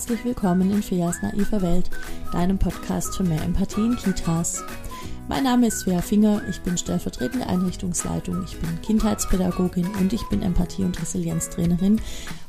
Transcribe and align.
herzlich 0.00 0.24
willkommen 0.24 0.70
in 0.70 0.82
Feas 0.82 1.20
naiver 1.20 1.60
Welt, 1.60 1.90
deinem 2.32 2.58
Podcast 2.58 3.14
für 3.14 3.22
mehr 3.22 3.42
Empathie 3.42 3.82
in 3.82 3.96
Kitas. 3.96 4.64
Mein 5.28 5.44
Name 5.44 5.66
ist 5.66 5.80
Svea 5.80 6.00
Finger, 6.00 6.40
ich 6.48 6.62
bin 6.62 6.78
stellvertretende 6.78 7.46
Einrichtungsleitung, 7.46 8.42
ich 8.46 8.56
bin 8.58 8.80
Kindheitspädagogin 8.80 9.86
und 10.00 10.14
ich 10.14 10.26
bin 10.30 10.40
Empathie- 10.40 10.84
und 10.84 10.98
Resilienztrainerin. 10.98 12.00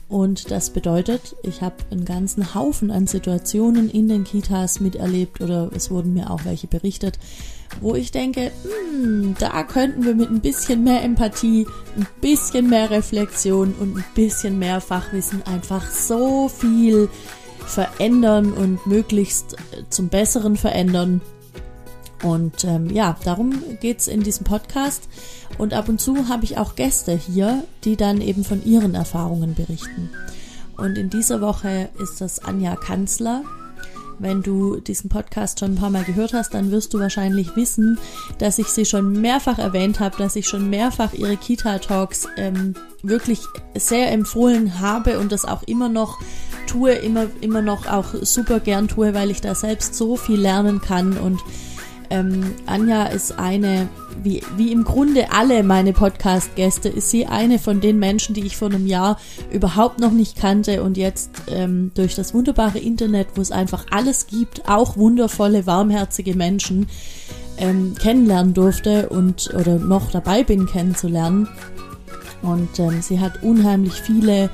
Und 0.07 0.49
das 0.49 0.70
bedeutet, 0.70 1.35
ich 1.43 1.61
habe 1.61 1.75
einen 1.89 2.05
ganzen 2.05 2.55
Haufen 2.55 2.89
an 2.89 3.05
Situationen 3.05 3.89
in 3.89 4.07
den 4.07 4.23
Kitas 4.23 4.79
miterlebt 4.79 5.41
oder 5.41 5.70
es 5.75 5.91
wurden 5.91 6.13
mir 6.13 6.31
auch 6.31 6.45
welche 6.45 6.68
berichtet, 6.68 7.20
wo 7.79 7.95
ich 7.95 8.11
denke, 8.11 8.52
hm, 8.63 9.35
da 9.40 9.63
könnten 9.63 10.05
wir 10.05 10.15
mit 10.15 10.29
ein 10.29 10.41
bisschen 10.41 10.84
mehr 10.84 11.04
Empathie, 11.04 11.68
ein 11.98 12.07
bisschen 12.21 12.70
mehr 12.70 12.90
Reflexion 12.90 13.73
und 13.79 13.98
ein 13.98 14.05
bisschen 14.15 14.59
mehr 14.59 14.81
Fachwissen 14.81 15.43
einfach 15.45 15.90
so 15.90 16.49
viel 16.49 17.09
verändern 17.65 18.53
und 18.53 18.85
möglichst 18.85 19.53
äh, 19.53 19.83
zum 19.89 20.09
Besseren 20.09 20.57
verändern. 20.57 21.21
Und 22.23 22.63
ähm, 22.65 22.89
ja, 22.89 23.17
darum 23.23 23.51
geht's 23.79 24.07
in 24.07 24.21
diesem 24.21 24.43
Podcast. 24.43 25.09
Und 25.57 25.73
ab 25.73 25.89
und 25.89 25.99
zu 25.99 26.27
habe 26.29 26.43
ich 26.43 26.57
auch 26.57 26.75
Gäste 26.75 27.13
hier, 27.13 27.63
die 27.84 27.95
dann 27.95 28.21
eben 28.21 28.43
von 28.43 28.63
ihren 28.63 28.93
Erfahrungen 28.93 29.55
berichten. 29.55 30.09
Und 30.77 30.97
in 30.97 31.09
dieser 31.09 31.41
Woche 31.41 31.89
ist 32.01 32.21
das 32.21 32.39
Anja 32.43 32.75
Kanzler. 32.75 33.43
Wenn 34.20 34.43
du 34.43 34.79
diesen 34.79 35.09
Podcast 35.09 35.59
schon 35.59 35.71
ein 35.73 35.75
paar 35.75 35.89
Mal 35.89 36.03
gehört 36.03 36.34
hast, 36.34 36.53
dann 36.53 36.70
wirst 36.70 36.93
du 36.93 36.99
wahrscheinlich 36.99 37.55
wissen, 37.55 37.98
dass 38.37 38.59
ich 38.59 38.67
sie 38.67 38.85
schon 38.85 39.20
mehrfach 39.20 39.57
erwähnt 39.57 39.99
habe, 39.99 40.15
dass 40.17 40.35
ich 40.35 40.48
schon 40.48 40.70
mehrfach 40.70 41.13
ihre 41.13 41.37
Kita-Talks 41.37 42.27
ähm, 42.37 42.75
wirklich 43.01 43.40
sehr 43.75 44.12
empfohlen 44.12 44.79
habe 44.79 45.20
und 45.20 45.31
das 45.31 45.46
auch 45.46 45.63
immer 45.63 45.90
noch 45.90 46.20
tue, 46.67 46.91
immer, 46.91 47.27
immer 47.41 47.62
noch 47.62 47.87
auch 47.87 48.13
super 48.21 48.59
gern 48.59 48.87
tue, 48.87 49.13
weil 49.13 49.31
ich 49.31 49.41
da 49.41 49.55
selbst 49.55 49.95
so 49.95 50.15
viel 50.15 50.40
lernen 50.40 50.81
kann 50.81 51.18
und 51.18 51.40
ähm, 52.12 52.55
Anja 52.65 53.05
ist 53.05 53.40
eine, 53.40 53.87
wie, 54.21 54.43
wie 54.57 54.73
im 54.73 54.84
Grunde 54.84 55.31
alle 55.31 55.63
meine 55.63 55.93
Podcast-Gäste, 55.93 56.90
ist 56.90 57.09
sie 57.09 57.26
eine 57.26 57.57
von 57.57 57.79
den 57.79 57.99
Menschen, 57.99 58.35
die 58.35 58.45
ich 58.45 58.57
vor 58.57 58.68
einem 58.68 58.85
Jahr 58.85 59.18
überhaupt 59.49 59.99
noch 59.99 60.12
nicht 60.12 60.37
kannte 60.37 60.84
und 60.84 60.98
jetzt 60.98 61.31
ähm, 61.48 61.91
durch 61.95 62.13
das 62.13 62.34
wunderbare 62.34 62.79
Internet, 62.79 63.29
wo 63.35 63.41
es 63.41 63.51
einfach 63.51 63.85
alles 63.91 64.28
gibt, 64.28 64.68
auch 64.68 64.97
wundervolle, 64.97 65.66
warmherzige 65.66 66.35
Menschen 66.35 66.88
ähm, 67.57 67.96
kennenlernen 67.97 68.53
durfte 68.53 69.07
und 69.07 69.53
oder 69.53 69.79
noch 69.79 70.12
dabei 70.12 70.44
bin 70.44 70.66
kennenzulernen. 70.66 71.47
Und 72.41 72.78
ähm, 72.79 73.01
sie 73.01 73.22
hat 73.22 73.41
unheimlich 73.41 73.94
viele 73.94 74.50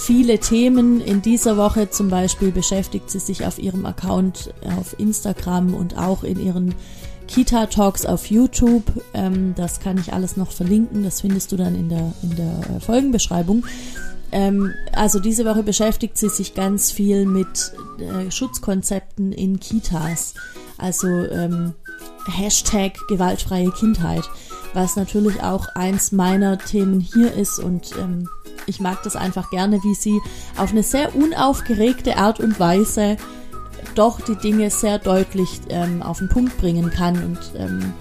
viele 0.00 0.38
Themen. 0.38 1.00
In 1.00 1.22
dieser 1.22 1.56
Woche 1.56 1.90
zum 1.90 2.08
Beispiel 2.08 2.50
beschäftigt 2.50 3.10
sie 3.10 3.20
sich 3.20 3.46
auf 3.46 3.58
ihrem 3.58 3.86
Account 3.86 4.52
auf 4.78 4.98
Instagram 4.98 5.74
und 5.74 5.96
auch 5.96 6.24
in 6.24 6.44
ihren 6.44 6.74
Kita 7.26 7.66
Talks 7.66 8.06
auf 8.06 8.26
YouTube. 8.26 8.84
Ähm, 9.14 9.54
das 9.54 9.80
kann 9.80 9.98
ich 9.98 10.12
alles 10.12 10.36
noch 10.36 10.50
verlinken. 10.50 11.04
Das 11.04 11.20
findest 11.20 11.52
du 11.52 11.56
dann 11.56 11.74
in 11.74 11.88
der, 11.88 12.12
in 12.22 12.34
der 12.34 12.76
äh, 12.76 12.80
Folgenbeschreibung. 12.80 13.64
Ähm, 14.32 14.74
also 14.92 15.20
diese 15.20 15.44
Woche 15.44 15.62
beschäftigt 15.62 16.16
sie 16.16 16.28
sich 16.28 16.54
ganz 16.54 16.90
viel 16.90 17.26
mit 17.26 17.72
äh, 17.98 18.30
Schutzkonzepten 18.30 19.32
in 19.32 19.60
Kitas. 19.60 20.34
Also 20.78 21.08
ähm, 21.08 21.74
Hashtag 22.26 22.94
gewaltfreie 23.08 23.70
Kindheit, 23.70 24.24
was 24.74 24.96
natürlich 24.96 25.42
auch 25.42 25.68
eins 25.74 26.12
meiner 26.12 26.58
Themen 26.58 27.00
hier 27.00 27.32
ist 27.32 27.58
und 27.58 27.92
ähm, 27.98 28.28
ich 28.66 28.80
mag 28.80 29.02
das 29.02 29.16
einfach 29.16 29.50
gerne, 29.50 29.82
wie 29.82 29.94
sie 29.94 30.20
auf 30.56 30.70
eine 30.70 30.82
sehr 30.82 31.14
unaufgeregte 31.14 32.16
Art 32.16 32.40
und 32.40 32.60
Weise 32.60 33.16
doch 33.94 34.20
die 34.20 34.36
Dinge 34.36 34.70
sehr 34.70 34.98
deutlich 34.98 35.60
ähm, 35.68 36.02
auf 36.02 36.18
den 36.18 36.28
Punkt 36.28 36.56
bringen 36.58 36.90
kann. 36.90 37.16
Und 37.22 37.38
ähm, 37.56 37.92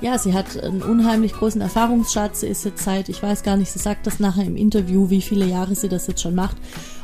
ja, 0.00 0.18
sie 0.18 0.34
hat 0.34 0.62
einen 0.62 0.82
unheimlich 0.82 1.32
großen 1.32 1.60
Erfahrungsschatz. 1.60 2.40
Sie 2.40 2.48
ist 2.48 2.64
jetzt 2.64 2.84
seit, 2.84 3.08
ich 3.08 3.22
weiß 3.22 3.42
gar 3.42 3.56
nicht, 3.56 3.70
sie 3.70 3.78
sagt 3.78 4.06
das 4.06 4.20
nachher 4.20 4.44
im 4.44 4.56
Interview, 4.56 5.10
wie 5.10 5.22
viele 5.22 5.46
Jahre 5.46 5.74
sie 5.74 5.88
das 5.88 6.06
jetzt 6.06 6.20
schon 6.20 6.34
macht. 6.34 6.56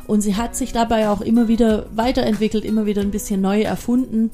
Und 0.06 0.20
sie 0.20 0.36
hat 0.36 0.56
sich 0.56 0.72
dabei 0.72 1.08
auch 1.08 1.20
immer 1.20 1.48
wieder 1.48 1.86
weiterentwickelt, 1.94 2.64
immer 2.64 2.86
wieder 2.86 3.00
ein 3.00 3.10
bisschen 3.10 3.40
neu 3.40 3.62
erfunden. 3.62 4.30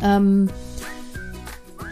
Ähm, 0.00 0.48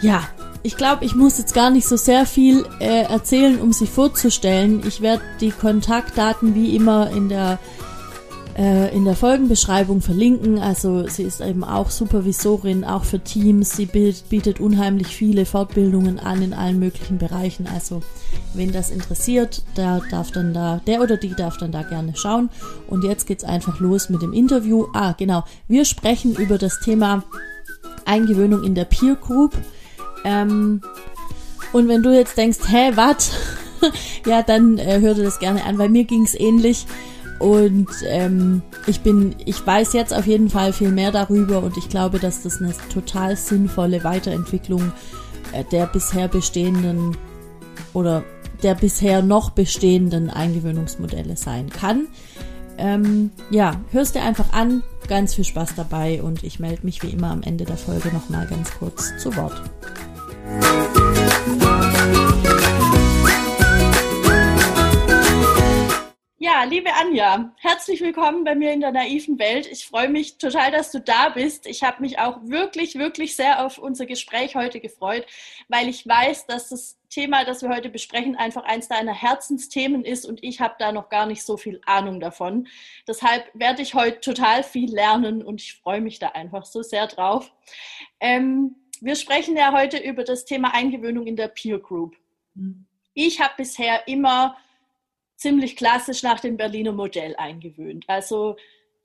ja, 0.01 0.23
ich 0.63 0.77
glaube, 0.77 1.05
ich 1.05 1.15
muss 1.15 1.39
jetzt 1.39 1.55
gar 1.55 1.71
nicht 1.71 1.87
so 1.87 1.97
sehr 1.97 2.27
viel 2.27 2.65
äh, 2.79 3.03
erzählen, 3.03 3.61
um 3.61 3.73
sie 3.73 3.87
vorzustellen. 3.87 4.83
Ich 4.87 5.01
werde 5.01 5.23
die 5.41 5.51
Kontaktdaten 5.51 6.55
wie 6.55 6.77
immer 6.77 7.11
in 7.11 7.29
der 7.29 7.59
äh, 8.57 8.95
in 8.95 9.05
der 9.05 9.17
Folgenbeschreibung 9.17 10.01
verlinken. 10.01 10.59
Also 10.59 11.09
sie 11.09 11.23
ist 11.23 11.41
eben 11.41 11.65
auch 11.65 11.91
Supervisorin, 11.91 12.85
auch 12.85 13.05
für 13.05 13.21
Teams. 13.21 13.77
Sie 13.77 13.87
bietet 13.87 14.61
unheimlich 14.61 15.09
viele 15.09 15.47
Fortbildungen 15.47 16.19
an 16.19 16.43
in 16.43 16.53
allen 16.53 16.79
möglichen 16.79 17.19
Bereichen. 17.19 17.67
Also 17.67 18.03
wen 18.55 18.73
das 18.73 18.91
interessiert, 18.91 19.63
der 19.77 20.03
darf 20.11 20.31
dann 20.31 20.53
da, 20.53 20.81
der 20.87 21.01
oder 21.01 21.17
die 21.17 21.35
darf 21.35 21.57
dann 21.57 21.73
da 21.73 21.83
gerne 21.83 22.15
schauen. 22.15 22.51
Und 22.89 23.05
jetzt 23.05 23.27
geht's 23.27 23.45
einfach 23.45 23.81
los 23.81 24.11
mit 24.11 24.23
dem 24.23 24.33
Interview. 24.33 24.87
Ah, 24.93 25.13
genau. 25.13 25.45
Wir 25.67 25.85
sprechen 25.85 26.35
über 26.37 26.59
das 26.59 26.81
Thema 26.81 27.25
Eingewöhnung 28.05 28.65
in 28.65 28.75
der 28.75 28.85
Peer 28.85 29.17
Group. 29.17 29.57
Ähm, 30.25 30.81
und 31.73 31.89
wenn 31.89 32.03
du 32.03 32.15
jetzt 32.15 32.37
denkst, 32.37 32.59
hä, 32.69 32.93
was? 32.95 33.33
ja, 34.27 34.43
dann 34.43 34.79
äh, 34.79 35.01
hör 35.01 35.15
dir 35.15 35.25
das 35.25 35.39
gerne 35.39 35.65
an, 35.65 35.79
weil 35.79 35.89
mir 35.89 36.05
ging's 36.05 36.35
ähnlich. 36.35 36.87
Und 37.39 37.89
ähm, 38.07 38.63
ich 38.87 39.01
bin, 39.01 39.35
ich 39.45 39.67
weiß 39.67 39.95
jetzt 39.95 40.15
auf 40.15 40.27
jeden 40.27 40.49
Fall 40.49 40.73
viel 40.73 40.93
mehr 40.93 41.11
darüber 41.11 41.61
und 41.63 41.77
ich 41.77 41.89
glaube, 41.89 42.21
dass 42.21 42.43
das 42.43 42.61
eine 42.61 42.73
total 42.93 43.37
sinnvolle 43.37 44.05
Weiterentwicklung 44.05 44.93
äh, 45.53 45.65
der 45.73 45.87
bisher 45.87 46.29
bestehenden 46.29 47.17
oder 47.95 48.23
der 48.63 48.77
bisher 48.77 49.23
noch 49.23 49.51
bestehenden 49.51 50.31
Eingewöhnungsmodelle 50.31 51.37
sein 51.37 51.69
kann. 51.71 52.07
Ähm, 52.79 53.31
ja, 53.51 53.81
hörst 53.91 54.15
dir 54.15 54.23
einfach 54.23 54.53
an, 54.53 54.83
ganz 55.09 55.35
viel 55.35 55.45
Spaß 55.45 55.75
dabei 55.75 56.23
und 56.23 56.45
ich 56.45 56.61
melde 56.61 56.85
mich 56.85 57.03
wie 57.03 57.11
immer 57.11 57.31
am 57.31 57.43
Ende 57.43 57.65
der 57.65 57.77
Folge 57.77 58.09
nochmal 58.13 58.47
ganz 58.47 58.71
kurz 58.79 59.17
zu 59.19 59.37
Wort. 59.37 59.63
Ja, 66.63 66.65
liebe 66.65 66.93
Anja, 66.95 67.55
herzlich 67.59 68.01
willkommen 68.01 68.45
bei 68.45 68.55
mir 68.55 68.73
in 68.73 68.81
der 68.81 68.93
naiven 68.93 69.39
Welt. 69.39 69.67
Ich 69.67 69.87
freue 69.87 70.09
mich 70.09 70.39
total, 70.39 70.71
dass 70.71 70.93
du 70.93 71.01
da 71.01 71.29
bist. 71.29 71.67
Ich 71.67 71.83
habe 71.83 72.03
mich 72.03 72.19
auch 72.19 72.39
wirklich, 72.43 72.97
wirklich 72.97 73.35
sehr 73.35 73.65
auf 73.65 73.79
unser 73.79 74.07
Gespräch 74.07 74.55
heute 74.55 74.79
gefreut, 74.79 75.25
weil 75.69 75.89
ich 75.89 76.07
weiß, 76.07 76.47
dass 76.47 76.69
das 76.69 76.99
Thema, 77.09 77.45
das 77.45 77.63
wir 77.63 77.69
heute 77.69 77.91
besprechen, 77.91 78.37
einfach 78.37 78.65
eins 78.65 78.87
deiner 78.89 79.15
Herzensthemen 79.15 80.05
ist 80.05 80.25
und 80.25 80.43
ich 80.45 80.61
habe 80.61 80.75
da 80.79 80.93
noch 80.93 81.09
gar 81.09 81.27
nicht 81.27 81.43
so 81.45 81.57
viel 81.57 81.81
Ahnung 81.87 82.21
davon. 82.21 82.69
Deshalb 83.09 83.51
werde 83.55 83.83
ich 83.83 83.95
heute 83.95 84.21
total 84.21 84.63
viel 84.63 84.93
lernen 84.93 85.43
und 85.43 85.61
ich 85.61 85.75
freue 85.75 86.01
mich 86.01 86.19
da 86.19 86.29
einfach 86.29 86.65
so 86.67 86.83
sehr 86.83 87.07
drauf. 87.07 87.53
Ähm, 88.21 88.82
wir 89.03 89.17
sprechen 89.17 89.57
ja 89.57 89.73
heute 89.73 89.99
über 89.99 90.23
das 90.23 90.45
Thema 90.45 90.73
Eingewöhnung 90.75 91.27
in 91.27 91.35
der 91.35 91.49
Peer 91.49 91.81
Group. 91.81 92.17
Mhm. 92.55 92.87
Ich 93.15 93.41
habe 93.41 93.55
bisher 93.57 94.07
immer 94.07 94.57
ziemlich 95.37 95.75
klassisch 95.77 96.23
nach 96.23 96.39
dem 96.39 96.57
Berliner 96.57 96.93
Modell 96.93 97.35
eingewöhnt. 97.37 98.05
Also 98.07 98.57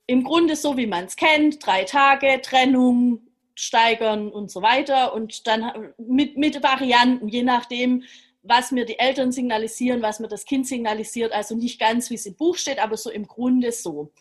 im 0.06 0.22
Grunde 0.22 0.54
so, 0.54 0.76
wie 0.76 0.86
man 0.86 1.06
es 1.06 1.16
kennt, 1.16 1.66
drei 1.66 1.82
Tage, 1.82 2.40
Trennung, 2.40 3.26
steigern 3.56 4.30
und 4.30 4.52
so 4.52 4.62
weiter 4.62 5.12
und 5.14 5.48
dann 5.48 5.92
mit, 5.98 6.36
mit 6.36 6.62
Varianten, 6.62 7.26
je 7.26 7.42
nachdem, 7.42 8.04
was 8.44 8.70
mir 8.70 8.84
die 8.84 9.00
Eltern 9.00 9.32
signalisieren, 9.32 10.00
was 10.00 10.20
mir 10.20 10.28
das 10.28 10.44
Kind 10.44 10.68
signalisiert, 10.68 11.32
also 11.32 11.56
nicht 11.56 11.80
ganz, 11.80 12.08
wie 12.08 12.14
es 12.14 12.24
im 12.24 12.36
Buch 12.36 12.56
steht, 12.56 12.78
aber 12.78 12.96
so 12.96 13.10
im 13.10 13.26
Grunde 13.26 13.72
so. 13.72 14.12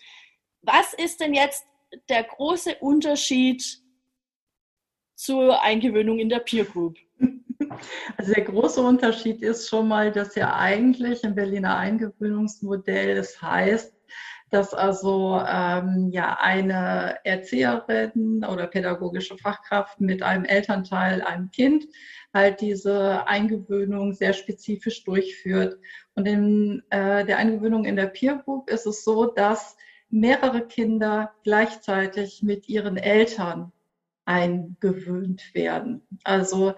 Was 0.63 0.95
ist 0.95 1.21
denn 1.21 1.35
jetzt 1.35 1.67
der 2.09 2.23
große 2.23 2.77
Unterschied 2.79 3.79
zur 5.17 5.61
Eingewöhnung 5.63 6.19
in 6.19 6.29
der 6.29 6.39
Peer 6.39 6.63
Group? 6.63 6.97
Also 8.15 8.33
der 8.33 8.45
große 8.45 8.81
Unterschied 8.81 9.41
ist 9.43 9.67
schon 9.67 9.87
mal, 9.87 10.11
dass 10.11 10.35
ja 10.35 10.55
eigentlich 10.55 11.23
im 11.23 11.35
Berliner 11.35 11.77
Eingewöhnungsmodell 11.77 13.17
es 13.17 13.39
heißt, 13.41 13.93
dass 14.49 14.73
also 14.73 15.39
ähm, 15.47 16.09
ja 16.11 16.37
eine 16.39 17.17
Erzieherin 17.23 18.45
oder 18.45 18.67
pädagogische 18.67 19.37
Fachkraft 19.37 19.99
mit 19.99 20.23
einem 20.23 20.45
Elternteil, 20.45 21.21
einem 21.21 21.51
Kind, 21.51 21.85
halt 22.33 22.61
diese 22.61 23.27
Eingewöhnung 23.27 24.13
sehr 24.13 24.33
spezifisch 24.33 25.03
durchführt. 25.03 25.77
Und 26.15 26.27
in 26.27 26.83
äh, 26.89 27.25
der 27.25 27.37
Eingewöhnung 27.37 27.85
in 27.85 27.95
der 27.95 28.07
Peer 28.07 28.37
Group 28.37 28.69
ist 28.69 28.85
es 28.87 29.03
so, 29.03 29.25
dass 29.25 29.75
mehrere 30.09 30.65
Kinder 30.65 31.33
gleichzeitig 31.43 32.41
mit 32.41 32.69
ihren 32.69 32.97
Eltern 32.97 33.73
eingewöhnt 34.27 35.53
werden. 35.53 36.01
Also, 36.23 36.73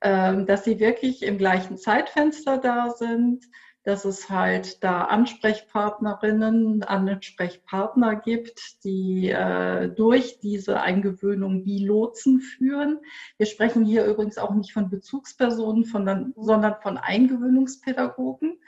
ähm, 0.00 0.46
dass 0.46 0.64
sie 0.64 0.80
wirklich 0.80 1.22
im 1.22 1.38
gleichen 1.38 1.76
Zeitfenster 1.76 2.58
da 2.58 2.90
sind, 2.90 3.44
dass 3.84 4.04
es 4.04 4.28
halt 4.28 4.82
da 4.82 5.02
Ansprechpartnerinnen, 5.02 6.82
Ansprechpartner 6.82 8.16
gibt, 8.16 8.82
die 8.84 9.28
äh, 9.30 9.88
durch 9.90 10.40
diese 10.40 10.80
Eingewöhnung 10.80 11.64
wie 11.64 11.84
Lotsen 11.86 12.40
führen. 12.40 12.98
Wir 13.36 13.46
sprechen 13.46 13.84
hier 13.84 14.04
übrigens 14.04 14.38
auch 14.38 14.54
nicht 14.54 14.72
von 14.72 14.90
Bezugspersonen, 14.90 15.84
von, 15.84 16.34
sondern 16.36 16.74
von 16.82 16.98
Eingewöhnungspädagogen. 16.98 18.58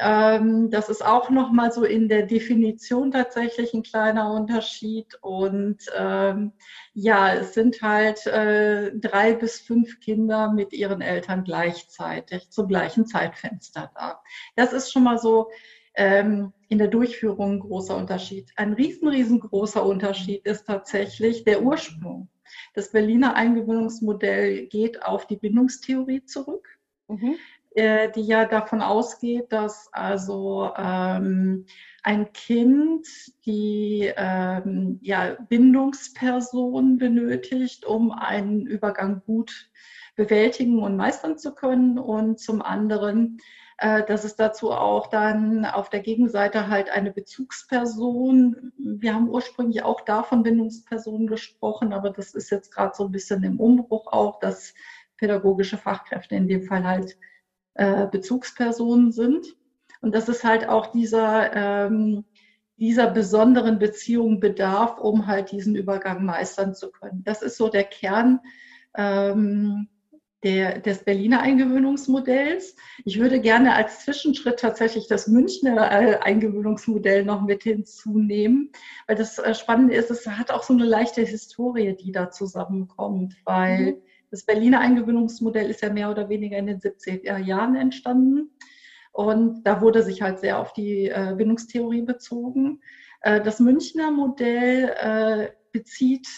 Ähm, 0.00 0.70
das 0.70 0.88
ist 0.88 1.04
auch 1.04 1.28
nochmal 1.28 1.72
so 1.72 1.84
in 1.84 2.08
der 2.08 2.22
Definition 2.22 3.10
tatsächlich 3.10 3.74
ein 3.74 3.82
kleiner 3.82 4.32
Unterschied. 4.32 5.18
Und 5.20 5.78
ähm, 5.96 6.52
ja, 6.94 7.34
es 7.34 7.52
sind 7.52 7.82
halt 7.82 8.26
äh, 8.26 8.92
drei 8.94 9.34
bis 9.34 9.60
fünf 9.60 10.00
Kinder 10.00 10.52
mit 10.52 10.72
ihren 10.72 11.02
Eltern 11.02 11.44
gleichzeitig 11.44 12.50
zum 12.50 12.66
gleichen 12.66 13.06
Zeitfenster 13.06 13.90
da. 13.94 14.22
Das 14.56 14.72
ist 14.72 14.90
schon 14.90 15.04
mal 15.04 15.18
so 15.18 15.50
ähm, 15.94 16.52
in 16.68 16.78
der 16.78 16.88
Durchführung 16.88 17.52
ein 17.56 17.60
großer 17.60 17.96
Unterschied. 17.96 18.50
Ein 18.56 18.72
riesen, 18.72 19.08
riesengroßer 19.08 19.84
Unterschied 19.84 20.46
ist 20.46 20.66
tatsächlich 20.66 21.44
der 21.44 21.62
Ursprung. 21.62 22.28
Das 22.74 22.90
Berliner 22.92 23.34
Eingewöhnungsmodell 23.34 24.66
geht 24.66 25.02
auf 25.02 25.26
die 25.26 25.36
Bindungstheorie 25.36 26.24
zurück. 26.24 26.66
Mhm. 27.08 27.36
Äh, 27.72 28.10
die 28.10 28.22
ja 28.22 28.46
davon 28.46 28.82
ausgeht, 28.82 29.52
dass 29.52 29.88
also 29.92 30.72
ähm, 30.76 31.66
ein 32.02 32.32
Kind 32.32 33.06
die 33.46 34.12
ähm, 34.16 34.98
ja, 35.02 35.36
Bindungsperson 35.48 36.98
benötigt, 36.98 37.84
um 37.86 38.10
einen 38.10 38.66
Übergang 38.66 39.22
gut 39.24 39.70
bewältigen 40.16 40.82
und 40.82 40.96
meistern 40.96 41.38
zu 41.38 41.54
können 41.54 41.96
und 41.96 42.40
zum 42.40 42.60
anderen 42.60 43.38
äh, 43.78 44.04
dass 44.04 44.24
es 44.24 44.34
dazu 44.34 44.72
auch 44.72 45.06
dann 45.06 45.64
auf 45.64 45.90
der 45.90 46.00
Gegenseite 46.00 46.66
halt 46.66 46.90
eine 46.90 47.12
Bezugsperson. 47.12 48.72
Wir 48.78 49.14
haben 49.14 49.30
ursprünglich 49.30 49.84
auch 49.84 50.00
davon 50.00 50.42
Bindungspersonen 50.42 51.28
gesprochen, 51.28 51.92
aber 51.92 52.10
das 52.10 52.34
ist 52.34 52.50
jetzt 52.50 52.74
gerade 52.74 52.96
so 52.96 53.04
ein 53.04 53.12
bisschen 53.12 53.44
im 53.44 53.60
Umbruch 53.60 54.08
auch, 54.08 54.40
dass 54.40 54.74
pädagogische 55.16 55.78
Fachkräfte 55.78 56.34
in 56.34 56.48
dem 56.48 56.64
Fall 56.64 56.84
halt 56.84 57.16
äh, 57.74 58.06
Bezugspersonen 58.06 59.12
sind. 59.12 59.56
Und 60.00 60.14
dass 60.14 60.28
es 60.28 60.44
halt 60.44 60.68
auch 60.68 60.86
dieser, 60.86 61.54
ähm, 61.54 62.24
dieser 62.76 63.10
besonderen 63.10 63.78
Beziehung 63.78 64.40
bedarf, 64.40 64.98
um 64.98 65.26
halt 65.26 65.52
diesen 65.52 65.74
Übergang 65.74 66.24
meistern 66.24 66.74
zu 66.74 66.90
können. 66.90 67.22
Das 67.24 67.42
ist 67.42 67.56
so 67.56 67.68
der 67.68 67.84
Kern 67.84 68.40
ähm, 68.96 69.88
der, 70.42 70.78
des 70.78 71.04
Berliner 71.04 71.40
Eingewöhnungsmodells. 71.40 72.74
Ich 73.04 73.18
würde 73.18 73.40
gerne 73.40 73.74
als 73.74 74.04
Zwischenschritt 74.04 74.58
tatsächlich 74.58 75.06
das 75.06 75.26
Münchner 75.26 75.90
äh, 75.92 76.16
Eingewöhnungsmodell 76.16 77.24
noch 77.24 77.42
mit 77.42 77.62
hinzunehmen, 77.62 78.72
weil 79.06 79.16
das 79.16 79.38
äh, 79.38 79.54
Spannende 79.54 79.94
ist, 79.94 80.10
es 80.10 80.26
hat 80.26 80.50
auch 80.50 80.62
so 80.62 80.72
eine 80.72 80.84
leichte 80.84 81.22
Historie, 81.22 81.94
die 81.94 82.12
da 82.12 82.30
zusammenkommt, 82.30 83.36
weil 83.44 83.92
mhm. 83.92 84.02
Das 84.30 84.44
Berliner 84.44 84.80
Eingewöhnungsmodell 84.80 85.70
ist 85.70 85.82
ja 85.82 85.92
mehr 85.92 86.10
oder 86.10 86.28
weniger 86.28 86.56
in 86.58 86.66
den 86.66 86.80
70er 86.80 87.38
Jahren 87.38 87.74
entstanden. 87.74 88.50
Und 89.12 89.64
da 89.64 89.80
wurde 89.80 90.02
sich 90.02 90.22
halt 90.22 90.38
sehr 90.38 90.58
auf 90.58 90.72
die 90.72 91.08
äh, 91.08 91.34
Bindungstheorie 91.36 92.02
bezogen. 92.02 92.80
Äh, 93.22 93.40
das 93.42 93.58
Münchner 93.58 94.10
Modell 94.10 94.94
äh, 95.00 95.48
bezieht 95.72 96.28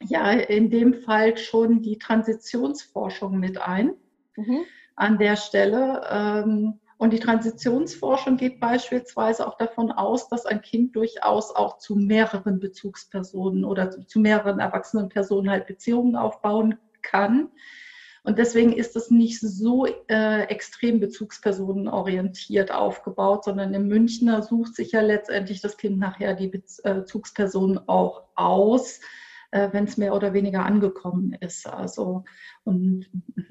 ja 0.00 0.32
in 0.32 0.70
dem 0.70 0.92
Fall 0.92 1.38
schon 1.38 1.80
die 1.80 1.98
Transitionsforschung 1.98 3.38
mit 3.38 3.58
ein. 3.60 3.94
Mhm. 4.36 4.64
An 4.94 5.18
der 5.18 5.36
Stelle. 5.36 6.72
Und 6.98 7.12
die 7.12 7.20
Transitionsforschung 7.20 8.38
geht 8.38 8.58
beispielsweise 8.58 9.46
auch 9.46 9.58
davon 9.58 9.92
aus, 9.92 10.28
dass 10.28 10.46
ein 10.46 10.62
Kind 10.62 10.96
durchaus 10.96 11.54
auch 11.54 11.78
zu 11.78 11.94
mehreren 11.94 12.58
Bezugspersonen 12.58 13.64
oder 13.64 13.90
zu 14.06 14.18
mehreren 14.18 14.60
erwachsenen 14.60 15.10
Personen 15.10 15.50
halt 15.50 15.66
Beziehungen 15.66 16.16
aufbauen 16.16 16.78
kann. 17.02 17.50
Und 18.22 18.38
deswegen 18.38 18.72
ist 18.72 18.96
es 18.96 19.10
nicht 19.10 19.40
so 19.40 19.86
äh, 20.08 20.44
extrem 20.44 20.98
bezugspersonenorientiert 20.98 22.72
aufgebaut, 22.72 23.44
sondern 23.44 23.72
im 23.74 23.86
Münchner 23.86 24.42
sucht 24.42 24.74
sich 24.74 24.92
ja 24.92 25.00
letztendlich 25.00 25.60
das 25.60 25.76
Kind 25.76 25.98
nachher 25.98 26.34
die 26.34 26.48
Bezugspersonen 26.48 27.88
auch 27.88 28.24
aus 28.34 29.00
äh, 29.50 29.68
wenn 29.72 29.84
es 29.84 29.96
mehr 29.96 30.14
oder 30.14 30.32
weniger 30.32 30.64
angekommen 30.64 31.36
ist. 31.40 31.66
Also 31.66 32.24
und 32.64 33.08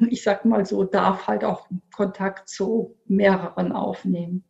ich 0.09 0.23
sag 0.23 0.45
mal 0.45 0.65
so, 0.65 0.83
darf 0.83 1.27
halt 1.27 1.43
auch 1.43 1.67
Kontakt 1.93 2.49
zu 2.49 2.97
mehreren 3.05 3.71
aufnehmen. 3.71 4.43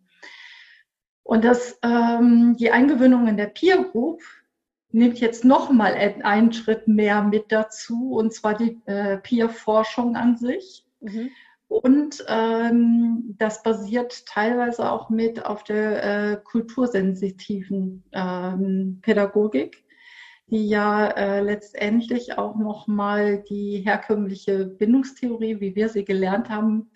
Und 1.24 1.44
das, 1.44 1.80
ähm, 1.82 2.56
die 2.60 2.72
Eingewöhnung 2.72 3.28
in 3.28 3.38
der 3.38 3.48
Peer 3.48 3.84
Group 3.84 4.22
nimmt 4.92 5.20
jetzt 5.20 5.44
nochmal 5.44 5.94
einen 6.24 6.54
Schritt 6.54 6.88
mehr 6.88 7.24
mit 7.24 7.52
dazu, 7.52 8.14
und 8.14 8.32
zwar 8.32 8.56
die 8.56 8.80
äh, 8.86 9.18
Peer-Forschung 9.18 10.16
an 10.16 10.38
sich. 10.38 10.86
Mhm. 11.02 11.30
Und 11.68 12.24
ähm, 12.28 13.36
das 13.40 13.64
basiert 13.64 14.26
teilweise 14.28 14.92
auch 14.92 15.10
mit 15.10 15.44
auf 15.46 15.64
der 15.64 16.04
äh, 16.04 16.38
kultursensitiven 16.44 18.04
ähm, 18.12 19.00
Pädagogik 19.02 19.84
die 20.48 20.68
ja 20.68 21.08
äh, 21.08 21.42
letztendlich 21.42 22.38
auch 22.38 22.56
nochmal 22.56 23.44
die 23.50 23.82
herkömmliche 23.86 24.66
Bindungstheorie, 24.66 25.60
wie 25.60 25.76
wir 25.76 25.90
sie 25.90 26.06
gelernt 26.06 26.50
haben, 26.50 26.92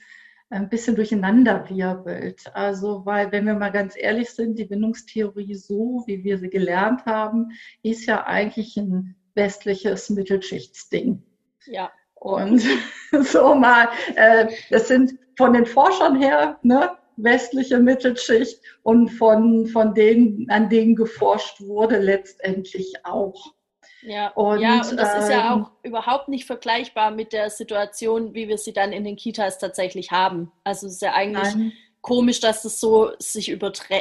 ein 0.49 0.69
bisschen 0.69 0.95
durcheinander 0.95 1.69
wirbelt. 1.69 2.43
Also, 2.53 3.05
weil, 3.05 3.31
wenn 3.31 3.45
wir 3.45 3.55
mal 3.55 3.71
ganz 3.71 3.95
ehrlich 3.97 4.31
sind, 4.31 4.57
die 4.57 4.65
Bindungstheorie 4.65 5.55
so, 5.55 6.03
wie 6.07 6.23
wir 6.23 6.37
sie 6.37 6.49
gelernt 6.49 7.05
haben, 7.05 7.49
ist 7.83 8.05
ja 8.05 8.25
eigentlich 8.25 8.77
ein 8.77 9.15
westliches 9.35 10.09
Mittelschichtsding. 10.09 11.21
Ja. 11.65 11.91
Und 12.15 12.63
so 13.23 13.55
mal, 13.55 13.89
äh, 14.15 14.47
das 14.69 14.87
sind 14.87 15.13
von 15.37 15.53
den 15.53 15.65
Forschern 15.65 16.19
her, 16.19 16.59
ne, 16.63 16.91
westliche 17.23 17.79
Mittelschicht 17.79 18.61
und 18.83 19.09
von, 19.09 19.67
von 19.67 19.93
denen, 19.93 20.49
an 20.49 20.69
denen 20.69 20.95
geforscht 20.95 21.61
wurde, 21.61 21.99
letztendlich 21.99 22.93
auch. 23.03 23.53
Ja, 24.01 24.29
und, 24.29 24.61
ja, 24.61 24.75
und 24.75 24.97
das 24.97 25.13
ähm, 25.13 25.21
ist 25.21 25.29
ja 25.29 25.53
ähm, 25.53 25.63
auch 25.63 25.71
überhaupt 25.83 26.29
nicht 26.29 26.45
vergleichbar 26.45 27.11
mit 27.11 27.33
der 27.33 27.49
Situation, 27.49 28.33
wie 28.33 28.47
wir 28.47 28.57
sie 28.57 28.73
dann 28.73 28.91
in 28.91 29.03
den 29.03 29.17
Kitas 29.17 29.57
tatsächlich 29.57 30.11
haben. 30.11 30.51
Also 30.63 30.87
es 30.87 30.93
ist 30.93 31.01
ja 31.01 31.13
eigentlich 31.13 31.55
nein. 31.55 31.73
komisch, 32.01 32.39
dass 32.39 32.63
das 32.63 32.79
so 32.79 33.11
sich 33.19 33.49
übertra 33.49 33.97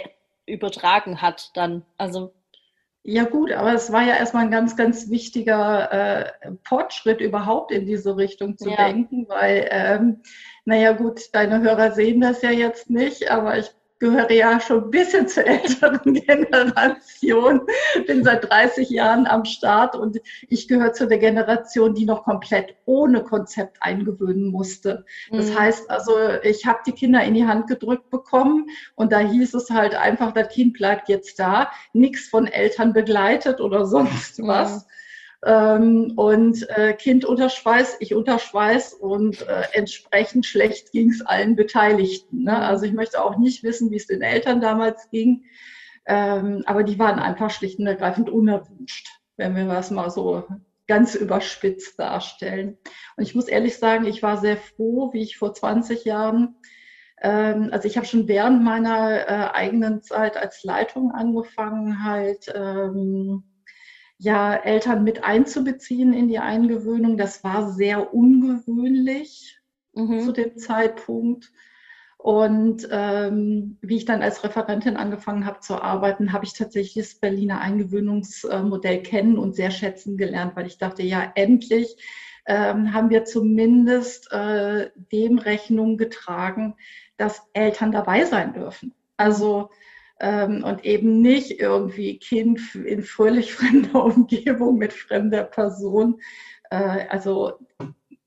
übertragen 0.47 1.21
hat 1.21 1.51
dann. 1.55 1.85
Also 1.99 2.33
ja 3.11 3.25
gut, 3.25 3.53
aber 3.53 3.73
es 3.73 3.91
war 3.91 4.03
ja 4.03 4.17
erstmal 4.17 4.45
ein 4.45 4.51
ganz, 4.51 4.77
ganz 4.77 5.09
wichtiger 5.09 5.93
äh, 5.93 6.53
Fortschritt 6.65 7.21
überhaupt 7.21 7.73
in 7.73 7.87
diese 7.87 8.17
Richtung 8.17 8.59
zu 8.59 8.69
ja. 8.69 8.77
denken, 8.77 9.27
weil 9.29 9.67
ähm, 9.71 10.23
naja 10.69 10.93
gut, 10.93 11.31
deine 11.33 11.63
Hörer 11.63 11.93
sehen 11.93 12.21
das 12.21 12.43
ja 12.43 12.51
jetzt 12.51 12.91
nicht, 12.91 13.31
aber 13.31 13.57
ich 13.57 13.71
gehöre 14.01 14.31
ja 14.31 14.61
schon 14.61 14.85
ein 14.85 14.91
bisschen 14.91 15.27
zur 15.27 15.47
älteren 15.47 16.13
Generation, 16.27 17.63
bin 18.07 18.23
seit 18.23 18.51
30 18.51 18.91
Jahren 18.91 19.27
am 19.27 19.47
Start 19.47 19.97
und 19.97 20.21
ich 20.51 20.69
gehöre 20.69 20.93
zu 20.93 21.09
der 21.09 21.17
Generation, 21.17 21.95
die 21.95 22.05
noch 22.05 22.23
komplett 22.25 22.77
ohne 22.85 23.25
Konzept 23.25 23.79
eingewöhnen 23.81 24.49
musste. 24.49 25.07
Das 25.31 25.47
mhm. 25.47 25.59
heißt 25.59 25.91
also, 25.91 26.13
ich 26.43 26.67
habe 26.67 26.81
die 26.87 26.93
Kinder 26.93 27.25
in 27.25 27.33
die 27.33 27.47
Hand 27.47 27.67
gedrückt 27.67 28.11
bekommen 28.11 28.67
und 28.95 29.11
da 29.11 29.21
hieß 29.21 29.55
es 29.55 29.71
halt 29.71 29.95
einfach, 29.95 30.33
das 30.33 30.51
Kind 30.51 30.75
bleibt 30.75 31.09
jetzt 31.09 31.39
da, 31.39 31.71
nichts 31.95 32.29
von 32.29 32.47
Eltern 32.47 32.93
begleitet 32.93 33.63
oder 33.63 33.87
sonst 33.87 34.39
was. 34.47 34.85
Mhm 34.85 34.89
ähm, 35.45 36.13
und 36.17 36.69
äh, 36.71 36.95
Kind 36.95 37.25
unter 37.25 37.49
Schweiß, 37.49 37.99
ich 38.01 38.15
unter 38.15 38.39
Schweiß 38.39 38.95
und 38.95 39.43
äh, 39.43 39.63
entsprechend 39.73 40.47
schlecht 40.47 40.93
ging 40.93 41.11
es 41.11 41.21
allen 41.25 41.55
Beteiligten. 41.55 42.45
Ne? 42.45 42.59
Also 42.59 42.87
ich 42.87 42.93
möchte 42.93 43.23
auch 43.23 43.39
nicht 43.39 43.63
wissen, 43.63 43.91
wie 43.91 43.97
es 43.97 44.07
den 44.07 44.23
Eltern 44.23 44.61
damals 44.61 45.11
ging, 45.11 45.45
ähm, 46.07 46.63
aber 46.67 46.83
die 46.83 46.99
waren 46.99 47.19
einfach 47.19 47.51
schlicht 47.51 47.79
und 47.79 47.87
ergreifend 47.87 48.31
unerwünscht, 48.31 49.09
wenn 49.37 49.55
wir 49.55 49.67
das 49.67 49.91
mal 49.91 50.11
so 50.11 50.45
ganz 50.89 51.15
überspitzt 51.15 51.99
darstellen. 51.99 52.79
Und 53.17 53.23
ich 53.23 53.35
muss 53.35 53.47
ehrlich 53.47 53.77
sagen, 53.77 54.07
ich 54.07 54.23
war 54.23 54.39
sehr 54.39 54.57
froh, 54.57 55.13
wie 55.13 55.23
ich 55.23 55.37
vor 55.37 55.55
20 55.55 56.05
Jahren 56.05 56.57
ähm, 57.21 57.71
also 57.73 57.89
ich 57.89 57.97
habe 57.97 58.07
schon 58.07 58.29
während 58.29 58.63
meiner 58.63 59.29
äh, 59.29 59.51
eigenen 59.53 60.03
Zeit 60.03 60.37
als 60.37 60.63
Leitung 60.63 61.11
angefangen, 61.11 62.05
halt 62.05 62.53
ähm, 62.55 63.43
ja, 64.19 64.55
Eltern 64.55 65.05
mit 65.05 65.25
einzubeziehen 65.25 66.13
in 66.13 66.29
die 66.29 66.41
Eingewöhnung. 66.41 67.17
Das 67.17 67.45
war 67.45 67.71
sehr 67.73 68.13
ungewöhnlich 68.13 69.61
mhm. 69.95 70.21
zu 70.21 70.33
dem 70.33 70.59
Zeitpunkt. 70.59 71.53
Und 72.17 72.89
ähm, 72.91 73.79
wie 73.81 73.97
ich 73.97 74.05
dann 74.05 74.23
als 74.23 74.43
Referentin 74.43 74.97
angefangen 74.97 75.47
habe 75.47 75.61
zu 75.61 75.81
arbeiten, 75.81 76.33
habe 76.33 76.45
ich 76.45 76.53
tatsächlich 76.53 77.07
das 77.07 77.21
Berliner 77.21 77.61
Eingewöhnungsmodell 77.61 79.05
kennen 79.05 79.39
und 79.39 79.55
sehr 79.55 79.71
schätzen 79.71 80.17
gelernt, 80.17 80.57
weil 80.57 80.67
ich 80.67 80.79
dachte, 80.79 81.05
ja, 81.05 81.31
endlich 81.37 81.97
ähm, 82.47 82.93
haben 82.93 83.11
wir 83.11 83.25
zumindest 83.25 84.33
äh, 84.33 84.91
dem 85.13 85.39
Rechnung 85.39 85.97
getragen, 85.97 86.75
dass 87.19 87.43
Eltern 87.53 87.93
dabei 87.93 88.25
sein 88.25 88.53
dürfen. 88.53 88.95
Also 89.17 89.71
ähm, 90.21 90.65
und 90.65 90.85
eben 90.85 91.21
nicht 91.21 91.61
irgendwie 91.61 92.19
Kind 92.19 92.75
in 92.75 93.03
fröhlich 93.03 93.53
fremder 93.55 94.05
Umgebung 94.05 94.79
mit 94.79 94.93
fremder 94.93 95.45
Person. 95.45 96.21
Äh, 96.71 97.07
also 97.09 97.59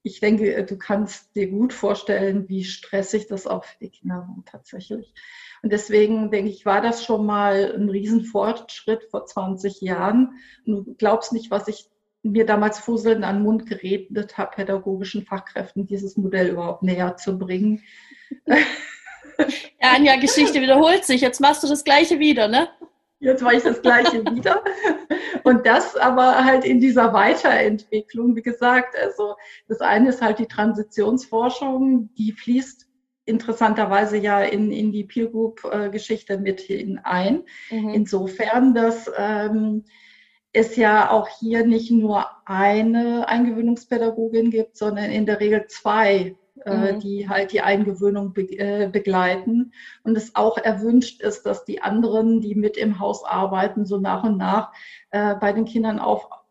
ich 0.04 0.20
denke, 0.20 0.64
du 0.66 0.78
kannst 0.78 1.36
dir 1.36 1.50
gut 1.50 1.74
vorstellen, 1.74 2.50
wie 2.50 2.64
stressig 2.64 3.28
das 3.28 3.46
auch 3.46 3.66
für 3.66 3.78
die 3.80 3.90
Kinder 3.90 4.28
war 4.28 4.44
tatsächlich. 4.46 5.14
Und 5.62 5.72
deswegen 5.72 6.32
denke 6.32 6.50
ich, 6.50 6.66
war 6.66 6.82
das 6.82 7.06
schon 7.06 7.26
mal 7.26 7.74
ein 7.76 7.88
Riesenfortschritt 7.88 9.04
vor 9.12 9.26
20 9.26 9.82
Jahren. 9.82 10.40
Und 10.66 10.74
du 10.74 10.96
glaubst 10.96 11.34
nicht, 11.34 11.52
was 11.52 11.68
ich 11.68 11.88
mir 12.24 12.46
damals 12.46 12.80
Fusseln 12.80 13.24
an 13.24 13.38
den 13.38 13.44
Mund 13.44 13.68
geredet 13.68 14.38
habe, 14.38 14.56
pädagogischen 14.56 15.24
Fachkräften 15.24 15.86
dieses 15.86 16.18
Modell 16.18 16.50
überhaupt 16.50 16.84
näher 16.84 17.18
zu 17.18 17.38
bringen. 17.38 17.84
Ja, 19.82 19.94
Anja, 19.96 20.16
Geschichte 20.18 20.62
wiederholt 20.62 21.06
sich. 21.06 21.22
Jetzt 21.22 21.42
machst 21.42 21.64
du 21.64 21.68
das 21.68 21.84
Gleiche 21.84 22.20
wieder, 22.20 22.48
ne? 22.48 22.70
Jetzt 23.20 23.42
mache 23.44 23.56
ich 23.56 23.64
das 23.64 23.82
Gleiche 23.82 24.24
wieder. 24.26 24.64
Und 25.44 25.66
das 25.66 25.96
aber 25.96 26.44
halt 26.44 26.66
in 26.66 26.80
dieser 26.80 27.14
Weiterentwicklung, 27.14 28.36
wie 28.36 28.42
gesagt, 28.42 28.96
also 28.98 29.36
das 29.68 29.80
eine 29.82 30.10
ist 30.10 30.22
halt 30.22 30.40
die 30.40 30.48
Transitionsforschung, 30.48 32.10
die 32.18 32.32
fließt 32.32 32.88
interessanterweise 33.26 34.18
ja 34.18 34.42
in, 34.42 34.72
in 34.72 34.92
die 34.92 35.04
Peer 35.04 35.28
Group-Geschichte 35.28 36.40
mit 36.40 36.62
hinein. 36.62 37.44
Mhm. 37.70 37.90
Insofern, 37.90 38.74
dass 38.74 39.10
ähm, 39.16 39.84
es 40.54 40.76
ja 40.76 41.12
auch 41.12 41.28
hier 41.40 41.66
nicht 41.66 41.92
nur 41.92 42.26
eine 42.46 43.28
Eingewöhnungspädagogin 43.28 44.52
gibt, 44.52 44.78
sondern 44.78 45.12
in 45.12 45.26
der 45.26 45.40
Regel 45.40 45.68
zwei 45.68 46.36
mhm. 46.66 47.00
die 47.00 47.30
halt 47.30 47.52
die 47.52 47.62
Eingewöhnung 47.62 48.34
be 48.34 48.44
äh, 48.44 48.88
begleiten 48.88 49.74
und 50.04 50.18
es 50.18 50.36
auch 50.36 50.58
erwünscht 50.58 51.22
ist, 51.22 51.46
dass 51.46 51.66
die 51.66 51.82
anderen, 51.82 52.42
die 52.42 52.56
mit 52.56 52.78
im 52.78 53.00
Haus 53.00 53.24
arbeiten, 53.24 53.86
so 53.86 53.98
nach 53.98 54.24
und 54.24 54.38
nach 54.38 54.72
äh, 55.12 55.36
bei 55.36 55.54
den 55.54 55.66
Kindern 55.66 56.00
auch 56.00 56.42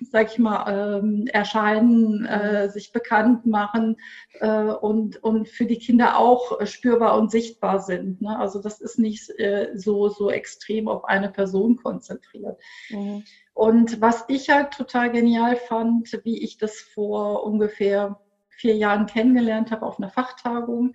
sag 0.00 0.32
ich 0.32 0.38
mal, 0.38 0.98
ähm, 0.98 1.26
erscheinen, 1.26 2.24
äh, 2.26 2.68
sich 2.70 2.92
bekannt 2.92 3.46
machen 3.46 3.96
äh, 4.40 4.48
und, 4.48 5.22
und 5.22 5.48
für 5.48 5.66
die 5.66 5.78
Kinder 5.78 6.18
auch 6.18 6.64
spürbar 6.66 7.18
und 7.18 7.30
sichtbar 7.30 7.80
sind. 7.80 8.20
Ne? 8.20 8.38
Also 8.38 8.60
das 8.60 8.80
ist 8.80 8.98
nicht 8.98 9.30
äh, 9.38 9.70
so, 9.74 10.08
so 10.08 10.30
extrem 10.30 10.88
auf 10.88 11.04
eine 11.04 11.30
Person 11.30 11.76
konzentriert. 11.76 12.60
Mhm. 12.88 13.24
Und 13.54 14.00
was 14.00 14.24
ich 14.28 14.50
halt 14.50 14.72
total 14.72 15.10
genial 15.10 15.56
fand, 15.56 16.18
wie 16.24 16.42
ich 16.42 16.56
das 16.56 16.78
vor 16.80 17.44
ungefähr 17.44 18.18
vier 18.60 18.76
Jahren 18.76 19.06
kennengelernt 19.06 19.70
habe 19.70 19.86
auf 19.86 19.98
einer 19.98 20.10
Fachtagung, 20.10 20.94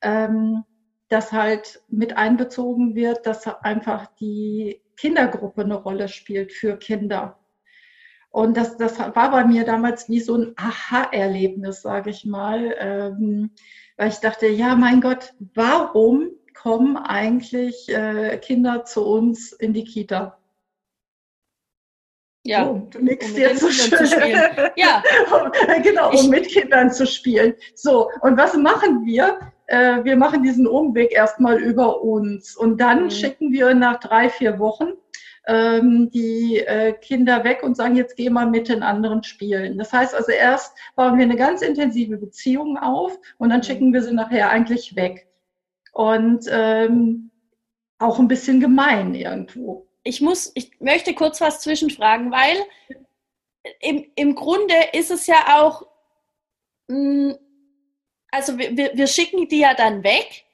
ähm, 0.00 0.64
dass 1.08 1.32
halt 1.32 1.82
mit 1.88 2.16
einbezogen 2.16 2.94
wird, 2.94 3.26
dass 3.26 3.46
einfach 3.46 4.06
die 4.18 4.80
Kindergruppe 4.96 5.62
eine 5.62 5.74
Rolle 5.74 6.08
spielt 6.08 6.52
für 6.52 6.78
Kinder. 6.78 7.38
Und 8.30 8.56
das, 8.56 8.78
das 8.78 8.98
war 8.98 9.30
bei 9.30 9.44
mir 9.44 9.64
damals 9.64 10.08
wie 10.08 10.20
so 10.20 10.36
ein 10.36 10.54
Aha-Erlebnis, 10.56 11.82
sage 11.82 12.08
ich 12.08 12.24
mal, 12.24 12.74
ähm, 12.78 13.50
weil 13.98 14.08
ich 14.08 14.20
dachte, 14.20 14.46
ja, 14.46 14.74
mein 14.74 15.02
Gott, 15.02 15.34
warum 15.54 16.30
kommen 16.54 16.96
eigentlich 16.96 17.90
äh, 17.90 18.38
Kinder 18.38 18.84
zu 18.86 19.06
uns 19.06 19.52
in 19.52 19.74
die 19.74 19.84
Kita? 19.84 20.38
Ja, 22.44 22.68
oh, 22.68 22.88
du 22.90 22.98
nickst 22.98 23.30
um 23.30 23.36
jetzt 23.36 23.60
so 23.60 23.70
schön. 23.70 24.36
Ja, 24.76 25.02
genau, 25.82 26.10
um 26.10 26.28
mit 26.28 26.48
Kindern 26.48 26.90
zu 26.90 27.06
spielen. 27.06 27.54
So, 27.76 28.10
und 28.22 28.36
was 28.36 28.56
machen 28.56 29.06
wir? 29.06 29.38
Äh, 29.66 30.02
wir 30.02 30.16
machen 30.16 30.42
diesen 30.42 30.66
Umweg 30.66 31.12
erstmal 31.12 31.60
über 31.60 32.02
uns 32.02 32.56
und 32.56 32.80
dann 32.80 33.04
mhm. 33.04 33.10
schicken 33.10 33.52
wir 33.52 33.74
nach 33.74 34.00
drei, 34.00 34.28
vier 34.28 34.58
Wochen 34.58 34.94
ähm, 35.46 36.10
die 36.10 36.58
äh, 36.58 36.92
Kinder 36.94 37.44
weg 37.44 37.62
und 37.62 37.76
sagen, 37.76 37.94
jetzt 37.94 38.16
geh 38.16 38.28
mal 38.28 38.46
mit 38.50 38.68
den 38.68 38.82
anderen 38.82 39.22
spielen. 39.22 39.78
Das 39.78 39.92
heißt 39.92 40.12
also, 40.12 40.32
erst 40.32 40.76
bauen 40.96 41.18
wir 41.18 41.24
eine 41.24 41.36
ganz 41.36 41.62
intensive 41.62 42.16
Beziehung 42.16 42.76
auf 42.76 43.16
und 43.38 43.50
dann 43.50 43.60
mhm. 43.60 43.64
schicken 43.64 43.92
wir 43.92 44.02
sie 44.02 44.14
nachher 44.14 44.50
eigentlich 44.50 44.96
weg. 44.96 45.28
Und 45.92 46.46
ähm, 46.50 47.30
auch 47.98 48.18
ein 48.18 48.26
bisschen 48.26 48.58
gemein 48.58 49.14
irgendwo 49.14 49.86
ich 50.04 50.20
muss, 50.20 50.52
ich 50.54 50.80
möchte 50.80 51.14
kurz 51.14 51.40
was 51.40 51.60
zwischenfragen, 51.60 52.30
weil 52.30 52.56
im, 53.80 54.10
im 54.14 54.34
Grunde 54.34 54.74
ist 54.92 55.10
es 55.10 55.26
ja 55.26 55.60
auch, 55.60 55.86
mm, 56.88 57.32
also 58.30 58.58
wir, 58.58 58.92
wir 58.94 59.06
schicken 59.06 59.48
die 59.48 59.60
ja 59.60 59.74
dann 59.74 60.02
weg 60.02 60.44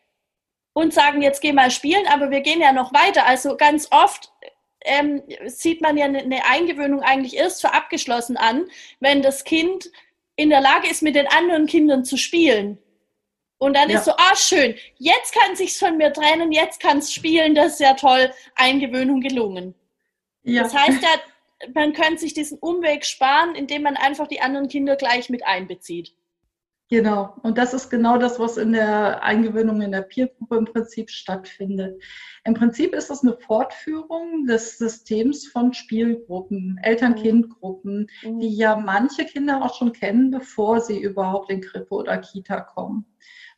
und 0.73 0.93
sagen, 0.93 1.23
jetzt 1.23 1.41
geh 1.41 1.53
mal 1.53 1.71
spielen, 1.71 2.07
aber 2.09 2.31
wir 2.31 2.41
gehen 2.41 2.61
ja 2.61 2.73
noch 2.73 2.93
weiter. 2.93 3.27
Also 3.27 3.57
ganz 3.57 3.89
oft 3.91 4.33
ähm, 4.83 5.23
sieht 5.47 5.81
man 5.81 5.97
ja 5.97 6.07
eine 6.07 6.45
Eingewöhnung 6.47 7.03
eigentlich 7.03 7.37
erst 7.37 7.61
für 7.61 7.73
abgeschlossen 7.73 8.37
an, 8.37 8.69
wenn 9.01 9.23
das 9.23 9.45
Kind 9.45 9.91
in 10.37 10.51
der 10.51 10.61
Lage 10.61 10.89
ist, 10.89 11.03
mit 11.03 11.17
den 11.17 11.27
anderen 11.27 11.67
Kindern 11.67 12.05
zu 12.05 12.17
spielen. 12.17 12.79
Und 13.59 13.77
dann 13.77 13.91
ja. 13.91 13.99
ist 13.99 14.05
so, 14.05 14.13
ah, 14.13 14.37
schön, 14.37 14.75
jetzt 14.99 15.35
kann 15.35 15.57
sich's 15.57 15.79
von 15.79 15.97
mir 15.97 16.13
trennen, 16.13 16.53
jetzt 16.53 16.81
kann 16.81 16.99
es 16.99 17.13
spielen, 17.13 17.55
das 17.55 17.75
ist 17.75 17.81
ja 17.81 17.95
toll, 17.95 18.31
Eingewöhnung 18.55 19.21
gelungen. 19.21 19.75
Ja. 20.45 20.63
Das 20.63 20.75
heißt 20.75 21.03
ja, 21.03 21.09
man 21.75 21.93
könnte 21.93 22.19
sich 22.19 22.35
diesen 22.35 22.59
Umweg 22.59 23.05
sparen, 23.05 23.55
indem 23.57 23.83
man 23.83 23.97
einfach 23.97 24.29
die 24.29 24.41
anderen 24.41 24.69
Kinder 24.69 24.97
gleich 24.97 25.29
mit 25.29 25.45
einbezieht. 25.45 26.15
Genau, 26.91 27.35
und 27.43 27.59
das 27.59 27.75
ist 27.75 27.91
genau 27.91 28.17
das, 28.17 28.39
was 28.39 28.57
in 28.57 28.73
der 28.73 29.23
Eingewöhnung 29.23 29.83
in 29.83 29.93
der 29.93 30.01
Peergruppe 30.01 30.57
im 30.57 30.65
Prinzip 30.65 31.11
stattfindet. 31.11 32.03
Im 32.45 32.55
Prinzip 32.55 32.95
ist 32.95 33.11
das 33.11 33.23
eine 33.23 33.37
Fortführung 33.37 34.47
des 34.47 34.79
Systems 34.79 35.47
von 35.49 35.75
Spielgruppen, 35.75 36.81
Eltern-Kind-Gruppen, 36.83 38.09
mhm. 38.23 38.41
die 38.41 38.57
ja 38.57 38.77
manche 38.77 39.27
Kinder 39.27 39.63
auch 39.63 39.75
schon 39.75 39.93
kennen, 39.93 40.31
bevor 40.31 40.81
sie 40.81 40.99
überhaupt 40.99 41.51
in 41.51 41.61
Krippe 41.61 41.95
oder 41.95 42.17
Kita 42.17 42.63
kommen. 42.63 43.05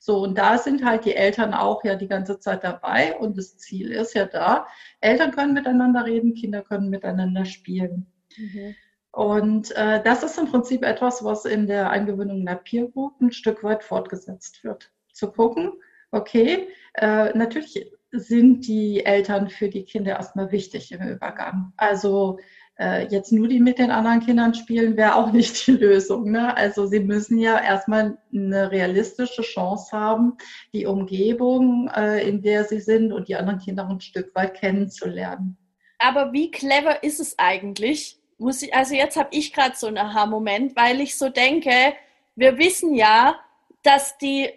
So, 0.02 0.22
und 0.22 0.38
da 0.38 0.56
sind 0.56 0.82
halt 0.82 1.04
die 1.04 1.14
Eltern 1.14 1.52
auch 1.52 1.84
ja 1.84 1.94
die 1.94 2.08
ganze 2.08 2.40
Zeit 2.40 2.64
dabei 2.64 3.18
und 3.18 3.36
das 3.36 3.58
Ziel 3.58 3.92
ist 3.92 4.14
ja 4.14 4.24
da, 4.24 4.66
Eltern 5.02 5.30
können 5.30 5.52
miteinander 5.52 6.06
reden, 6.06 6.34
Kinder 6.34 6.62
können 6.62 6.88
miteinander 6.88 7.44
spielen. 7.44 8.06
Mhm. 8.38 8.74
Und 9.12 9.76
äh, 9.76 10.02
das 10.02 10.22
ist 10.22 10.38
im 10.38 10.46
Prinzip 10.46 10.84
etwas, 10.84 11.22
was 11.22 11.44
in 11.44 11.66
der 11.66 11.90
Eingewöhnung 11.90 12.38
in 12.38 12.46
der 12.46 12.54
Peer 12.54 12.88
Group 12.88 13.20
ein 13.20 13.30
Stück 13.30 13.62
weit 13.62 13.84
fortgesetzt 13.84 14.64
wird. 14.64 14.90
Zu 15.12 15.32
gucken, 15.32 15.72
okay, 16.12 16.68
äh, 16.94 17.36
natürlich 17.36 17.92
sind 18.10 18.66
die 18.66 19.04
Eltern 19.04 19.50
für 19.50 19.68
die 19.68 19.84
Kinder 19.84 20.12
erstmal 20.12 20.50
wichtig 20.50 20.92
im 20.92 21.06
Übergang. 21.06 21.74
Also 21.76 22.38
äh, 22.80 23.06
jetzt 23.08 23.30
nur 23.30 23.46
die 23.46 23.60
mit 23.60 23.78
den 23.78 23.90
anderen 23.90 24.20
Kindern 24.20 24.54
spielen, 24.54 24.96
wäre 24.96 25.14
auch 25.16 25.32
nicht 25.32 25.66
die 25.66 25.72
Lösung. 25.72 26.30
Ne? 26.30 26.56
Also 26.56 26.86
sie 26.86 27.00
müssen 27.00 27.38
ja 27.38 27.60
erstmal 27.62 28.18
eine 28.34 28.70
realistische 28.70 29.42
Chance 29.42 29.92
haben, 29.92 30.38
die 30.72 30.86
Umgebung, 30.86 31.90
äh, 31.94 32.26
in 32.26 32.40
der 32.40 32.64
sie 32.64 32.80
sind 32.80 33.12
und 33.12 33.28
die 33.28 33.36
anderen 33.36 33.60
Kinder 33.60 33.86
ein 33.88 34.00
Stück 34.00 34.34
weit 34.34 34.54
kennenzulernen. 34.54 35.56
Aber 35.98 36.32
wie 36.32 36.50
clever 36.50 37.02
ist 37.04 37.20
es 37.20 37.38
eigentlich? 37.38 38.18
Muss 38.38 38.62
ich, 38.62 38.74
also 38.74 38.94
jetzt 38.94 39.18
habe 39.18 39.28
ich 39.32 39.52
gerade 39.52 39.76
so 39.76 39.86
einen 39.86 39.98
Aha-Moment, 39.98 40.74
weil 40.74 41.02
ich 41.02 41.18
so 41.18 41.28
denke, 41.28 41.92
wir 42.36 42.56
wissen 42.56 42.94
ja, 42.94 43.38
dass 43.82 44.16
die 44.16 44.48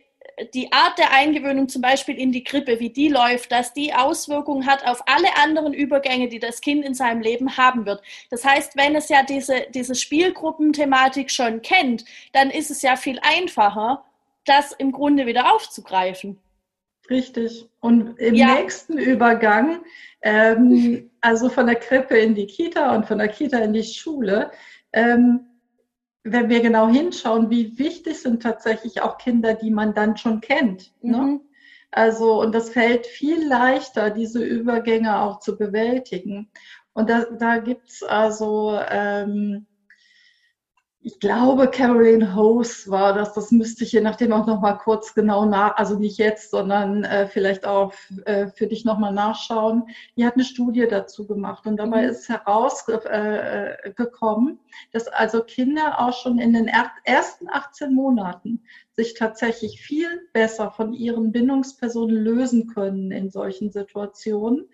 die 0.53 0.71
Art 0.71 0.97
der 0.97 1.11
Eingewöhnung 1.11 1.69
zum 1.69 1.81
Beispiel 1.81 2.17
in 2.17 2.31
die 2.31 2.43
Krippe, 2.43 2.79
wie 2.79 2.89
die 2.89 3.09
läuft, 3.09 3.51
dass 3.51 3.73
die 3.73 3.93
Auswirkungen 3.93 4.65
hat 4.65 4.85
auf 4.85 5.03
alle 5.05 5.35
anderen 5.37 5.73
Übergänge, 5.73 6.27
die 6.27 6.39
das 6.39 6.61
Kind 6.61 6.83
in 6.83 6.93
seinem 6.93 7.21
Leben 7.21 7.57
haben 7.57 7.85
wird. 7.85 8.01
Das 8.29 8.43
heißt, 8.43 8.75
wenn 8.75 8.95
es 8.95 9.09
ja 9.09 9.23
diese, 9.23 9.67
diese 9.73 9.95
Spielgruppenthematik 9.95 11.29
schon 11.29 11.61
kennt, 11.61 12.05
dann 12.31 12.49
ist 12.49 12.71
es 12.71 12.81
ja 12.81 12.95
viel 12.95 13.19
einfacher, 13.21 14.03
das 14.45 14.71
im 14.73 14.91
Grunde 14.91 15.25
wieder 15.25 15.53
aufzugreifen. 15.53 16.39
Richtig. 17.09 17.67
Und 17.79 18.17
im 18.19 18.35
ja. 18.35 18.55
nächsten 18.55 18.97
Übergang, 18.97 19.81
ähm, 20.21 21.11
also 21.21 21.49
von 21.49 21.67
der 21.67 21.75
Krippe 21.75 22.17
in 22.17 22.33
die 22.33 22.47
Kita 22.47 22.95
und 22.95 23.05
von 23.05 23.17
der 23.17 23.27
Kita 23.27 23.57
in 23.57 23.73
die 23.73 23.83
Schule, 23.83 24.51
ähm, 24.93 25.41
wenn 26.23 26.49
wir 26.49 26.61
genau 26.61 26.87
hinschauen, 26.87 27.49
wie 27.49 27.77
wichtig 27.77 28.21
sind 28.21 28.41
tatsächlich 28.41 29.01
auch 29.01 29.17
Kinder, 29.17 29.53
die 29.53 29.71
man 29.71 29.93
dann 29.93 30.17
schon 30.17 30.41
kennt. 30.41 30.93
Ne? 31.01 31.17
Mhm. 31.17 31.23
Ne? 31.25 31.39
Also, 31.91 32.41
und 32.41 32.55
das 32.55 32.71
fällt 32.71 33.05
viel 33.05 33.47
leichter, 33.47 34.09
diese 34.09 34.43
Übergänge 34.43 35.21
auch 35.21 35.39
zu 35.39 35.57
bewältigen. 35.57 36.49
Und 36.93 37.07
da, 37.09 37.25
da 37.25 37.59
gibt 37.59 37.89
es 37.89 38.01
also 38.01 38.79
ähm, 38.89 39.67
ich 41.05 41.19
glaube, 41.19 41.67
Caroline 41.67 42.33
Hose 42.33 42.89
war 42.89 43.13
das. 43.13 43.33
Das 43.33 43.51
müsste 43.51 43.83
ich 43.83 43.91
je 43.91 43.99
nachdem 43.99 44.31
auch 44.31 44.47
noch 44.47 44.61
mal 44.61 44.75
kurz 44.75 45.13
genau 45.13 45.45
nach, 45.45 45.75
also 45.75 45.99
nicht 45.99 46.17
jetzt, 46.17 46.49
sondern 46.49 47.03
äh, 47.03 47.27
vielleicht 47.27 47.65
auch 47.65 47.91
äh, 48.23 48.47
für 48.47 48.67
dich 48.67 48.85
noch 48.85 48.97
mal 48.97 49.11
nachschauen. 49.11 49.89
Die 50.15 50.25
hat 50.25 50.35
eine 50.35 50.45
Studie 50.45 50.87
dazu 50.89 51.27
gemacht 51.27 51.67
und 51.67 51.75
dabei 51.75 52.03
mhm. 52.03 52.09
ist 52.09 52.29
herausgekommen, 52.29 54.53
äh, 54.53 54.57
dass 54.93 55.09
also 55.09 55.43
Kinder 55.43 55.99
auch 55.99 56.13
schon 56.13 56.39
in 56.39 56.53
den 56.53 56.71
ersten 57.03 57.49
18 57.49 57.93
Monaten 57.93 58.63
sich 58.93 59.13
tatsächlich 59.13 59.81
viel 59.81 60.29
besser 60.31 60.71
von 60.71 60.93
ihren 60.93 61.33
Bindungspersonen 61.33 62.15
lösen 62.15 62.67
können 62.67 63.11
in 63.11 63.29
solchen 63.29 63.73
Situationen, 63.73 64.69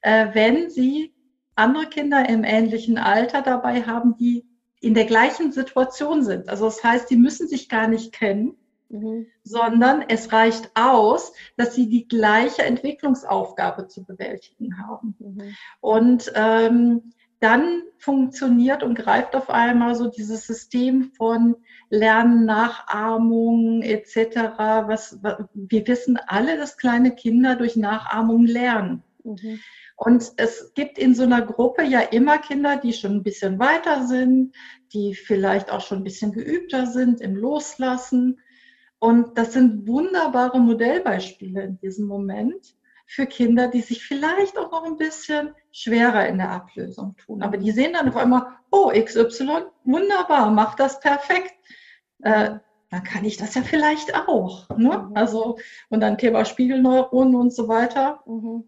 äh, 0.00 0.28
wenn 0.32 0.70
sie 0.70 1.12
andere 1.54 1.84
Kinder 1.86 2.26
im 2.30 2.44
ähnlichen 2.44 2.96
Alter 2.96 3.42
dabei 3.42 3.82
haben, 3.82 4.16
die 4.16 4.45
in 4.80 4.94
der 4.94 5.06
gleichen 5.06 5.52
Situation 5.52 6.22
sind. 6.22 6.48
Also 6.48 6.66
das 6.66 6.82
heißt, 6.82 7.10
die 7.10 7.16
müssen 7.16 7.48
sich 7.48 7.68
gar 7.68 7.88
nicht 7.88 8.12
kennen, 8.12 8.56
mhm. 8.88 9.26
sondern 9.42 10.02
es 10.08 10.32
reicht 10.32 10.70
aus, 10.74 11.32
dass 11.56 11.74
sie 11.74 11.88
die 11.88 12.06
gleiche 12.06 12.62
Entwicklungsaufgabe 12.62 13.88
zu 13.88 14.04
bewältigen 14.04 14.78
haben. 14.86 15.16
Mhm. 15.18 15.56
Und 15.80 16.32
ähm, 16.34 17.12
dann 17.40 17.82
funktioniert 17.98 18.82
und 18.82 18.94
greift 18.94 19.36
auf 19.36 19.50
einmal 19.50 19.94
so 19.94 20.08
dieses 20.08 20.46
System 20.46 21.12
von 21.16 21.56
Lernen, 21.90 22.46
Nachahmung 22.46 23.82
etc. 23.82 24.36
Was, 24.86 25.18
was 25.22 25.44
wir 25.52 25.86
wissen 25.86 26.18
alle, 26.26 26.56
dass 26.56 26.78
kleine 26.78 27.14
Kinder 27.14 27.56
durch 27.56 27.76
Nachahmung 27.76 28.46
lernen. 28.46 29.02
Mhm. 29.22 29.60
Und 29.96 30.32
es 30.36 30.74
gibt 30.74 30.98
in 30.98 31.14
so 31.14 31.22
einer 31.22 31.40
Gruppe 31.40 31.82
ja 31.82 32.00
immer 32.00 32.38
Kinder, 32.38 32.76
die 32.76 32.92
schon 32.92 33.12
ein 33.12 33.22
bisschen 33.22 33.58
weiter 33.58 34.06
sind, 34.06 34.54
die 34.92 35.14
vielleicht 35.14 35.70
auch 35.70 35.80
schon 35.80 35.98
ein 35.98 36.04
bisschen 36.04 36.32
geübter 36.32 36.86
sind 36.86 37.22
im 37.22 37.34
Loslassen. 37.34 38.38
Und 38.98 39.38
das 39.38 39.54
sind 39.54 39.86
wunderbare 39.86 40.60
Modellbeispiele 40.60 41.62
in 41.62 41.78
diesem 41.78 42.06
Moment 42.06 42.76
für 43.06 43.26
Kinder, 43.26 43.68
die 43.68 43.80
sich 43.80 44.04
vielleicht 44.04 44.58
auch 44.58 44.70
noch 44.70 44.84
ein 44.84 44.98
bisschen 44.98 45.54
schwerer 45.70 46.26
in 46.28 46.38
der 46.38 46.50
Ablösung 46.50 47.16
tun. 47.16 47.42
Aber 47.42 47.56
die 47.56 47.70
sehen 47.70 47.94
dann 47.94 48.08
auf 48.08 48.16
einmal, 48.16 48.48
oh, 48.70 48.90
XY, 48.90 49.66
wunderbar, 49.84 50.50
macht 50.50 50.80
das 50.80 51.00
perfekt. 51.00 51.54
Äh, 52.22 52.58
dann 52.90 53.02
kann 53.04 53.24
ich 53.24 53.36
das 53.36 53.54
ja 53.54 53.62
vielleicht 53.62 54.14
auch. 54.14 54.68
Ne? 54.76 55.08
Mhm. 55.08 55.16
Also, 55.16 55.58
und 55.88 56.00
dann 56.00 56.18
Thema 56.18 56.44
Spiegelneuronen 56.44 57.34
und 57.34 57.54
so 57.54 57.68
weiter. 57.68 58.22
Mhm. 58.26 58.64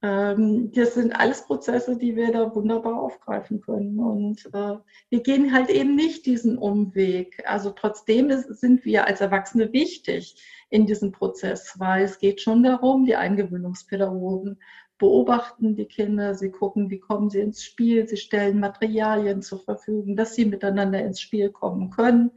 Ähm, 0.00 0.70
das 0.72 0.94
sind 0.94 1.12
alles 1.18 1.44
Prozesse, 1.44 1.96
die 1.96 2.14
wir 2.14 2.32
da 2.32 2.54
wunderbar 2.54 3.00
aufgreifen 3.00 3.60
können. 3.60 3.98
Und 3.98 4.46
äh, 4.52 4.76
wir 5.10 5.22
gehen 5.22 5.52
halt 5.52 5.70
eben 5.70 5.96
nicht 5.96 6.26
diesen 6.26 6.56
Umweg. 6.56 7.42
Also 7.46 7.70
trotzdem 7.70 8.30
sind 8.48 8.84
wir 8.84 9.06
als 9.06 9.20
Erwachsene 9.20 9.72
wichtig 9.72 10.36
in 10.70 10.86
diesem 10.86 11.12
Prozess, 11.12 11.74
weil 11.78 12.04
es 12.04 12.18
geht 12.18 12.40
schon 12.40 12.62
darum, 12.62 13.06
die 13.06 13.16
Eingewöhnungspädagogen 13.16 14.58
beobachten 14.98 15.76
die 15.76 15.86
Kinder, 15.86 16.34
sie 16.34 16.50
gucken, 16.50 16.90
wie 16.90 16.98
kommen 16.98 17.30
sie 17.30 17.40
ins 17.40 17.62
Spiel, 17.62 18.08
sie 18.08 18.16
stellen 18.16 18.58
Materialien 18.58 19.42
zur 19.42 19.60
Verfügung, 19.60 20.16
dass 20.16 20.34
sie 20.34 20.44
miteinander 20.44 21.00
ins 21.00 21.20
Spiel 21.20 21.50
kommen 21.50 21.90
können. 21.90 22.32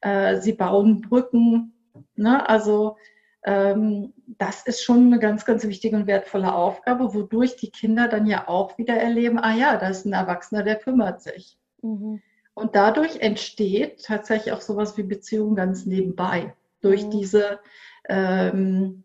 Äh, 0.00 0.40
sie 0.40 0.52
bauen 0.52 1.00
Brücken. 1.00 1.72
Ne? 2.16 2.48
Also 2.48 2.96
ähm, 3.44 4.12
das 4.38 4.66
ist 4.66 4.82
schon 4.82 5.06
eine 5.06 5.18
ganz, 5.18 5.44
ganz 5.44 5.66
wichtige 5.66 5.96
und 5.96 6.06
wertvolle 6.06 6.54
Aufgabe, 6.54 7.14
wodurch 7.14 7.56
die 7.56 7.70
Kinder 7.70 8.08
dann 8.08 8.26
ja 8.26 8.48
auch 8.48 8.78
wieder 8.78 8.94
erleben, 8.94 9.38
ah 9.38 9.54
ja, 9.54 9.76
da 9.76 9.88
ist 9.88 10.06
ein 10.06 10.12
Erwachsener, 10.12 10.62
der 10.62 10.76
kümmert 10.76 11.22
sich. 11.22 11.58
Mhm. 11.82 12.22
Und 12.54 12.74
dadurch 12.74 13.20
entsteht 13.20 14.04
tatsächlich 14.04 14.52
auch 14.52 14.60
sowas 14.60 14.96
wie 14.96 15.02
Beziehung 15.02 15.54
ganz 15.54 15.86
nebenbei. 15.86 16.54
Durch 16.80 17.04
mhm. 17.04 17.10
diese 17.10 17.60
ähm, 18.08 19.04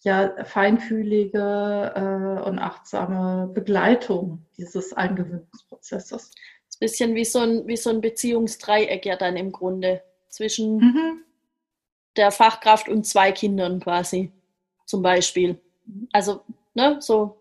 ja, 0.00 0.44
feinfühlige 0.44 1.92
äh, 1.94 2.48
und 2.48 2.58
achtsame 2.58 3.50
Begleitung 3.52 4.46
dieses 4.56 4.92
Eingewöhnungsprozesses. 4.92 6.30
Das 6.30 6.30
ist 6.68 6.76
ein 6.76 6.80
bisschen 6.80 7.14
wie 7.14 7.24
so 7.24 7.40
ein, 7.40 7.66
wie 7.66 7.76
so 7.76 7.90
ein 7.90 8.00
Beziehungsdreieck 8.00 9.04
ja 9.06 9.16
dann 9.16 9.36
im 9.36 9.52
Grunde 9.52 10.02
zwischen 10.28 10.76
mhm 10.76 11.24
der 12.16 12.30
Fachkraft 12.30 12.88
und 12.88 13.06
zwei 13.06 13.32
Kindern 13.32 13.80
quasi, 13.80 14.32
zum 14.86 15.02
Beispiel. 15.02 15.60
Also, 16.12 16.42
ne, 16.74 16.96
so, 17.00 17.36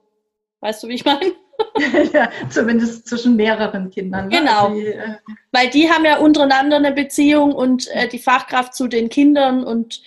weißt 0.62 0.84
du, 0.84 0.88
wie 0.88 0.96
ich 0.96 1.06
meine? 1.06 1.34
ja, 2.14 2.30
zumindest 2.50 3.08
zwischen 3.08 3.36
mehreren 3.36 3.90
Kindern. 3.90 4.28
Ne? 4.28 4.40
Genau. 4.40 4.74
Die, 4.74 4.88
äh, 4.88 5.16
Weil 5.52 5.70
die 5.70 5.90
haben 5.90 6.06
ja 6.06 6.18
untereinander 6.18 6.78
eine 6.78 6.92
Beziehung 6.92 7.54
und 7.54 7.88
äh, 7.90 8.08
die 8.08 8.20
Fachkraft 8.20 8.74
zu 8.74 8.88
den 8.88 9.10
Kindern 9.10 9.64
und 9.64 10.02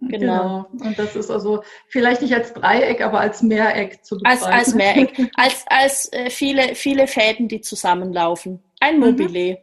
genau. 0.00 0.68
genau. 0.70 0.86
Und 0.88 0.98
das 0.98 1.16
ist 1.16 1.30
also 1.30 1.62
vielleicht 1.88 2.22
nicht 2.22 2.34
als 2.34 2.52
Dreieck, 2.52 3.00
aber 3.00 3.20
als 3.20 3.42
Mehreck 3.42 4.04
zu 4.04 4.16
begreifen. 4.16 4.44
Als, 4.44 4.52
als 4.52 4.74
Mehreck. 4.74 5.30
als 5.36 5.64
als 5.66 6.12
äh, 6.12 6.30
viele, 6.30 6.74
viele 6.74 7.06
Fäden, 7.06 7.48
die 7.48 7.60
zusammenlaufen. 7.60 8.62
Ein 8.80 8.96
mhm. 8.96 9.00
Mobile. 9.00 9.58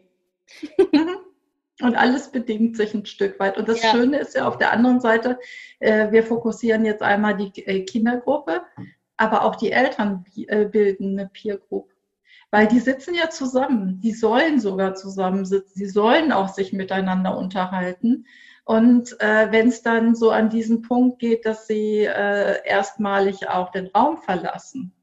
Mhm. 0.78 1.18
Und 1.82 1.96
alles 1.96 2.32
bedingt 2.32 2.78
sich 2.78 2.94
ein 2.94 3.06
Stück 3.06 3.40
weit. 3.40 3.58
Und 3.58 3.68
das 3.68 3.82
ja. 3.82 3.92
Schöne 3.92 4.18
ist 4.18 4.36
ja 4.36 4.48
auf 4.48 4.58
der 4.58 4.72
anderen 4.72 5.00
Seite, 5.00 5.40
äh, 5.80 6.12
wir 6.12 6.24
fokussieren 6.24 6.86
jetzt 6.86 7.02
einmal 7.02 7.36
die 7.36 7.66
äh, 7.66 7.84
Kindergruppe, 7.84 8.62
aber 9.18 9.44
auch 9.46 9.56
die 9.56 9.72
Eltern 9.72 10.26
äh, 10.36 10.66
bilden 10.66 11.20
eine 11.20 11.30
Peer 11.30 11.58
Group. 11.58 11.92
Weil 12.52 12.68
die 12.68 12.80
sitzen 12.80 13.16
ja 13.16 13.30
zusammen, 13.30 14.00
die 14.02 14.14
sollen 14.14 14.60
sogar 14.60 14.96
zusammensitzen, 14.96 15.80
die 15.80 15.88
sollen 15.88 16.32
auch 16.32 16.50
sich 16.50 16.74
miteinander 16.74 17.38
unterhalten. 17.38 18.26
Und 18.66 19.20
äh, 19.22 19.52
wenn 19.52 19.70
es 19.70 19.82
dann 19.82 20.16
so 20.16 20.32
an 20.32 20.50
diesen 20.50 20.82
Punkt 20.82 21.20
geht, 21.20 21.46
dass 21.46 21.66
sie 21.66 22.00
äh, 22.04 22.66
erstmalig 22.66 23.48
auch 23.50 23.72
den 23.72 23.88
Raum 23.88 24.18
verlassen, 24.18 24.94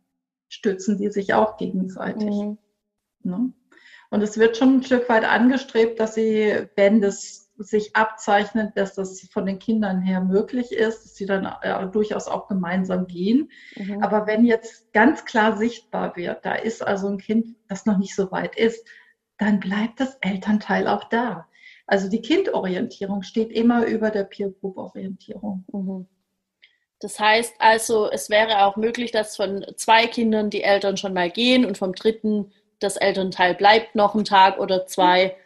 stützen 0.48 0.98
die 0.98 1.10
sich 1.10 1.34
auch 1.34 1.56
gegenseitig. 1.56 2.30
Mhm. 2.30 2.58
Ne? 3.22 3.52
Und 4.10 4.22
es 4.22 4.38
wird 4.38 4.56
schon 4.56 4.78
ein 4.78 4.82
Stück 4.82 5.08
weit 5.08 5.24
angestrebt, 5.24 6.00
dass 6.00 6.14
sie, 6.14 6.66
wenn 6.76 7.00
das 7.00 7.48
sich 7.58 7.94
abzeichnet, 7.96 8.72
dass 8.76 8.94
das 8.94 9.20
von 9.32 9.44
den 9.44 9.58
Kindern 9.58 10.00
her 10.00 10.20
möglich 10.20 10.70
ist, 10.72 11.04
dass 11.04 11.16
sie 11.16 11.26
dann 11.26 11.44
äh, 11.62 11.86
durchaus 11.88 12.28
auch 12.28 12.46
gemeinsam 12.46 13.06
gehen. 13.06 13.50
Mhm. 13.76 14.02
Aber 14.02 14.26
wenn 14.26 14.44
jetzt 14.44 14.92
ganz 14.92 15.24
klar 15.24 15.56
sichtbar 15.56 16.16
wird, 16.16 16.44
da 16.44 16.54
ist 16.54 16.86
also 16.86 17.08
ein 17.08 17.18
Kind, 17.18 17.56
das 17.68 17.84
noch 17.84 17.98
nicht 17.98 18.14
so 18.14 18.30
weit 18.30 18.56
ist, 18.56 18.86
dann 19.38 19.60
bleibt 19.60 20.00
das 20.00 20.16
Elternteil 20.20 20.86
auch 20.86 21.04
da. 21.04 21.48
Also 21.86 22.08
die 22.08 22.22
Kindorientierung 22.22 23.22
steht 23.22 23.50
immer 23.50 23.86
über 23.86 24.10
der 24.10 24.24
Peer 24.24 24.50
Group 24.50 24.76
Orientierung. 24.76 25.64
Mhm. 25.72 26.06
Das 27.00 27.18
heißt 27.18 27.54
also, 27.58 28.10
es 28.10 28.28
wäre 28.28 28.64
auch 28.64 28.76
möglich, 28.76 29.10
dass 29.10 29.36
von 29.36 29.64
zwei 29.76 30.06
Kindern 30.06 30.50
die 30.50 30.62
Eltern 30.62 30.96
schon 30.96 31.14
mal 31.14 31.30
gehen 31.30 31.64
und 31.64 31.78
vom 31.78 31.92
dritten 31.92 32.52
das 32.80 32.96
Elternteil 32.96 33.54
bleibt 33.54 33.94
noch 33.94 34.14
einen 34.14 34.24
Tag 34.24 34.58
oder 34.58 34.86
zwei. 34.86 35.36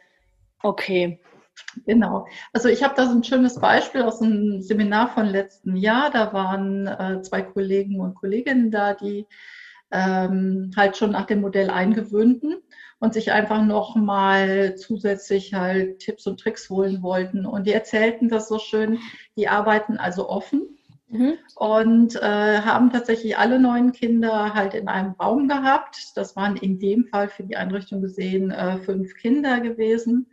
Okay. 0.62 1.20
Genau. 1.86 2.26
Also 2.52 2.68
ich 2.68 2.82
habe 2.82 2.94
da 2.96 3.06
so 3.06 3.12
ein 3.12 3.24
schönes 3.24 3.58
Beispiel 3.58 4.02
aus 4.02 4.20
einem 4.20 4.62
Seminar 4.62 5.08
von 5.08 5.26
letzten 5.26 5.76
Jahr. 5.76 6.10
Da 6.10 6.32
waren 6.32 6.86
äh, 6.86 7.22
zwei 7.22 7.42
Kollegen 7.42 8.00
und 8.00 8.14
Kolleginnen 8.14 8.70
da, 8.70 8.94
die 8.94 9.26
ähm, 9.90 10.70
halt 10.76 10.96
schon 10.96 11.10
nach 11.12 11.26
dem 11.26 11.40
Modell 11.40 11.70
eingewöhnten 11.70 12.56
und 12.98 13.12
sich 13.14 13.32
einfach 13.32 13.62
noch 13.62 13.96
mal 13.96 14.76
zusätzlich 14.76 15.54
halt 15.54 15.98
Tipps 15.98 16.26
und 16.26 16.40
Tricks 16.40 16.70
holen 16.70 17.02
wollten. 17.02 17.46
Und 17.46 17.66
die 17.66 17.72
erzählten 17.72 18.28
das 18.28 18.48
so 18.48 18.58
schön. 18.58 18.98
Die 19.36 19.48
arbeiten 19.48 19.98
also 19.98 20.28
offen 20.28 20.78
Mhm. 21.12 21.34
Und 21.56 22.16
äh, 22.16 22.60
haben 22.62 22.90
tatsächlich 22.90 23.36
alle 23.36 23.60
neun 23.60 23.92
Kinder 23.92 24.54
halt 24.54 24.72
in 24.72 24.88
einem 24.88 25.12
Raum 25.12 25.46
gehabt. 25.46 26.16
Das 26.16 26.36
waren 26.36 26.56
in 26.56 26.78
dem 26.78 27.04
Fall 27.04 27.28
für 27.28 27.42
die 27.42 27.56
Einrichtung 27.56 28.00
gesehen 28.00 28.50
äh, 28.50 28.78
fünf 28.78 29.14
Kinder 29.16 29.60
gewesen. 29.60 30.26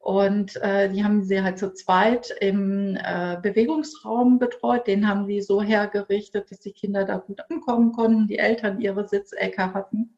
Und 0.00 0.56
äh, 0.56 0.88
die 0.88 1.04
haben 1.04 1.22
sie 1.22 1.42
halt 1.42 1.58
zu 1.58 1.72
zweit 1.72 2.34
im 2.40 2.96
äh, 2.96 3.38
Bewegungsraum 3.40 4.40
betreut. 4.40 4.88
Den 4.88 5.08
haben 5.08 5.26
sie 5.26 5.40
so 5.40 5.62
hergerichtet, 5.62 6.50
dass 6.50 6.58
die 6.58 6.72
Kinder 6.72 7.04
da 7.04 7.18
gut 7.18 7.40
ankommen 7.48 7.92
konnten, 7.92 8.26
die 8.26 8.38
Eltern 8.38 8.80
ihre 8.80 9.06
Sitzecke 9.06 9.74
hatten. 9.74 10.14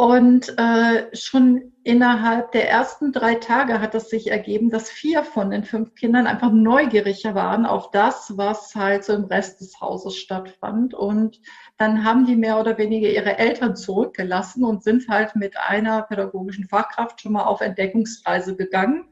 Und 0.00 0.56
äh, 0.56 1.14
schon 1.14 1.72
innerhalb 1.82 2.52
der 2.52 2.70
ersten 2.70 3.12
drei 3.12 3.34
Tage 3.34 3.82
hat 3.82 3.94
es 3.94 4.08
sich 4.08 4.30
ergeben, 4.30 4.70
dass 4.70 4.88
vier 4.88 5.22
von 5.24 5.50
den 5.50 5.62
fünf 5.62 5.94
Kindern 5.94 6.26
einfach 6.26 6.50
neugieriger 6.50 7.34
waren 7.34 7.66
auf 7.66 7.90
das, 7.90 8.32
was 8.38 8.74
halt 8.74 9.04
so 9.04 9.12
im 9.12 9.24
Rest 9.24 9.60
des 9.60 9.78
Hauses 9.78 10.16
stattfand. 10.16 10.94
Und 10.94 11.42
dann 11.76 12.02
haben 12.02 12.24
die 12.24 12.36
mehr 12.36 12.58
oder 12.58 12.78
weniger 12.78 13.10
ihre 13.10 13.36
Eltern 13.36 13.76
zurückgelassen 13.76 14.64
und 14.64 14.82
sind 14.82 15.06
halt 15.06 15.36
mit 15.36 15.58
einer 15.58 16.00
pädagogischen 16.00 16.64
Fachkraft 16.64 17.20
schon 17.20 17.32
mal 17.32 17.44
auf 17.44 17.60
Entdeckungsreise 17.60 18.56
gegangen 18.56 19.04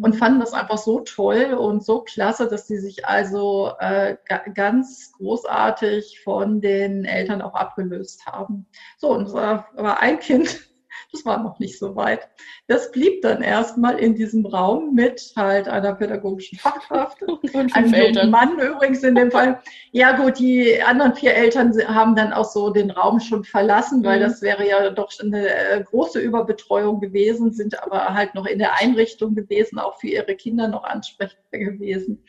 und 0.00 0.16
fanden 0.16 0.40
das 0.40 0.52
einfach 0.52 0.78
so 0.78 1.00
toll 1.00 1.54
und 1.54 1.84
so 1.84 2.00
klasse, 2.00 2.48
dass 2.48 2.66
sie 2.66 2.78
sich 2.78 3.06
also 3.06 3.72
äh, 3.78 4.16
ganz 4.54 5.12
großartig 5.16 6.20
von 6.24 6.60
den 6.60 7.04
Eltern 7.04 7.42
auch 7.42 7.54
abgelöst 7.54 8.26
haben. 8.26 8.66
So, 8.96 9.10
und 9.10 9.26
es 9.26 9.32
war, 9.32 9.68
war 9.74 10.00
ein 10.00 10.18
Kind, 10.18 10.71
Das 11.12 11.26
war 11.26 11.42
noch 11.42 11.58
nicht 11.58 11.78
so 11.78 11.94
weit. 11.94 12.26
Das 12.68 12.90
blieb 12.90 13.20
dann 13.20 13.42
erstmal 13.42 13.98
in 13.98 14.14
diesem 14.14 14.46
Raum 14.46 14.94
mit 14.94 15.32
halt 15.36 15.68
einer 15.68 15.94
pädagogischen 15.94 16.58
Fachkraft. 16.58 17.22
Und 17.52 17.76
einem 17.76 17.92
Eltern. 17.92 18.30
Mann 18.30 18.58
übrigens 18.58 19.02
in 19.02 19.14
dem 19.14 19.30
Fall. 19.30 19.60
Ja 19.90 20.16
gut, 20.16 20.38
die 20.38 20.82
anderen 20.82 21.14
vier 21.14 21.34
Eltern 21.34 21.72
haben 21.86 22.16
dann 22.16 22.32
auch 22.32 22.46
so 22.46 22.70
den 22.70 22.90
Raum 22.90 23.20
schon 23.20 23.44
verlassen, 23.44 24.02
weil 24.02 24.20
mhm. 24.20 24.22
das 24.22 24.40
wäre 24.40 24.66
ja 24.66 24.88
doch 24.88 25.12
eine 25.20 25.48
äh, 25.48 25.84
große 25.84 26.18
Überbetreuung 26.18 27.00
gewesen, 27.00 27.52
sind 27.52 27.82
aber 27.82 28.14
halt 28.14 28.34
noch 28.34 28.46
in 28.46 28.58
der 28.58 28.78
Einrichtung 28.80 29.34
gewesen, 29.34 29.78
auch 29.78 30.00
für 30.00 30.08
ihre 30.08 30.34
Kinder 30.34 30.68
noch 30.68 30.84
ansprechbar 30.84 31.60
gewesen. 31.60 32.24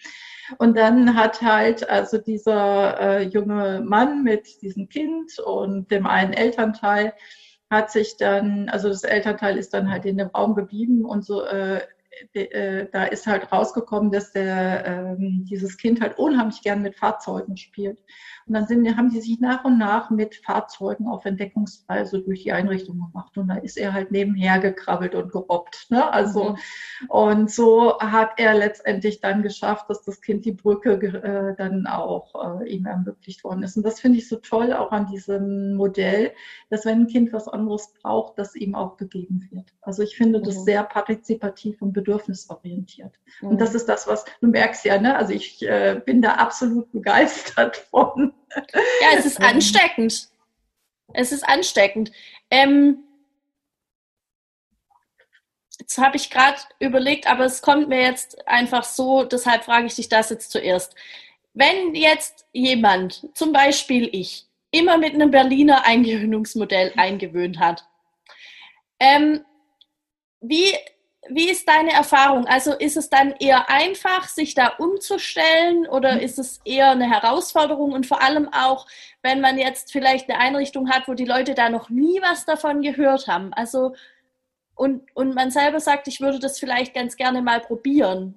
Und 0.57 0.77
dann 0.77 1.15
hat 1.15 1.41
halt 1.41 1.89
also 1.89 2.17
dieser 2.17 2.99
äh, 2.99 3.23
junge 3.23 3.81
Mann 3.85 4.23
mit 4.23 4.61
diesem 4.61 4.89
Kind 4.89 5.39
und 5.39 5.89
dem 5.89 6.05
einen 6.05 6.33
Elternteil 6.33 7.13
hat 7.73 7.91
sich 7.91 8.15
dann, 8.17 8.69
also 8.69 8.87
das 8.87 9.03
Elternteil 9.03 9.57
ist 9.57 9.73
dann 9.73 9.89
halt 9.89 10.05
in 10.05 10.17
dem 10.17 10.27
Raum 10.27 10.55
geblieben 10.55 11.03
und 11.03 11.25
so, 11.25 11.43
äh, 11.43 11.81
äh, 12.33 12.87
da 12.91 13.05
ist 13.05 13.27
halt 13.27 13.51
rausgekommen, 13.51 14.11
dass 14.11 14.31
der, 14.31 14.85
ähm, 14.85 15.45
dieses 15.49 15.77
Kind 15.77 16.01
halt 16.01 16.17
unheimlich 16.17 16.61
gern 16.61 16.81
mit 16.81 16.95
Fahrzeugen 16.95 17.57
spielt. 17.57 17.99
Und 18.47 18.53
dann 18.53 18.67
sind, 18.67 18.97
haben 18.97 19.09
die 19.09 19.21
sich 19.21 19.39
nach 19.39 19.63
und 19.63 19.77
nach 19.77 20.09
mit 20.09 20.35
Fahrzeugen 20.35 21.07
auf 21.07 21.25
Entdeckungsreise 21.25 22.21
durch 22.21 22.43
die 22.43 22.51
Einrichtung 22.51 22.99
gemacht. 22.99 23.37
Und 23.37 23.47
da 23.47 23.55
ist 23.55 23.77
er 23.77 23.93
halt 23.93 24.11
nebenher 24.11 24.59
gekrabbelt 24.59 25.15
und 25.15 25.31
gerobbt. 25.31 25.87
Ne? 25.89 26.11
Also, 26.11 26.51
mhm. 26.51 26.57
und 27.09 27.51
so 27.51 27.99
hat 27.99 28.31
er 28.37 28.53
letztendlich 28.53 29.21
dann 29.21 29.43
geschafft, 29.43 29.89
dass 29.89 30.03
das 30.03 30.21
Kind 30.21 30.45
die 30.45 30.51
Brücke 30.51 30.93
äh, 30.93 31.55
dann 31.55 31.87
auch 31.87 32.61
äh, 32.61 32.69
ihm 32.69 32.85
ermöglicht 32.85 33.43
worden 33.43 33.63
ist. 33.63 33.77
Und 33.77 33.83
das 33.83 33.99
finde 33.99 34.17
ich 34.19 34.27
so 34.27 34.37
toll 34.37 34.73
auch 34.73 34.91
an 34.91 35.07
diesem 35.07 35.75
Modell, 35.75 36.31
dass 36.69 36.85
wenn 36.85 37.01
ein 37.01 37.07
Kind 37.07 37.33
was 37.33 37.47
anderes 37.47 37.93
braucht, 38.01 38.37
das 38.37 38.55
ihm 38.55 38.75
auch 38.75 38.97
gegeben 38.97 39.47
wird. 39.51 39.73
Also 39.81 40.03
ich 40.03 40.15
finde 40.15 40.41
das 40.41 40.57
mhm. 40.57 40.63
sehr 40.63 40.83
partizipativ 40.83 41.81
und 41.81 41.93
bedürfnisorientiert. 41.93 43.13
Mhm. 43.41 43.49
Und 43.49 43.61
das 43.61 43.75
ist 43.75 43.87
das, 43.87 44.07
was 44.07 44.25
du 44.41 44.47
merkst 44.47 44.85
ja, 44.85 44.99
ne? 44.99 45.15
Also 45.15 45.33
ich 45.33 45.61
äh, 45.63 46.01
bin 46.05 46.21
da 46.21 46.35
absolut 46.35 46.91
begeistert 46.91 47.77
von. 47.91 48.32
Ja, 49.01 49.17
es 49.17 49.25
ist 49.25 49.41
ansteckend. 49.41 50.29
Es 51.13 51.31
ist 51.31 51.43
ansteckend. 51.43 52.11
Ähm, 52.49 53.03
jetzt 55.79 55.97
habe 55.97 56.17
ich 56.17 56.29
gerade 56.29 56.57
überlegt, 56.79 57.27
aber 57.27 57.45
es 57.45 57.61
kommt 57.61 57.89
mir 57.89 58.01
jetzt 58.01 58.47
einfach 58.47 58.83
so, 58.83 59.23
deshalb 59.23 59.63
frage 59.63 59.87
ich 59.87 59.95
dich 59.95 60.09
das 60.09 60.29
jetzt 60.29 60.51
zuerst. 60.51 60.95
Wenn 61.53 61.93
jetzt 61.93 62.47
jemand, 62.51 63.27
zum 63.33 63.53
Beispiel 63.53 64.09
ich, 64.11 64.45
immer 64.71 64.97
mit 64.97 65.13
einem 65.13 65.29
Berliner 65.29 65.85
Eingewöhnungsmodell 65.85 66.93
eingewöhnt 66.95 67.59
hat, 67.59 67.85
ähm, 68.99 69.45
wie 70.41 70.73
wie 71.29 71.49
ist 71.49 71.67
deine 71.67 71.93
Erfahrung? 71.93 72.47
Also 72.47 72.73
ist 72.73 72.97
es 72.97 73.09
dann 73.09 73.31
eher 73.39 73.69
einfach, 73.69 74.27
sich 74.27 74.55
da 74.55 74.67
umzustellen 74.77 75.87
oder 75.87 76.15
mhm. 76.15 76.21
ist 76.21 76.39
es 76.39 76.59
eher 76.65 76.91
eine 76.91 77.09
Herausforderung? 77.09 77.93
Und 77.93 78.05
vor 78.05 78.21
allem 78.21 78.49
auch, 78.53 78.87
wenn 79.21 79.41
man 79.41 79.57
jetzt 79.57 79.91
vielleicht 79.91 80.29
eine 80.29 80.39
Einrichtung 80.39 80.89
hat, 80.89 81.07
wo 81.07 81.13
die 81.13 81.25
Leute 81.25 81.53
da 81.53 81.69
noch 81.69 81.89
nie 81.89 82.21
was 82.21 82.45
davon 82.45 82.81
gehört 82.81 83.27
haben. 83.27 83.53
Also 83.53 83.93
und, 84.75 85.03
und 85.13 85.35
man 85.35 85.51
selber 85.51 85.79
sagt, 85.79 86.07
ich 86.07 86.19
würde 86.19 86.39
das 86.39 86.59
vielleicht 86.59 86.93
ganz 86.93 87.15
gerne 87.15 87.41
mal 87.41 87.59
probieren. 87.61 88.35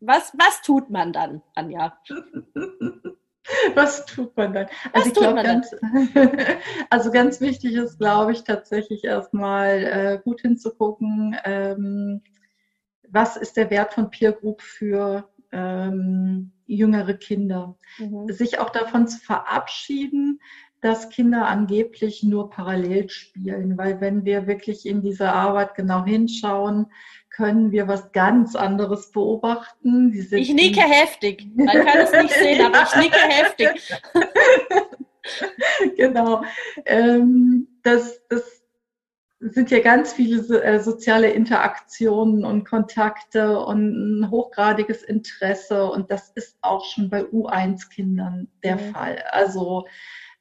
Was, 0.00 0.32
was 0.38 0.62
tut 0.62 0.88
man 0.88 1.12
dann, 1.12 1.42
Anja? 1.54 1.98
Was 3.74 4.06
tut 4.06 4.36
man 4.36 4.52
dann? 4.52 4.66
Also, 4.92 5.08
ich 5.08 5.14
glaube, 5.14 5.42
ganz, 5.42 5.74
also 6.90 7.10
ganz 7.10 7.40
wichtig 7.40 7.74
ist, 7.74 7.98
glaube 7.98 8.32
ich, 8.32 8.44
tatsächlich 8.44 9.04
erstmal 9.04 9.84
äh, 9.84 10.20
gut 10.22 10.40
hinzugucken, 10.40 11.36
ähm, 11.44 12.22
was 13.08 13.36
ist 13.36 13.56
der 13.56 13.70
Wert 13.70 13.94
von 13.94 14.10
Peer 14.10 14.32
Group 14.32 14.62
für 14.62 15.28
ähm, 15.52 16.52
jüngere 16.66 17.14
Kinder. 17.14 17.78
Mhm. 17.98 18.28
Sich 18.32 18.58
auch 18.58 18.70
davon 18.70 19.06
zu 19.06 19.18
verabschieden, 19.20 20.40
dass 20.80 21.08
Kinder 21.08 21.46
angeblich 21.46 22.22
nur 22.22 22.50
parallel 22.50 23.08
spielen, 23.08 23.78
weil 23.78 24.00
wenn 24.00 24.24
wir 24.24 24.46
wirklich 24.46 24.86
in 24.86 25.02
dieser 25.02 25.32
Arbeit 25.32 25.74
genau 25.74 26.04
hinschauen, 26.04 26.86
können 27.36 27.70
wir 27.70 27.86
was 27.86 28.12
ganz 28.12 28.56
anderes 28.56 29.10
beobachten. 29.10 30.12
ich 30.14 30.54
nicke 30.54 30.80
heftig. 30.80 31.46
Man 31.54 31.66
kann 31.66 31.98
es 31.98 32.12
nicht 32.12 32.34
sehen, 32.34 32.64
aber 32.64 32.82
ich 32.82 32.96
nicke 32.96 33.18
heftig. 33.18 33.94
genau. 35.96 36.42
Ähm, 36.86 37.68
das, 37.82 38.26
das 38.28 38.62
sind 39.38 39.70
ja 39.70 39.80
ganz 39.80 40.14
viele 40.14 40.62
äh, 40.62 40.80
soziale 40.80 41.30
Interaktionen 41.30 42.44
und 42.46 42.64
Kontakte 42.64 43.60
und 43.60 44.22
ein 44.22 44.30
hochgradiges 44.30 45.02
Interesse. 45.02 45.84
Und 45.90 46.10
das 46.10 46.30
ist 46.30 46.56
auch 46.62 46.86
schon 46.86 47.10
bei 47.10 47.22
U1-Kindern 47.22 48.48
der 48.64 48.76
mhm. 48.76 48.92
Fall. 48.92 49.22
Also 49.30 49.86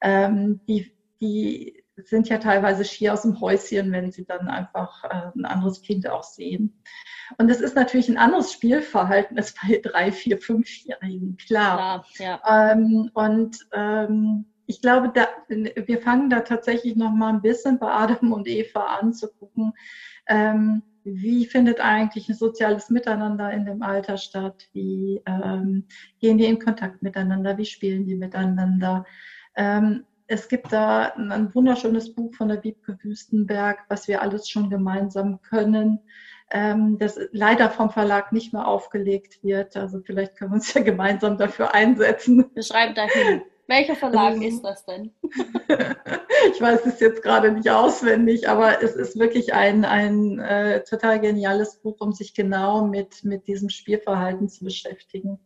ähm, 0.02 0.62
die, 0.66 0.94
die 1.20 1.85
sind 1.98 2.30
ja 2.30 2.38
teilweise 2.38 2.84
schier 2.84 3.14
aus 3.14 3.22
dem 3.22 3.40
Häuschen, 3.40 3.92
wenn 3.92 4.12
sie 4.12 4.26
dann 4.26 4.48
einfach 4.48 5.04
äh, 5.06 5.32
ein 5.36 5.46
anderes 5.46 5.82
Kind 5.82 6.10
auch 6.10 6.24
sehen. 6.24 6.82
Und 7.38 7.50
das 7.50 7.62
ist 7.62 7.76
natürlich 7.76 8.10
ein 8.10 8.18
anderes 8.18 8.52
Spielverhalten 8.52 9.38
als 9.38 9.54
bei 9.56 9.80
drei, 9.82 10.12
vier, 10.12 10.38
fünfjährigen, 10.38 11.38
klar. 11.38 12.06
klar 12.16 12.40
ja. 12.46 12.72
ähm, 12.72 13.10
und 13.14 13.58
ähm, 13.72 14.46
ich 14.68 14.82
glaube, 14.82 15.12
da, 15.14 15.28
wir 15.48 16.02
fangen 16.02 16.30
da 16.30 16.42
tatsächlich 16.42 16.96
noch 16.96 17.12
mal 17.12 17.30
ein 17.30 17.42
bisschen 17.42 17.78
bei 17.78 17.88
Adam 17.88 18.32
und 18.32 18.48
Eva 18.48 18.98
an 19.00 19.14
zu 19.14 19.32
gucken, 19.32 19.74
ähm, 20.28 20.82
wie 21.04 21.46
findet 21.46 21.80
eigentlich 21.80 22.28
ein 22.30 22.36
soziales 22.36 22.90
Miteinander 22.90 23.52
in 23.52 23.66
dem 23.66 23.84
Alter 23.84 24.18
statt? 24.18 24.68
Wie 24.74 25.22
ähm, 25.28 25.86
gehen 26.20 26.40
die 26.40 26.46
in 26.46 26.58
Kontakt 26.58 27.04
miteinander? 27.04 27.60
Wie 27.60 27.66
spielen 27.66 28.08
die 28.08 28.16
miteinander? 28.16 29.06
Ähm, 29.56 30.06
es 30.28 30.48
gibt 30.48 30.72
da 30.72 31.14
ein 31.16 31.54
wunderschönes 31.54 32.14
Buch 32.14 32.34
von 32.36 32.50
der 32.50 32.64
Wiebke 32.64 32.98
Wüstenberg, 33.02 33.80
was 33.90 34.08
wir 34.08 34.22
alles 34.22 34.50
schon 34.50 34.70
gemeinsam 34.70 35.42
können, 35.42 36.00
ähm, 36.52 36.98
das 37.00 37.20
leider 37.32 37.70
vom 37.70 37.90
Verlag 37.90 38.32
nicht 38.32 38.54
mehr 38.54 38.68
aufgelegt 38.68 39.44
wird. 39.44 39.76
Also 39.78 40.02
vielleicht 40.04 40.36
können 40.36 40.52
wir 40.52 40.56
uns 40.56 40.74
ja 40.74 40.82
gemeinsam 40.82 41.38
dafür 41.38 41.74
einsetzen. 41.74 42.50
Wir 42.54 42.64
schreiben 42.64 42.96
dahin. 42.96 43.42
Welcher 43.68 43.96
Verlag 43.96 44.40
ist 44.42 44.62
das 44.62 44.86
denn? 44.86 45.12
ich 45.24 46.62
weiß 46.62 46.86
es 46.86 47.00
jetzt 47.00 47.24
gerade 47.24 47.52
nicht 47.52 47.68
auswendig, 47.68 48.48
aber 48.48 48.84
es 48.84 48.96
ist 48.96 49.18
wirklich 49.18 49.56
ein, 49.56 49.86
ein 49.86 50.38
äh, 50.38 50.84
total 50.84 51.20
geniales 51.20 51.78
Buch, 51.78 51.96
um 52.00 52.14
sich 52.14 52.36
genau 52.36 52.86
mit, 52.86 53.24
mit 53.24 53.48
diesem 53.48 53.70
Spielverhalten 53.70 54.50
zu 54.50 54.66
beschäftigen. 54.66 55.40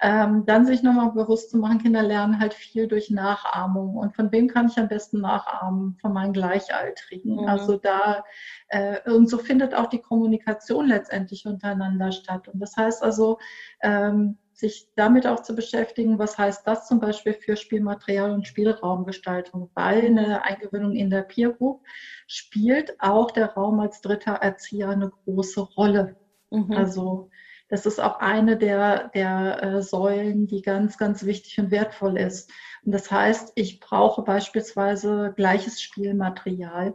Ähm, 0.00 0.44
dann 0.46 0.64
sich 0.64 0.82
nochmal 0.82 1.10
bewusst 1.10 1.50
zu 1.50 1.58
machen, 1.58 1.82
Kinder 1.82 2.02
lernen 2.02 2.38
halt 2.38 2.54
viel 2.54 2.86
durch 2.86 3.10
Nachahmung. 3.10 3.96
Und 3.96 4.14
von 4.14 4.30
wem 4.30 4.48
kann 4.48 4.68
ich 4.68 4.78
am 4.78 4.88
besten 4.88 5.20
nachahmen? 5.20 5.96
Von 6.00 6.12
meinen 6.12 6.32
Gleichaltrigen. 6.32 7.36
Mhm. 7.36 7.46
Also 7.46 7.76
da, 7.76 8.24
äh, 8.68 9.10
und 9.10 9.28
so 9.28 9.38
findet 9.38 9.74
auch 9.74 9.86
die 9.86 10.00
Kommunikation 10.00 10.86
letztendlich 10.86 11.46
untereinander 11.46 12.12
statt. 12.12 12.48
Und 12.48 12.60
das 12.60 12.76
heißt 12.76 13.02
also, 13.02 13.38
ähm, 13.82 14.38
sich 14.58 14.88
damit 14.96 15.26
auch 15.26 15.42
zu 15.42 15.54
beschäftigen, 15.54 16.18
was 16.18 16.36
heißt 16.36 16.66
das 16.66 16.88
zum 16.88 16.98
Beispiel 16.98 17.32
für 17.32 17.56
Spielmaterial 17.56 18.32
und 18.32 18.46
Spielraumgestaltung, 18.46 19.70
weil 19.74 20.04
eine 20.06 20.42
Eingewöhnung 20.42 20.94
in 20.94 21.10
der 21.10 21.22
Peer 21.22 21.50
Group 21.50 21.82
spielt 22.26 23.00
auch 23.00 23.30
der 23.30 23.52
Raum 23.52 23.78
als 23.78 24.00
dritter 24.00 24.32
Erzieher 24.32 24.88
eine 24.88 25.10
große 25.10 25.60
Rolle. 25.60 26.16
Mhm. 26.50 26.72
Also 26.72 27.30
das 27.68 27.84
ist 27.86 28.00
auch 28.00 28.20
eine 28.20 28.56
der, 28.56 29.08
der 29.08 29.62
äh, 29.62 29.82
Säulen, 29.82 30.46
die 30.46 30.62
ganz, 30.62 30.96
ganz 30.96 31.24
wichtig 31.24 31.58
und 31.58 31.70
wertvoll 31.70 32.16
ist. 32.18 32.50
Und 32.84 32.92
das 32.92 33.10
heißt, 33.10 33.52
ich 33.54 33.80
brauche 33.80 34.22
beispielsweise 34.22 35.34
gleiches 35.36 35.82
Spielmaterial. 35.82 36.94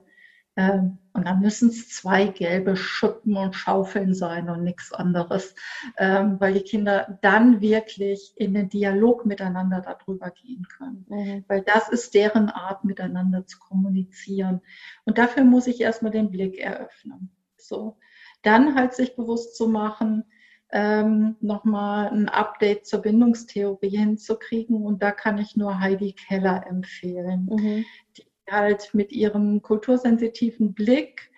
Ähm, 0.55 0.99
und 1.13 1.25
dann 1.25 1.41
müssen 1.41 1.69
es 1.69 1.89
zwei 1.89 2.27
gelbe 2.27 2.75
Schuppen 2.75 3.38
und 3.38 3.55
Schaufeln 3.55 4.13
sein 4.13 4.49
und 4.49 4.63
nichts 4.63 4.93
anderes, 4.93 5.55
ähm, 5.97 6.39
weil 6.39 6.53
die 6.53 6.62
Kinder 6.62 7.17
dann 7.21 7.59
wirklich 7.59 8.33
in 8.36 8.53
den 8.53 8.69
Dialog 8.69 9.25
miteinander 9.25 9.81
darüber 9.81 10.29
gehen 10.29 10.67
können. 10.67 11.05
Mhm. 11.09 11.45
Weil 11.47 11.62
das 11.62 11.89
ist 11.89 12.13
deren 12.13 12.49
Art, 12.49 12.83
miteinander 12.83 13.45
zu 13.47 13.59
kommunizieren. 13.59 14.62
Und 15.05 15.17
dafür 15.17 15.43
muss 15.43 15.67
ich 15.67 15.81
erstmal 15.81 16.12
den 16.12 16.29
Blick 16.29 16.59
eröffnen. 16.59 17.31
So. 17.57 17.97
Dann 18.43 18.75
halt 18.75 18.93
sich 18.93 19.15
bewusst 19.15 19.55
zu 19.55 19.67
machen, 19.67 20.25
ähm, 20.73 21.36
nochmal 21.39 22.09
ein 22.09 22.29
Update 22.29 22.88
zur 22.88 23.03
Bindungstheorie 23.03 23.95
hinzukriegen. 23.95 24.83
Und 24.83 25.03
da 25.03 25.12
kann 25.12 25.38
ich 25.38 25.55
nur 25.55 25.79
Heidi 25.79 26.13
Keller 26.13 26.65
empfehlen, 26.67 27.45
mhm. 27.45 27.86
die 28.17 28.25
halt 28.49 28.89
mit 28.93 29.12
ihrem 29.12 29.62
kultursensitiven 29.62 30.73
Blick 30.73 31.31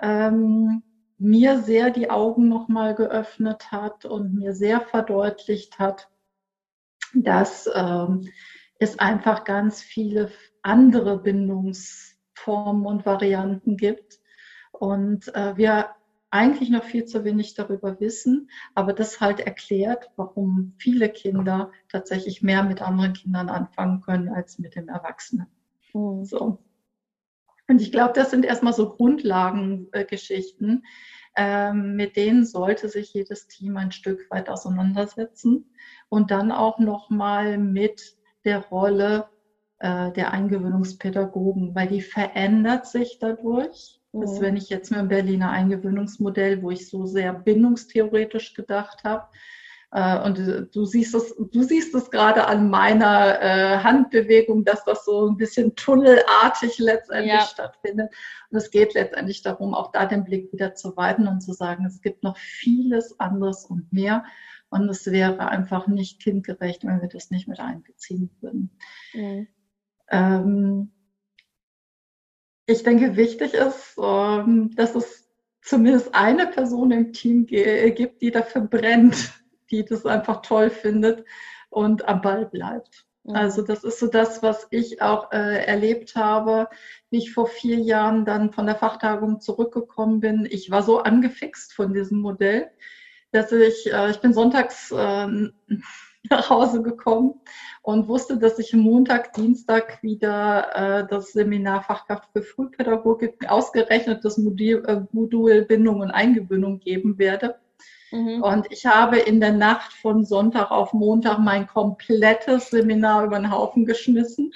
ähm, 0.00 0.84
mir 1.18 1.58
sehr 1.62 1.90
die 1.90 2.10
Augen 2.10 2.48
nochmal 2.48 2.94
geöffnet 2.94 3.72
hat 3.72 4.04
und 4.04 4.34
mir 4.34 4.54
sehr 4.54 4.80
verdeutlicht 4.80 5.80
hat, 5.80 6.08
dass 7.12 7.68
ähm, 7.74 8.28
es 8.78 9.00
einfach 9.00 9.42
ganz 9.44 9.82
viele 9.82 10.30
andere 10.62 11.18
Bindungs 11.18 12.16
Formen 12.34 12.86
und 12.86 13.04
Varianten 13.04 13.76
gibt. 13.76 14.20
Und 14.70 15.34
äh, 15.34 15.56
wir 15.56 15.95
eigentlich 16.30 16.70
noch 16.70 16.84
viel 16.84 17.04
zu 17.04 17.24
wenig 17.24 17.54
darüber 17.54 18.00
wissen, 18.00 18.50
aber 18.74 18.92
das 18.92 19.20
halt 19.20 19.40
erklärt, 19.40 20.10
warum 20.16 20.74
viele 20.78 21.08
Kinder 21.08 21.70
tatsächlich 21.88 22.42
mehr 22.42 22.62
mit 22.62 22.82
anderen 22.82 23.12
Kindern 23.12 23.48
anfangen 23.48 24.00
können 24.00 24.28
als 24.28 24.58
mit 24.58 24.74
dem 24.74 24.88
Erwachsenen. 24.88 25.46
Mhm. 25.94 26.24
So. 26.24 26.58
Und 27.68 27.80
ich 27.80 27.90
glaube, 27.90 28.12
das 28.12 28.30
sind 28.30 28.44
erstmal 28.44 28.72
so 28.72 28.90
Grundlagengeschichten, 28.90 30.84
äh, 30.84 30.88
ähm, 31.36 31.96
mit 31.96 32.16
denen 32.16 32.46
sollte 32.46 32.88
sich 32.88 33.12
jedes 33.12 33.46
Team 33.46 33.76
ein 33.76 33.92
Stück 33.92 34.30
weit 34.30 34.48
auseinandersetzen 34.48 35.70
und 36.08 36.30
dann 36.30 36.50
auch 36.50 36.78
nochmal 36.78 37.58
mit 37.58 38.16
der 38.44 38.60
Rolle 38.66 39.28
äh, 39.78 40.12
der 40.12 40.32
Eingewöhnungspädagogen, 40.32 41.74
weil 41.74 41.88
die 41.88 42.00
verändert 42.00 42.86
sich 42.86 43.18
dadurch. 43.20 43.95
Das, 44.12 44.38
mhm. 44.38 44.42
wenn 44.42 44.56
ich 44.56 44.68
jetzt 44.68 44.90
mit 44.90 45.00
dem 45.00 45.08
Berliner 45.08 45.50
Eingewöhnungsmodell, 45.50 46.62
wo 46.62 46.70
ich 46.70 46.88
so 46.88 47.06
sehr 47.06 47.32
bindungstheoretisch 47.32 48.54
gedacht 48.54 49.04
habe, 49.04 49.28
äh, 49.92 50.18
und 50.24 50.74
du 50.74 50.84
siehst 50.84 51.14
es, 51.14 51.34
du 51.36 51.62
siehst 51.62 51.94
es 51.94 52.10
gerade 52.10 52.46
an 52.46 52.68
meiner 52.70 53.40
äh, 53.40 53.78
Handbewegung, 53.78 54.64
dass 54.64 54.84
das 54.84 55.04
so 55.04 55.28
ein 55.28 55.36
bisschen 55.36 55.74
tunnelartig 55.76 56.78
letztendlich 56.78 57.32
ja. 57.32 57.40
stattfindet. 57.40 58.12
Und 58.50 58.58
es 58.58 58.70
geht 58.70 58.94
letztendlich 58.94 59.42
darum, 59.42 59.74
auch 59.74 59.92
da 59.92 60.06
den 60.06 60.24
Blick 60.24 60.52
wieder 60.52 60.74
zu 60.74 60.96
weiten 60.96 61.28
und 61.28 61.40
zu 61.40 61.52
sagen, 61.52 61.86
es 61.86 62.00
gibt 62.00 62.22
noch 62.22 62.36
vieles 62.36 63.18
anderes 63.20 63.64
und 63.64 63.92
mehr. 63.92 64.24
Und 64.68 64.88
es 64.88 65.06
wäre 65.06 65.48
einfach 65.48 65.86
nicht 65.86 66.20
kindgerecht, 66.20 66.84
wenn 66.84 67.00
wir 67.00 67.08
das 67.08 67.30
nicht 67.30 67.46
mit 67.46 67.60
einbeziehen 67.60 68.30
würden. 68.40 68.76
Mhm. 69.14 69.46
Ähm, 70.10 70.92
ich 72.66 72.82
denke, 72.82 73.16
wichtig 73.16 73.54
ist, 73.54 73.96
ähm, 74.02 74.74
dass 74.74 74.94
es 74.94 75.28
zumindest 75.62 76.14
eine 76.14 76.46
Person 76.46 76.90
im 76.90 77.12
Team 77.12 77.46
gibt, 77.46 78.22
die 78.22 78.30
dafür 78.30 78.62
brennt, 78.62 79.32
die 79.70 79.84
das 79.84 80.06
einfach 80.06 80.42
toll 80.42 80.70
findet 80.70 81.24
und 81.70 82.06
am 82.08 82.20
Ball 82.22 82.46
bleibt. 82.46 83.06
Mhm. 83.24 83.34
Also 83.34 83.62
das 83.62 83.84
ist 83.84 83.98
so 83.98 84.06
das, 84.06 84.42
was 84.42 84.66
ich 84.70 85.02
auch 85.02 85.32
äh, 85.32 85.64
erlebt 85.64 86.14
habe, 86.16 86.68
wie 87.10 87.18
ich 87.18 87.32
vor 87.32 87.46
vier 87.46 87.78
Jahren 87.78 88.24
dann 88.24 88.52
von 88.52 88.66
der 88.66 88.76
Fachtagung 88.76 89.40
zurückgekommen 89.40 90.20
bin. 90.20 90.46
Ich 90.48 90.70
war 90.70 90.82
so 90.82 91.00
angefixt 91.00 91.72
von 91.72 91.92
diesem 91.92 92.18
Modell, 92.18 92.70
dass 93.32 93.52
ich, 93.52 93.92
äh, 93.92 94.10
ich 94.10 94.20
bin 94.20 94.32
sonntags 94.32 94.90
äh, 94.92 95.48
nach 96.30 96.50
Hause 96.50 96.82
gekommen 96.82 97.40
und 97.82 98.08
wusste, 98.08 98.38
dass 98.38 98.58
ich 98.58 98.72
Montag, 98.72 99.32
Dienstag 99.34 100.02
wieder 100.02 100.74
äh, 100.74 101.06
das 101.08 101.32
Seminar 101.32 101.82
Fachkraft 101.82 102.30
für 102.32 102.42
Frühpädagogik 102.42 103.48
ausgerechnet 103.48 104.24
das 104.24 104.38
Modul, 104.38 104.84
äh, 104.86 105.00
Modul 105.12 105.62
Bindung 105.62 106.00
und 106.00 106.10
Eingewöhnung 106.10 106.80
geben 106.80 107.18
werde. 107.18 107.56
Mhm. 108.10 108.42
Und 108.42 108.66
ich 108.70 108.86
habe 108.86 109.18
in 109.18 109.40
der 109.40 109.52
Nacht 109.52 109.92
von 109.92 110.24
Sonntag 110.24 110.70
auf 110.70 110.92
Montag 110.92 111.38
mein 111.38 111.66
komplettes 111.66 112.70
Seminar 112.70 113.24
über 113.24 113.38
den 113.38 113.50
Haufen 113.50 113.84
geschmissen 113.84 114.52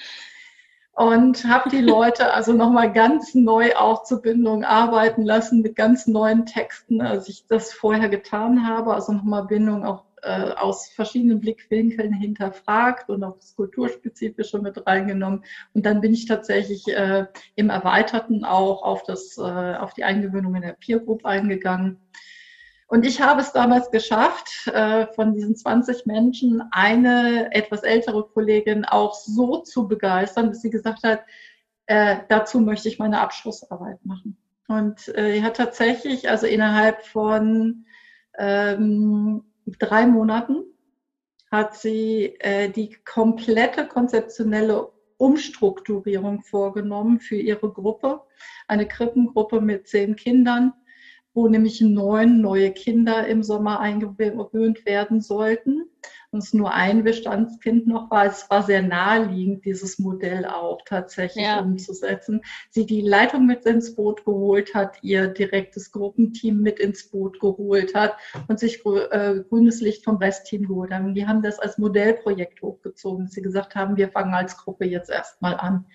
und 0.92 1.44
habe 1.44 1.70
die 1.70 1.80
Leute 1.80 2.33
also 2.33 2.52
nochmal 2.52 2.92
ganz 2.92 3.35
neu 3.35 3.74
auch 3.76 4.04
zur 4.04 4.22
Bindung 4.22 4.64
arbeiten 4.64 5.22
lassen 5.22 5.62
mit 5.62 5.76
ganz 5.76 6.06
neuen 6.06 6.46
Texten, 6.46 7.00
als 7.00 7.28
ich 7.28 7.46
das 7.46 7.72
vorher 7.72 8.09
getan 8.09 8.66
habe. 8.66 8.94
Also 8.94 9.12
nochmal 9.12 9.46
Bindung 9.46 9.85
auch 9.85 10.04
äh, 10.22 10.52
aus 10.52 10.88
verschiedenen 10.90 11.40
Blickwinkeln 11.40 12.12
hinterfragt 12.12 13.09
und 13.09 13.24
auch 13.24 13.37
das 13.37 13.54
Kulturspezifische 13.56 14.59
mit 14.59 14.87
reingenommen. 14.87 15.44
Und 15.74 15.87
dann 15.87 16.00
bin 16.00 16.12
ich 16.12 16.26
tatsächlich 16.26 16.87
äh, 16.88 17.26
im 17.54 17.70
Erweiterten 17.70 18.44
auch 18.44 18.83
auf, 18.83 19.02
das, 19.04 19.37
äh, 19.38 19.42
auf 19.42 19.94
die 19.94 20.04
Eingewöhnung 20.04 20.54
in 20.54 20.62
der 20.62 20.72
Peer 20.72 21.00
Group 21.00 21.24
eingegangen. 21.24 21.98
Und 22.87 23.06
ich 23.06 23.20
habe 23.20 23.40
es 23.40 23.52
damals 23.52 23.92
geschafft, 23.92 24.66
äh, 24.66 25.06
von 25.14 25.33
diesen 25.33 25.54
20 25.54 26.06
Menschen 26.06 26.62
eine 26.72 27.54
etwas 27.54 27.85
ältere 27.85 28.24
Kollegin 28.24 28.85
auch 28.85 29.14
so 29.14 29.59
zu 29.59 29.87
begeistern, 29.87 30.48
dass 30.48 30.61
sie 30.61 30.70
gesagt 30.70 31.04
hat, 31.04 31.24
äh, 31.87 32.16
dazu 32.28 32.59
möchte 32.59 32.88
ich 32.88 32.98
meine 32.98 33.20
Abschlussarbeit 33.20 34.04
machen. 34.04 34.37
Und 34.66 35.09
äh, 35.09 35.35
die 35.35 35.42
hat 35.42 35.56
tatsächlich, 35.56 36.30
also 36.30 36.46
innerhalb 36.46 37.04
von 37.04 37.87
ähm, 38.38 39.44
drei 39.78 40.06
Monaten, 40.06 40.64
hat 41.50 41.76
sie 41.76 42.37
äh, 42.40 42.70
die 42.70 42.96
komplette 43.04 43.87
konzeptionelle 43.87 44.92
Umstrukturierung 45.16 46.42
vorgenommen 46.42 47.20
für 47.20 47.37
ihre 47.37 47.72
Gruppe. 47.72 48.22
Eine 48.68 48.87
Krippengruppe 48.87 49.61
mit 49.61 49.88
zehn 49.88 50.16
Kindern 50.16 50.72
wo 51.34 51.48
nämlich 51.48 51.80
neun 51.80 52.40
neue 52.40 52.72
Kinder 52.72 53.26
im 53.26 53.42
Sommer 53.42 53.80
eingewöhnt 53.80 54.84
werden 54.84 55.20
sollten. 55.20 55.84
Und 56.32 56.44
es 56.44 56.54
nur 56.54 56.72
ein 56.72 57.02
Bestandskind 57.02 57.88
noch 57.88 58.10
war. 58.10 58.26
Es 58.26 58.48
war 58.50 58.62
sehr 58.62 58.82
naheliegend, 58.82 59.64
dieses 59.64 59.98
Modell 59.98 60.46
auch 60.46 60.78
tatsächlich 60.86 61.44
ja. 61.44 61.60
umzusetzen. 61.60 62.42
Sie 62.70 62.86
die 62.86 63.00
Leitung 63.00 63.46
mit 63.46 63.66
ins 63.66 63.96
Boot 63.96 64.24
geholt 64.24 64.72
hat, 64.74 64.98
ihr 65.02 65.26
direktes 65.26 65.90
Gruppenteam 65.90 66.60
mit 66.60 66.78
ins 66.78 67.10
Boot 67.10 67.40
geholt 67.40 67.94
hat 67.96 68.16
und 68.46 68.60
sich 68.60 68.84
äh, 68.86 69.42
grünes 69.48 69.80
Licht 69.80 70.04
vom 70.04 70.16
Restteam 70.16 70.68
geholt 70.68 70.92
haben. 70.92 71.14
Die 71.14 71.26
haben 71.26 71.42
das 71.42 71.58
als 71.58 71.78
Modellprojekt 71.78 72.62
hochgezogen, 72.62 73.24
dass 73.24 73.34
sie 73.34 73.42
gesagt 73.42 73.74
haben, 73.74 73.96
wir 73.96 74.10
fangen 74.10 74.34
als 74.34 74.56
Gruppe 74.56 74.84
jetzt 74.84 75.10
erstmal 75.10 75.56
an. 75.56 75.86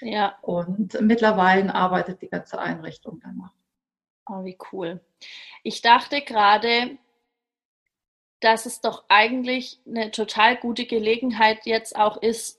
Ja. 0.00 0.38
Und 0.40 1.00
mittlerweile 1.02 1.74
arbeitet 1.74 2.22
die 2.22 2.28
ganze 2.28 2.58
Einrichtung 2.58 3.20
danach. 3.22 3.52
Oh, 4.32 4.44
wie 4.44 4.56
cool. 4.72 5.00
Ich 5.62 5.82
dachte 5.82 6.22
gerade, 6.22 6.96
dass 8.40 8.64
es 8.64 8.80
doch 8.80 9.04
eigentlich 9.08 9.78
eine 9.86 10.10
total 10.10 10.56
gute 10.56 10.86
Gelegenheit 10.86 11.66
jetzt 11.66 11.94
auch 11.96 12.16
ist, 12.16 12.58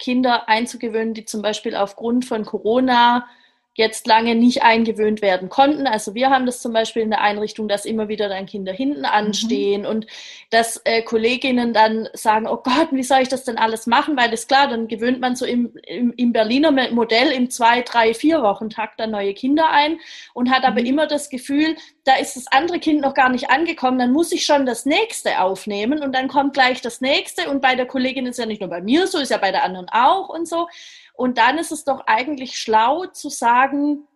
Kinder 0.00 0.48
einzugewöhnen, 0.48 1.14
die 1.14 1.24
zum 1.24 1.40
Beispiel 1.40 1.76
aufgrund 1.76 2.24
von 2.24 2.44
Corona 2.44 3.28
jetzt 3.76 4.06
lange 4.06 4.36
nicht 4.36 4.62
eingewöhnt 4.62 5.20
werden 5.20 5.48
konnten. 5.48 5.88
Also 5.88 6.14
wir 6.14 6.30
haben 6.30 6.46
das 6.46 6.62
zum 6.62 6.72
Beispiel 6.72 7.02
in 7.02 7.10
der 7.10 7.22
Einrichtung, 7.22 7.66
dass 7.66 7.84
immer 7.84 8.08
wieder 8.08 8.28
dann 8.28 8.46
Kinder 8.46 8.72
hinten 8.72 9.00
mhm. 9.00 9.06
anstehen 9.06 9.82
mhm. 9.82 9.88
und 9.88 10.06
dass 10.50 10.80
äh, 10.84 11.02
Kolleginnen 11.02 11.72
dann 11.72 12.08
sagen, 12.12 12.46
oh 12.46 12.58
Gott, 12.58 12.88
wie 12.92 13.02
soll 13.02 13.22
ich 13.22 13.28
das 13.28 13.44
denn 13.44 13.58
alles 13.58 13.86
machen? 13.86 14.16
Weil 14.16 14.30
das 14.30 14.46
klar, 14.46 14.68
dann 14.68 14.86
gewöhnt 14.86 15.20
man 15.20 15.34
so 15.34 15.44
im, 15.44 15.72
im, 15.86 16.12
im 16.16 16.32
Berliner 16.32 16.70
Modell 16.92 17.32
im 17.32 17.50
zwei, 17.50 17.82
drei, 17.82 18.14
vier 18.14 18.42
Wochen 18.42 18.70
Takt 18.70 19.00
dann 19.00 19.10
neue 19.10 19.34
Kinder 19.34 19.68
ein 19.70 19.98
und 20.34 20.50
hat 20.50 20.62
mhm. 20.62 20.68
aber 20.68 20.80
immer 20.80 21.08
das 21.08 21.28
Gefühl, 21.28 21.76
da 22.04 22.14
ist 22.16 22.36
das 22.36 22.46
andere 22.52 22.78
Kind 22.78 23.00
noch 23.00 23.14
gar 23.14 23.28
nicht 23.28 23.50
angekommen, 23.50 23.98
dann 23.98 24.12
muss 24.12 24.30
ich 24.30 24.44
schon 24.44 24.66
das 24.66 24.86
nächste 24.86 25.40
aufnehmen 25.40 26.00
und 26.00 26.14
dann 26.14 26.28
kommt 26.28 26.54
gleich 26.54 26.80
das 26.80 27.00
nächste 27.00 27.50
und 27.50 27.60
bei 27.60 27.74
der 27.74 27.86
Kollegin 27.86 28.26
ist 28.26 28.38
ja 28.38 28.46
nicht 28.46 28.60
nur 28.60 28.70
bei 28.70 28.82
mir 28.82 29.08
so, 29.08 29.18
ist 29.18 29.30
ja 29.30 29.38
bei 29.38 29.50
der 29.50 29.64
anderen 29.64 29.88
auch 29.88 30.28
und 30.28 30.46
so. 30.46 30.68
Und 31.14 31.38
dann 31.38 31.58
ist 31.58 31.72
es 31.72 31.84
doch 31.84 32.06
eigentlich 32.06 32.58
schlau 32.58 33.06
zu 33.06 33.30
sagen, 33.30 34.06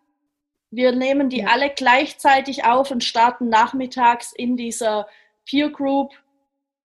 wir 0.70 0.92
nehmen 0.92 1.30
die 1.30 1.40
ja. 1.40 1.48
alle 1.48 1.70
gleichzeitig 1.70 2.64
auf 2.64 2.90
und 2.90 3.02
starten 3.02 3.48
nachmittags 3.48 4.32
in 4.32 4.56
dieser 4.56 5.08
Peer 5.46 5.70
Group 5.70 6.12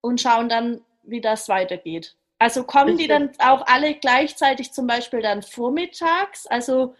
und 0.02 0.22
schauen 0.22 0.48
dann, 0.48 0.82
wie 1.04 1.20
das 1.20 1.50
weitergeht. 1.50 2.16
Also 2.40 2.64
kommen 2.64 2.98
die 2.98 3.08
dann 3.08 3.32
auch 3.40 3.66
alle 3.68 3.96
gleichzeitig 3.96 4.72
zum 4.72 4.88
Beispiel 4.88 5.22
dann 5.22 5.42
vormittags? 5.42 6.46
Also 6.48 6.96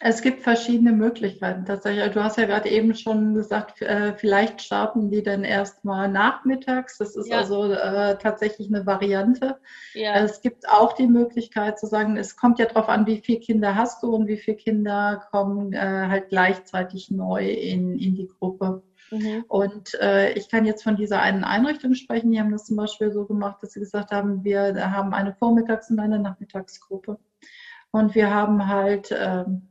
es 0.00 0.20
gibt 0.20 0.42
verschiedene 0.42 0.92
Möglichkeiten 0.92 1.64
tatsächlich. 1.64 2.02
Also 2.02 2.14
du 2.14 2.24
hast 2.24 2.36
ja 2.36 2.44
gerade 2.44 2.68
eben 2.68 2.94
schon 2.94 3.34
gesagt, 3.34 3.80
äh, 3.80 4.12
vielleicht 4.14 4.60
starten 4.60 5.10
die 5.10 5.22
dann 5.22 5.42
erstmal 5.42 6.08
nachmittags. 6.08 6.98
Das 6.98 7.16
ist 7.16 7.28
ja. 7.28 7.38
also 7.38 7.72
äh, 7.72 8.18
tatsächlich 8.18 8.68
eine 8.68 8.84
Variante. 8.84 9.58
Ja. 9.94 10.16
Es 10.16 10.42
gibt 10.42 10.68
auch 10.68 10.92
die 10.92 11.06
Möglichkeit 11.06 11.78
zu 11.78 11.86
sagen, 11.86 12.18
es 12.18 12.36
kommt 12.36 12.58
ja 12.58 12.66
darauf 12.66 12.88
an, 12.88 13.06
wie 13.06 13.22
viele 13.24 13.40
Kinder 13.40 13.74
hast 13.74 14.02
du 14.02 14.14
und 14.14 14.26
wie 14.28 14.36
viele 14.36 14.58
Kinder 14.58 15.26
kommen 15.30 15.72
äh, 15.72 15.78
halt 15.78 16.28
gleichzeitig 16.28 17.10
neu 17.10 17.48
in, 17.48 17.98
in 17.98 18.16
die 18.16 18.28
Gruppe. 18.28 18.82
Mhm. 19.10 19.44
Und 19.48 19.94
äh, 20.00 20.32
ich 20.32 20.50
kann 20.50 20.66
jetzt 20.66 20.82
von 20.82 20.96
dieser 20.96 21.22
einen 21.22 21.44
Einrichtung 21.44 21.94
sprechen. 21.94 22.32
Die 22.32 22.40
haben 22.40 22.52
das 22.52 22.66
zum 22.66 22.76
Beispiel 22.76 23.12
so 23.12 23.24
gemacht, 23.24 23.62
dass 23.62 23.72
sie 23.72 23.80
gesagt 23.80 24.10
haben, 24.10 24.44
wir 24.44 24.74
haben 24.92 25.14
eine 25.14 25.32
Vormittags- 25.32 25.90
und 25.90 26.00
eine 26.00 26.18
Nachmittagsgruppe. 26.18 27.18
Und 27.92 28.14
wir 28.14 28.34
haben 28.34 28.68
halt 28.68 29.14
ähm, 29.18 29.68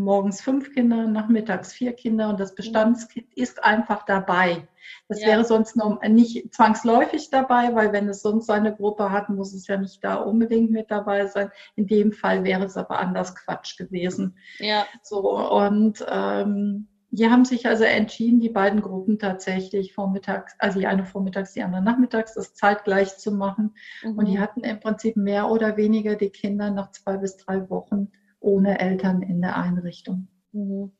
morgens 0.00 0.40
fünf 0.40 0.72
Kinder, 0.72 1.06
nachmittags 1.06 1.72
vier 1.72 1.92
Kinder 1.92 2.30
und 2.30 2.40
das 2.40 2.54
Bestandskind 2.54 3.26
ist 3.36 3.62
einfach 3.62 4.04
dabei. 4.04 4.66
Das 5.08 5.20
ja. 5.20 5.28
wäre 5.28 5.44
sonst 5.44 5.76
noch 5.76 6.02
nicht 6.02 6.52
zwangsläufig 6.52 7.30
dabei, 7.30 7.74
weil 7.74 7.92
wenn 7.92 8.08
es 8.08 8.22
sonst 8.22 8.50
eine 8.50 8.74
Gruppe 8.74 9.10
hat, 9.10 9.28
muss 9.28 9.52
es 9.52 9.66
ja 9.66 9.76
nicht 9.76 10.02
da 10.02 10.16
unbedingt 10.16 10.70
mit 10.70 10.90
dabei 10.90 11.26
sein. 11.26 11.50
In 11.76 11.86
dem 11.86 12.12
Fall 12.12 12.44
wäre 12.44 12.64
es 12.64 12.76
aber 12.76 12.98
anders 12.98 13.34
Quatsch 13.36 13.76
gewesen. 13.76 14.36
Ja. 14.58 14.86
So 15.02 15.38
und 15.50 16.04
ähm, 16.08 16.88
die 17.12 17.28
haben 17.28 17.44
sich 17.44 17.66
also 17.66 17.84
entschieden, 17.84 18.40
die 18.40 18.48
beiden 18.48 18.80
Gruppen 18.80 19.18
tatsächlich 19.18 19.92
vormittags, 19.92 20.54
also 20.58 20.78
die 20.78 20.86
eine 20.86 21.04
vormittags, 21.04 21.52
die 21.52 21.62
andere 21.62 21.82
nachmittags, 21.82 22.34
das 22.34 22.54
zeitgleich 22.54 23.18
zu 23.18 23.32
machen. 23.32 23.74
Mhm. 24.02 24.18
Und 24.18 24.26
die 24.26 24.38
hatten 24.38 24.60
im 24.60 24.80
Prinzip 24.80 25.16
mehr 25.16 25.50
oder 25.50 25.76
weniger 25.76 26.14
die 26.14 26.30
Kinder 26.30 26.70
nach 26.70 26.92
zwei 26.92 27.16
bis 27.16 27.36
drei 27.36 27.68
Wochen 27.68 28.12
ohne 28.40 28.80
Eltern 28.80 29.22
in 29.22 29.40
der 29.40 29.56
Einrichtung. 29.56 30.28
Mhm. 30.52 30.92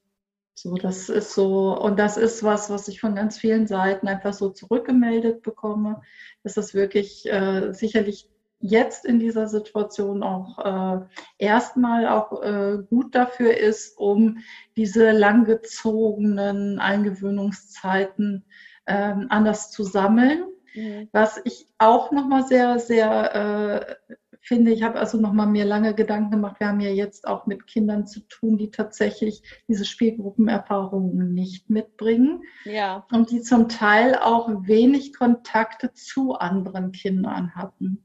So, 0.54 0.74
das 0.74 1.08
ist 1.08 1.32
so, 1.32 1.76
und 1.78 1.98
das 1.98 2.18
ist 2.18 2.42
was, 2.42 2.68
was 2.68 2.86
ich 2.88 3.00
von 3.00 3.14
ganz 3.14 3.38
vielen 3.38 3.66
Seiten 3.66 4.06
einfach 4.08 4.34
so 4.34 4.50
zurückgemeldet 4.50 5.42
bekomme, 5.42 6.02
dass 6.42 6.54
das 6.54 6.74
wirklich 6.74 7.26
äh, 7.32 7.72
sicherlich 7.72 8.28
jetzt 8.58 9.06
in 9.06 9.18
dieser 9.18 9.48
Situation 9.48 10.22
auch 10.22 10.58
äh, 10.58 11.00
erstmal 11.38 12.06
auch 12.06 12.42
äh, 12.42 12.78
gut 12.90 13.14
dafür 13.14 13.56
ist, 13.56 13.96
um 13.96 14.38
diese 14.76 15.12
langgezogenen 15.12 16.78
Eingewöhnungszeiten 16.78 18.44
äh, 18.84 19.14
anders 19.30 19.70
zu 19.70 19.82
sammeln. 19.82 20.44
Mhm. 20.74 21.08
Was 21.12 21.40
ich 21.44 21.66
auch 21.78 22.12
nochmal 22.12 22.46
sehr, 22.46 22.78
sehr 22.78 23.96
äh, 23.98 24.14
finde, 24.40 24.72
ich 24.72 24.82
habe 24.82 24.98
also 24.98 25.18
nochmal 25.18 25.46
mir 25.46 25.64
lange 25.64 25.94
Gedanken 25.94 26.30
gemacht, 26.30 26.60
wir 26.60 26.68
haben 26.68 26.80
ja 26.80 26.90
jetzt 26.90 27.26
auch 27.26 27.46
mit 27.46 27.66
Kindern 27.66 28.06
zu 28.06 28.20
tun, 28.20 28.58
die 28.58 28.70
tatsächlich 28.70 29.42
diese 29.68 29.84
Spielgruppenerfahrungen 29.84 31.34
nicht 31.34 31.70
mitbringen. 31.70 32.42
Ja. 32.64 33.06
Und 33.12 33.30
die 33.30 33.42
zum 33.42 33.68
Teil 33.68 34.16
auch 34.16 34.48
wenig 34.66 35.14
Kontakte 35.16 35.92
zu 35.92 36.34
anderen 36.34 36.92
Kindern 36.92 37.54
hatten. 37.54 38.04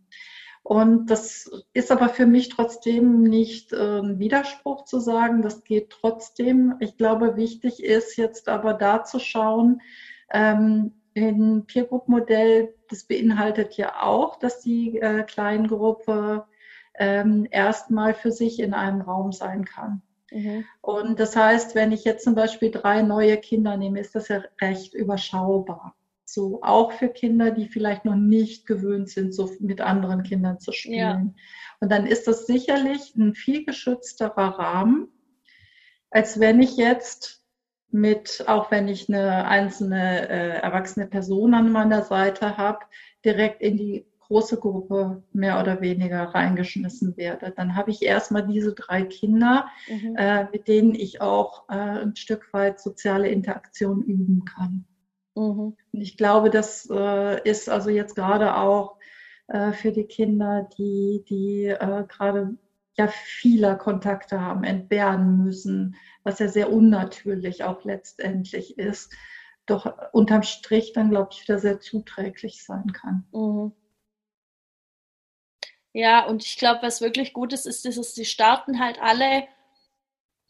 Und 0.64 1.12
das 1.12 1.48
ist 1.74 1.92
aber 1.92 2.10
für 2.10 2.26
mich 2.26 2.50
trotzdem 2.50 3.22
nicht 3.22 3.72
äh, 3.72 4.00
ein 4.00 4.18
Widerspruch 4.18 4.86
zu 4.86 5.00
sagen, 5.00 5.44
das 5.44 5.64
geht 5.64 5.92
trotzdem. 5.92 6.74
Ich 6.80 6.98
glaube, 6.98 7.36
wichtig 7.36 7.84
ist 7.84 8.18
jetzt 8.18 8.50
aber 8.50 8.74
da 8.74 9.04
zu 9.04 9.20
schauen, 9.20 9.82
ähm, 10.32 10.94
ein 11.16 11.66
Peer 11.66 11.86
Group 11.86 12.08
Modell, 12.08 12.76
das 12.90 13.06
beinhaltet 13.06 13.78
ja 13.78 14.02
auch, 14.02 14.38
dass 14.38 14.62
die 14.62 15.00
äh, 15.00 15.24
Kleingruppe 15.24 16.46
ähm, 16.98 17.48
erstmal 17.50 18.14
für 18.14 18.32
sich 18.32 18.60
in 18.60 18.74
einem 18.74 19.02
Raum 19.02 19.32
sein 19.32 19.66
kann. 19.66 20.02
Mhm. 20.32 20.66
Und 20.82 21.20
das 21.20 21.36
heißt, 21.36 21.76
wenn 21.76 21.92
ich 21.92 22.04
jetzt 22.04 22.24
zum 22.24 22.36
Beispiel 22.36 22.72
drei 22.72 23.02
neue 23.02 23.38
Kinder 23.38 23.78
nehme, 23.78 24.00
ist 24.00 24.16
das 24.16 24.28
ja 24.28 24.44
recht 24.62 24.94
überschaubar. 24.94 25.96
So 26.26 26.62
auch 26.64 26.92
für 26.92 27.10
Kinder, 27.10 27.52
die 27.52 27.68
vielleicht 27.68 28.04
noch 28.04 28.16
nicht 28.16 28.66
gewöhnt 28.66 29.10
sind, 29.10 29.34
so 29.34 29.50
mit 29.60 29.80
anderen 29.80 30.24
Kindern 30.24 30.60
zu 30.60 30.72
spielen. 30.72 30.98
Ja. 30.98 31.34
Und 31.80 31.92
dann 31.92 32.08
ist 32.08 32.28
das 32.28 32.48
sicherlich 32.48 33.16
ein 33.16 33.36
viel 33.36 33.64
geschützterer 33.64 34.60
Rahmen, 34.60 35.08
als 36.10 36.40
wenn 36.40 36.62
ich 36.62 36.78
jetzt 36.78 37.45
mit, 37.92 38.44
auch 38.48 38.72
wenn 38.72 38.88
ich 38.88 39.08
eine 39.10 39.46
einzelne 39.46 40.30
äh, 40.30 40.60
erwachsene 40.60 41.08
Person 41.08 41.54
an 41.54 41.72
meiner 41.72 42.04
Seite 42.04 42.58
habe, 42.58 42.80
direkt 43.24 43.62
in 43.62 43.78
die 43.78 44.06
große 44.28 44.60
Gruppe 44.60 45.24
mehr 45.34 45.60
oder 45.60 45.82
weniger 45.82 46.24
reingeschmissen 46.24 47.16
werde. 47.16 47.54
Dann 47.56 47.76
habe 47.76 47.92
ich 47.92 48.02
erstmal 48.02 48.46
diese 48.48 48.74
drei 48.74 49.04
Kinder, 49.04 49.68
mhm. 49.88 50.16
äh, 50.18 50.46
mit 50.52 50.68
denen 50.68 50.96
ich 50.96 51.22
auch 51.22 51.70
äh, 51.70 51.74
ein 51.74 52.16
Stück 52.16 52.52
weit 52.52 52.80
soziale 52.80 53.30
Interaktion 53.30 54.02
üben 54.02 54.44
kann. 54.46 54.86
Mhm. 55.36 55.76
Und 55.92 56.02
ich 56.02 56.18
glaube, 56.18 56.50
das 56.50 56.90
äh, 56.92 57.42
ist 57.48 57.70
also 57.70 57.90
jetzt 57.90 58.16
gerade 58.16 58.58
auch 58.58 58.98
äh, 59.48 59.74
für 59.74 59.92
die 59.92 60.06
Kinder, 60.06 60.68
die, 60.78 61.24
die 61.30 61.66
äh, 61.66 62.04
gerade 62.08 62.58
ja 62.98 63.08
vieler 63.08 63.76
Kontakte 63.76 64.42
haben, 64.42 64.64
entbehren 64.64 65.44
müssen, 65.44 65.96
was 66.26 66.40
ja 66.40 66.50
sehr 66.50 66.72
unnatürlich 66.72 67.64
auch 67.64 67.86
letztendlich 67.86 68.78
ist, 68.78 69.14
doch 69.66 70.12
unterm 70.12 70.44
Strich 70.44 70.92
dann, 70.92 71.12
glaube 71.12 71.30
ich, 71.32 71.44
wieder 71.44 71.60
sehr 71.60 71.80
zuträglich 71.80 72.64
sein 72.64 72.92
kann. 72.92 73.26
Mhm. 73.32 73.72
Ja, 75.94 76.26
und 76.26 76.44
ich 76.44 76.58
glaube, 76.58 76.82
was 76.82 77.00
wirklich 77.00 77.32
gut 77.32 77.54
ist, 77.54 77.66
ist, 77.66 77.86
dass 77.86 78.16
sie 78.16 78.26
starten 78.26 78.80
halt 78.80 79.02
alle 79.02 79.48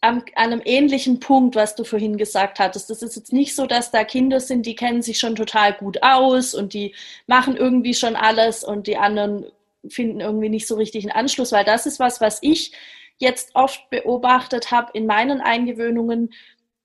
an 0.01 0.23
einem 0.35 0.61
ähnlichen 0.63 1.19
Punkt, 1.19 1.55
was 1.55 1.75
du 1.75 1.83
vorhin 1.83 2.17
gesagt 2.17 2.59
hattest. 2.59 2.89
Das 2.89 3.01
ist 3.01 3.15
jetzt 3.15 3.33
nicht 3.33 3.55
so, 3.55 3.65
dass 3.65 3.91
da 3.91 4.03
Kinder 4.03 4.39
sind, 4.39 4.65
die 4.65 4.75
kennen 4.75 5.01
sich 5.01 5.19
schon 5.19 5.35
total 5.35 5.73
gut 5.73 6.03
aus 6.03 6.53
und 6.53 6.73
die 6.73 6.93
machen 7.27 7.57
irgendwie 7.57 7.93
schon 7.93 8.15
alles 8.15 8.63
und 8.63 8.88
die 8.88 8.97
anderen 8.97 9.45
finden 9.88 10.19
irgendwie 10.19 10.49
nicht 10.49 10.67
so 10.67 10.75
richtig 10.75 11.05
einen 11.05 11.15
Anschluss, 11.15 11.51
weil 11.51 11.65
das 11.65 11.85
ist 11.85 11.99
was, 11.99 12.21
was 12.21 12.39
ich 12.41 12.71
jetzt 13.17 13.51
oft 13.56 13.89
beobachtet 13.89 14.71
habe 14.71 14.91
in 14.93 15.06
meinen 15.06 15.41
Eingewöhnungen, 15.41 16.34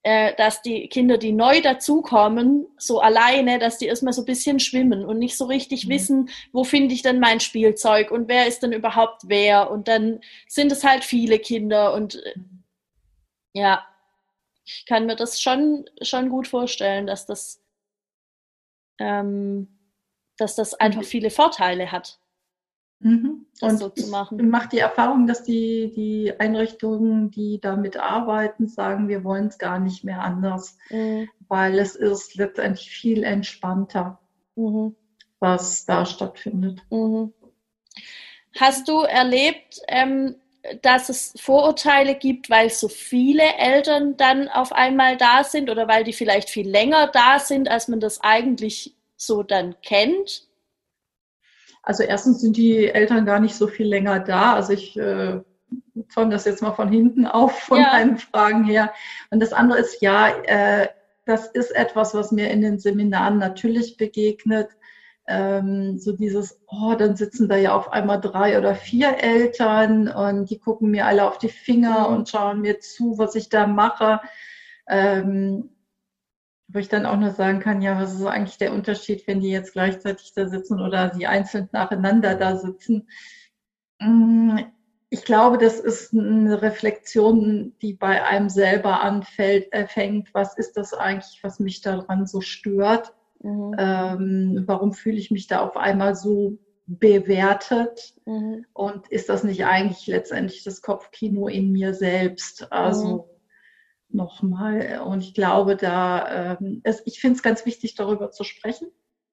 äh, 0.03 0.33
dass 0.35 0.61
die 0.61 0.87
Kinder, 0.87 1.17
die 1.17 1.31
neu 1.31 1.61
dazukommen, 1.61 2.67
so 2.77 3.01
alleine, 3.01 3.59
dass 3.59 3.77
die 3.77 3.85
erstmal 3.85 4.13
so 4.13 4.23
ein 4.23 4.25
bisschen 4.25 4.59
schwimmen 4.59 5.05
und 5.05 5.19
nicht 5.19 5.37
so 5.37 5.45
richtig 5.45 5.85
mhm. 5.85 5.91
wissen, 5.91 6.29
wo 6.51 6.63
finde 6.63 6.95
ich 6.95 7.03
denn 7.03 7.19
mein 7.19 7.39
Spielzeug 7.39 8.09
und 8.11 8.27
wer 8.27 8.47
ist 8.47 8.63
denn 8.63 8.71
überhaupt 8.71 9.23
wer. 9.25 9.69
Und 9.69 9.87
dann 9.87 10.21
sind 10.47 10.71
es 10.71 10.83
halt 10.83 11.03
viele 11.03 11.37
Kinder 11.37 11.93
und 11.93 12.15
äh, 12.15 12.33
ja, 13.53 13.85
ich 14.65 14.85
kann 14.85 15.05
mir 15.05 15.15
das 15.15 15.41
schon, 15.41 15.85
schon 16.01 16.29
gut 16.29 16.47
vorstellen, 16.47 17.07
dass 17.07 17.25
das, 17.25 17.61
ähm, 18.99 19.67
dass 20.37 20.55
das 20.55 20.73
einfach 20.73 21.03
viele 21.03 21.29
Vorteile 21.29 21.91
hat. 21.91 22.20
Mhm. 23.01 23.45
Das 23.59 23.73
und 23.73 23.77
so 23.79 23.89
zu 23.89 24.07
machen. 24.09 24.39
Ich 24.39 24.45
mache 24.45 24.69
die 24.69 24.79
Erfahrung, 24.79 25.27
dass 25.27 25.43
die, 25.43 25.91
die 25.95 26.39
Einrichtungen, 26.39 27.31
die 27.31 27.59
damit 27.59 27.97
arbeiten, 27.97 28.67
sagen, 28.67 29.07
wir 29.07 29.23
wollen 29.23 29.47
es 29.47 29.57
gar 29.57 29.79
nicht 29.79 30.03
mehr 30.03 30.21
anders, 30.21 30.77
mhm. 30.89 31.29
weil 31.47 31.79
es 31.79 31.95
ist 31.95 32.35
letztendlich 32.35 32.89
viel 32.89 33.23
entspannter, 33.23 34.19
mhm. 34.55 34.95
was 35.39 35.85
da 35.85 36.05
stattfindet. 36.05 36.81
Mhm. 36.91 37.33
Hast 38.59 38.87
du 38.87 39.01
erlebt, 39.01 39.79
ähm, 39.87 40.35
dass 40.81 41.09
es 41.09 41.33
Vorurteile 41.37 42.15
gibt, 42.15 42.49
weil 42.49 42.69
so 42.69 42.87
viele 42.87 43.43
Eltern 43.57 44.15
dann 44.17 44.47
auf 44.47 44.71
einmal 44.71 45.17
da 45.17 45.43
sind 45.43 45.69
oder 45.69 45.87
weil 45.87 46.03
die 46.03 46.13
vielleicht 46.13 46.49
viel 46.49 46.69
länger 46.69 47.07
da 47.07 47.39
sind, 47.39 47.67
als 47.67 47.87
man 47.87 47.99
das 47.99 48.21
eigentlich 48.21 48.95
so 49.15 49.43
dann 49.43 49.75
kennt? 49.81 50.50
Also 51.83 52.03
erstens 52.03 52.41
sind 52.41 52.57
die 52.57 52.89
Eltern 52.89 53.25
gar 53.25 53.39
nicht 53.39 53.55
so 53.55 53.67
viel 53.67 53.87
länger 53.87 54.19
da. 54.19 54.53
Also 54.53 54.73
ich 54.73 54.97
äh, 54.97 55.41
zäume 56.09 56.31
das 56.31 56.45
jetzt 56.45 56.61
mal 56.61 56.73
von 56.73 56.89
hinten 56.89 57.25
auf, 57.25 57.57
von 57.59 57.79
ja. 57.79 57.93
meinen 57.93 58.17
Fragen 58.17 58.63
her. 58.63 58.93
Und 59.29 59.41
das 59.41 59.53
andere 59.53 59.79
ist 59.79 60.01
ja, 60.01 60.29
äh, 60.43 60.87
das 61.25 61.47
ist 61.47 61.71
etwas, 61.75 62.13
was 62.13 62.31
mir 62.31 62.49
in 62.51 62.61
den 62.61 62.79
Seminaren 62.79 63.37
natürlich 63.37 63.97
begegnet 63.97 64.69
ähm, 65.27 65.97
so 65.97 66.11
dieses, 66.11 66.59
oh, 66.67 66.95
dann 66.95 67.15
sitzen 67.15 67.47
da 67.47 67.55
ja 67.55 67.75
auf 67.75 67.91
einmal 67.91 68.19
drei 68.19 68.57
oder 68.57 68.75
vier 68.75 69.17
Eltern 69.17 70.07
und 70.07 70.49
die 70.49 70.59
gucken 70.59 70.91
mir 70.91 71.05
alle 71.05 71.27
auf 71.27 71.37
die 71.37 71.49
Finger 71.49 72.09
mhm. 72.09 72.15
und 72.15 72.29
schauen 72.29 72.61
mir 72.61 72.79
zu, 72.79 73.17
was 73.17 73.35
ich 73.35 73.49
da 73.49 73.67
mache. 73.67 74.19
Ähm, 74.87 75.69
wo 76.73 76.79
ich 76.79 76.89
dann 76.89 77.05
auch 77.05 77.17
nur 77.17 77.31
sagen 77.31 77.59
kann, 77.59 77.81
ja, 77.81 77.99
was 77.99 78.13
ist 78.13 78.25
eigentlich 78.25 78.57
der 78.57 78.73
Unterschied, 78.73 79.27
wenn 79.27 79.41
die 79.41 79.49
jetzt 79.49 79.73
gleichzeitig 79.73 80.33
da 80.33 80.47
sitzen 80.47 80.79
oder 80.79 81.09
die 81.09 81.27
einzeln 81.27 81.69
nacheinander 81.71 82.35
da 82.35 82.55
sitzen? 82.55 83.07
Mm, 83.99 84.57
ich 85.09 85.25
glaube, 85.25 85.57
das 85.57 85.79
ist 85.79 86.13
eine 86.13 86.61
Reflexion, 86.61 87.73
die 87.81 87.93
bei 87.93 88.23
einem 88.23 88.49
selber 88.49 89.01
anfällt, 89.01 89.71
erfängt. 89.73 90.29
Was 90.33 90.57
ist 90.57 90.77
das 90.77 90.93
eigentlich, 90.93 91.39
was 91.43 91.59
mich 91.59 91.81
daran 91.81 92.25
so 92.25 92.39
stört? 92.39 93.13
Mhm. 93.41 93.75
Ähm, 93.77 94.63
warum 94.67 94.93
fühle 94.93 95.17
ich 95.17 95.29
mich 95.29 95.47
da 95.47 95.61
auf 95.61 95.75
einmal 95.75 96.15
so 96.15 96.57
bewertet? 96.85 98.13
Mhm. 98.25 98.65
Und 98.73 99.07
ist 99.09 99.27
das 99.27 99.43
nicht 99.43 99.65
eigentlich 99.65 100.07
letztendlich 100.07 100.63
das 100.63 100.81
Kopfkino 100.81 101.47
in 101.47 101.71
mir 101.73 101.93
selbst? 101.93 102.71
Also 102.71 103.05
mhm. 103.05 103.30
Nochmal. 104.13 105.01
Und 105.05 105.21
ich 105.21 105.33
glaube, 105.33 105.75
da, 105.75 106.57
ähm, 106.59 106.81
es, 106.83 107.01
ich 107.05 107.19
finde 107.19 107.37
es 107.37 107.43
ganz 107.43 107.65
wichtig, 107.65 107.95
darüber 107.95 108.31
zu 108.31 108.43
sprechen. 108.43 108.87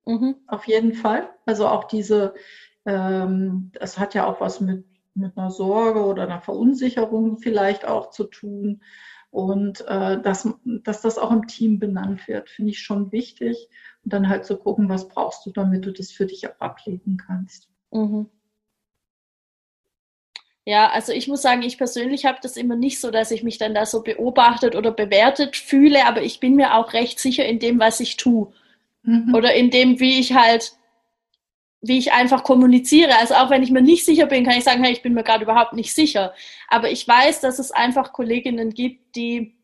Mhm. 0.07 0.37
Auf 0.47 0.67
jeden 0.67 0.95
Fall. 0.95 1.29
Also 1.47 1.67
auch 1.69 1.85
diese, 1.85 2.35
ähm, 2.87 3.71
das 3.75 3.99
hat 3.99 4.15
ja 4.15 4.27
auch 4.27 4.41
was 4.41 4.61
mit, 4.61 4.87
mit 5.15 5.37
einer 5.37 5.51
Sorge 5.51 6.05
oder 6.05 6.23
einer 6.23 6.41
Verunsicherung 6.41 7.39
vielleicht 7.39 7.87
auch 7.87 8.11
zu 8.11 8.25
tun. 8.25 8.83
Und 9.31 9.83
äh, 9.87 10.21
dass, 10.23 10.49
dass 10.65 11.03
das 11.03 11.19
auch 11.19 11.31
im 11.31 11.47
Team 11.47 11.79
benannt 11.79 12.27
wird, 12.29 12.49
finde 12.49 12.71
ich 12.71 12.81
schon 12.81 13.13
wichtig. 13.13 13.69
Und 14.05 14.13
dann 14.13 14.29
halt 14.29 14.47
zu 14.47 14.55
so 14.55 14.61
gucken, 14.61 14.89
was 14.89 15.09
brauchst 15.09 15.45
du, 15.45 15.51
damit 15.51 15.85
du 15.85 15.93
das 15.93 16.11
für 16.11 16.27
dich 16.27 16.49
auch 16.49 16.59
ablegen 16.61 17.19
kannst. 17.19 17.69
Mhm. 17.91 18.29
Ja, 20.69 20.91
also 20.91 21.13
ich 21.13 21.29
muss 21.29 21.41
sagen, 21.41 21.63
ich 21.63 21.79
persönlich 21.79 22.27
habe 22.27 22.41
das 22.43 22.59
immer 22.59 22.77
nicht 22.77 23.01
so, 23.01 23.11
dass 23.11 23.31
ich 23.31 23.43
mich 23.43 23.57
dann 23.57 23.73
da 23.73 23.87
so 23.87 24.03
beobachtet 24.03 24.77
oder 24.77 24.91
bewertet 24.91 25.57
fühle, 25.57 26.05
aber 26.05 26.21
ich 26.21 26.41
bin 26.41 26.57
mir 26.57 26.75
auch 26.75 26.93
recht 26.93 27.19
sicher 27.21 27.47
in 27.47 27.59
dem, 27.59 27.79
was 27.81 28.01
ich 28.01 28.19
tue. 28.19 28.53
Mhm. 29.03 29.35
Oder 29.35 29.55
in 29.55 29.71
dem, 29.71 29.99
wie 29.99 30.21
ich 30.21 30.35
halt 30.35 30.73
wie 31.81 31.97
ich 31.97 32.13
einfach 32.13 32.45
kommuniziere. 32.45 33.17
Also 33.17 33.33
auch 33.37 33.49
wenn 33.49 33.63
ich 33.63 33.71
mir 33.71 33.81
nicht 33.81 34.05
sicher 34.05 34.27
bin, 34.27 34.45
kann 34.45 34.59
ich 34.59 34.65
sagen, 34.65 34.85
hey, 34.85 34.93
ich 34.93 35.01
bin 35.01 35.15
mir 35.15 35.23
gerade 35.23 35.45
überhaupt 35.45 35.73
nicht 35.73 35.95
sicher. 35.95 36.35
Aber 36.69 36.91
ich 36.91 37.09
weiß, 37.09 37.41
dass 37.41 37.59
es 37.59 37.71
einfach 37.71 38.13
Kolleginnen 38.13 38.75
gibt, 38.75 39.17
die 39.17 39.57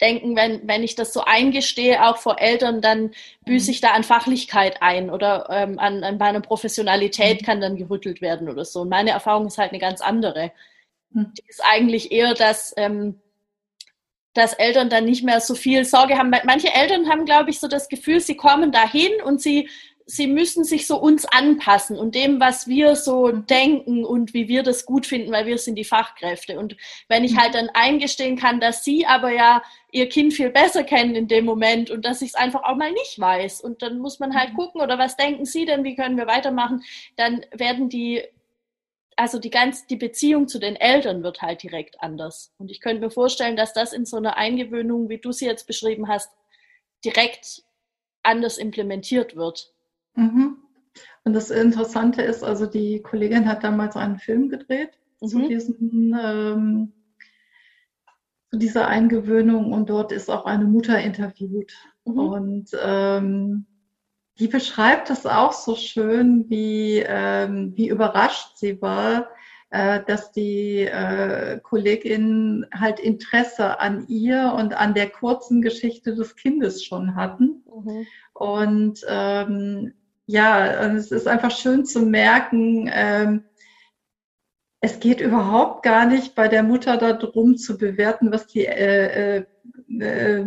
denken, 0.00 0.36
wenn, 0.36 0.66
wenn 0.68 0.82
ich 0.82 0.94
das 0.94 1.12
so 1.12 1.22
eingestehe, 1.22 2.06
auch 2.06 2.18
vor 2.18 2.40
Eltern, 2.40 2.80
dann 2.80 3.12
büße 3.44 3.70
ich 3.70 3.80
da 3.80 3.92
an 3.92 4.04
Fachlichkeit 4.04 4.82
ein 4.82 5.10
oder 5.10 5.48
ähm, 5.50 5.78
an, 5.78 6.04
an 6.04 6.18
meiner 6.18 6.40
Professionalität 6.40 7.44
kann 7.44 7.60
dann 7.60 7.76
gerüttelt 7.76 8.20
werden 8.20 8.48
oder 8.48 8.64
so. 8.64 8.82
Und 8.82 8.88
meine 8.88 9.10
Erfahrung 9.10 9.46
ist 9.46 9.58
halt 9.58 9.72
eine 9.72 9.80
ganz 9.80 10.00
andere. 10.00 10.52
mhm. 11.10 11.32
die 11.38 11.44
ist 11.48 11.62
eigentlich 11.64 12.12
eher, 12.12 12.34
dass, 12.34 12.74
ähm, 12.76 13.20
dass 14.34 14.52
Eltern 14.52 14.90
dann 14.90 15.06
nicht 15.06 15.24
mehr 15.24 15.40
so 15.40 15.54
viel 15.54 15.84
Sorge 15.84 16.18
haben. 16.18 16.30
Manche 16.44 16.72
Eltern 16.74 17.08
haben, 17.08 17.24
glaube 17.24 17.50
ich, 17.50 17.58
so 17.58 17.68
das 17.68 17.88
Gefühl, 17.88 18.20
sie 18.20 18.36
kommen 18.36 18.72
dahin 18.72 19.22
und 19.24 19.40
sie 19.40 19.68
sie 20.08 20.28
müssen 20.28 20.62
sich 20.62 20.86
so 20.86 20.98
uns 20.98 21.24
anpassen 21.24 21.98
und 21.98 22.14
dem, 22.14 22.38
was 22.38 22.68
wir 22.68 22.94
so 22.94 23.32
denken 23.32 24.04
und 24.04 24.34
wie 24.34 24.46
wir 24.46 24.62
das 24.62 24.86
gut 24.86 25.04
finden, 25.04 25.32
weil 25.32 25.46
wir 25.46 25.58
sind 25.58 25.74
die 25.74 25.84
Fachkräfte. 25.84 26.60
Und 26.60 26.76
wenn 27.08 27.24
ich 27.24 27.36
halt 27.36 27.56
dann 27.56 27.68
eingestehen 27.74 28.36
kann, 28.36 28.60
dass 28.60 28.84
sie 28.84 29.04
aber 29.04 29.32
ja 29.32 29.62
ihr 29.90 30.08
Kind 30.08 30.32
viel 30.32 30.50
besser 30.50 30.84
kennen 30.84 31.16
in 31.16 31.26
dem 31.26 31.44
Moment 31.44 31.90
und 31.90 32.04
dass 32.04 32.22
ich 32.22 32.28
es 32.28 32.34
einfach 32.36 32.62
auch 32.62 32.76
mal 32.76 32.92
nicht 32.92 33.18
weiß 33.18 33.60
und 33.60 33.82
dann 33.82 33.98
muss 33.98 34.20
man 34.20 34.38
halt 34.38 34.52
mhm. 34.52 34.56
gucken 34.56 34.80
oder 34.80 34.96
was 34.96 35.16
denken 35.16 35.44
Sie 35.44 35.64
denn, 35.64 35.82
wie 35.82 35.96
können 35.96 36.16
wir 36.16 36.28
weitermachen, 36.28 36.84
dann 37.16 37.44
werden 37.52 37.88
die 37.88 38.22
also 39.16 39.38
die 39.38 39.50
ganz 39.50 39.86
die 39.86 39.96
Beziehung 39.96 40.46
zu 40.46 40.58
den 40.58 40.76
Eltern 40.76 41.22
wird 41.22 41.40
halt 41.40 41.62
direkt 41.62 42.00
anders. 42.02 42.52
Und 42.58 42.70
ich 42.70 42.80
könnte 42.80 43.00
mir 43.00 43.10
vorstellen, 43.10 43.56
dass 43.56 43.72
das 43.72 43.94
in 43.94 44.04
so 44.04 44.18
einer 44.18 44.36
Eingewöhnung, 44.36 45.08
wie 45.08 45.18
du 45.18 45.32
sie 45.32 45.46
jetzt 45.46 45.66
beschrieben 45.66 46.06
hast, 46.06 46.30
direkt 47.02 47.62
anders 48.22 48.58
implementiert 48.58 49.34
wird. 49.34 49.72
Mhm. 50.16 50.56
Und 51.24 51.32
das 51.32 51.50
Interessante 51.50 52.22
ist, 52.22 52.42
also 52.42 52.66
die 52.66 53.02
Kollegin 53.02 53.48
hat 53.48 53.64
damals 53.64 53.96
einen 53.96 54.18
Film 54.18 54.48
gedreht 54.48 54.98
mhm. 55.20 55.26
zu, 55.26 55.48
diesen, 55.48 56.16
ähm, 56.20 56.92
zu 58.50 58.58
dieser 58.58 58.88
Eingewöhnung 58.88 59.72
und 59.72 59.90
dort 59.90 60.12
ist 60.12 60.30
auch 60.30 60.46
eine 60.46 60.64
Mutter 60.64 60.98
interviewt. 60.98 61.72
Mhm. 62.04 62.18
Und 62.18 62.70
ähm, 62.82 63.66
die 64.38 64.48
beschreibt 64.48 65.10
das 65.10 65.26
auch 65.26 65.52
so 65.52 65.74
schön, 65.74 66.48
wie, 66.48 67.02
ähm, 67.06 67.72
wie 67.74 67.88
überrascht 67.88 68.56
sie 68.56 68.80
war, 68.82 69.28
äh, 69.70 70.02
dass 70.06 70.30
die 70.30 70.82
äh, 70.82 71.58
Kolleginnen 71.60 72.66
halt 72.72 73.00
Interesse 73.00 73.80
an 73.80 74.06
ihr 74.08 74.54
und 74.56 74.74
an 74.74 74.94
der 74.94 75.10
kurzen 75.10 75.62
Geschichte 75.62 76.14
des 76.14 76.36
Kindes 76.36 76.84
schon 76.84 77.16
hatten. 77.16 77.64
Mhm. 77.66 78.06
Und 78.34 79.00
ähm, 79.08 79.94
ja, 80.26 80.86
es 80.94 81.12
ist 81.12 81.28
einfach 81.28 81.50
schön 81.50 81.84
zu 81.84 82.00
merken, 82.00 82.90
ähm, 82.92 83.44
es 84.80 85.00
geht 85.00 85.20
überhaupt 85.20 85.82
gar 85.82 86.06
nicht 86.06 86.34
bei 86.34 86.48
der 86.48 86.62
Mutter 86.62 86.96
darum 86.96 87.56
zu 87.56 87.78
bewerten, 87.78 88.30
was 88.30 88.46
die 88.46 88.66
äh, 88.66 89.38
äh, 89.38 89.44
äh, 89.98 90.44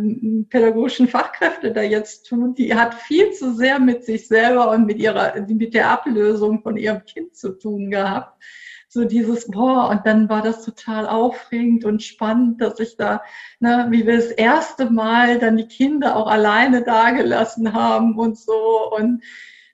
pädagogischen 0.48 1.08
Fachkräfte 1.08 1.72
da 1.72 1.82
jetzt 1.82 2.26
tun. 2.26 2.54
Die 2.54 2.74
hat 2.74 2.94
viel 2.94 3.32
zu 3.32 3.54
sehr 3.54 3.80
mit 3.80 4.04
sich 4.04 4.28
selber 4.28 4.70
und 4.70 4.86
mit 4.86 4.98
ihrer, 4.98 5.34
mit 5.48 5.74
der 5.74 5.90
Ablösung 5.90 6.62
von 6.62 6.76
ihrem 6.76 7.04
Kind 7.04 7.34
zu 7.34 7.58
tun 7.58 7.90
gehabt. 7.90 8.42
So 8.88 9.04
dieses, 9.04 9.46
boah, 9.46 9.88
und 9.90 10.06
dann 10.06 10.28
war 10.28 10.42
das 10.42 10.64
total 10.64 11.06
aufregend 11.06 11.84
und 11.84 12.02
spannend, 12.02 12.60
dass 12.60 12.80
ich 12.80 12.96
da, 12.96 13.22
ne, 13.60 13.86
wie 13.90 14.06
wir 14.06 14.16
das 14.16 14.32
erste 14.32 14.90
Mal 14.90 15.38
dann 15.38 15.56
die 15.56 15.68
Kinder 15.68 16.16
auch 16.16 16.26
alleine 16.26 16.82
dagelassen 16.82 17.72
haben 17.72 18.18
und 18.18 18.36
so 18.36 18.90
und 18.96 19.00
ähm, 19.02 19.20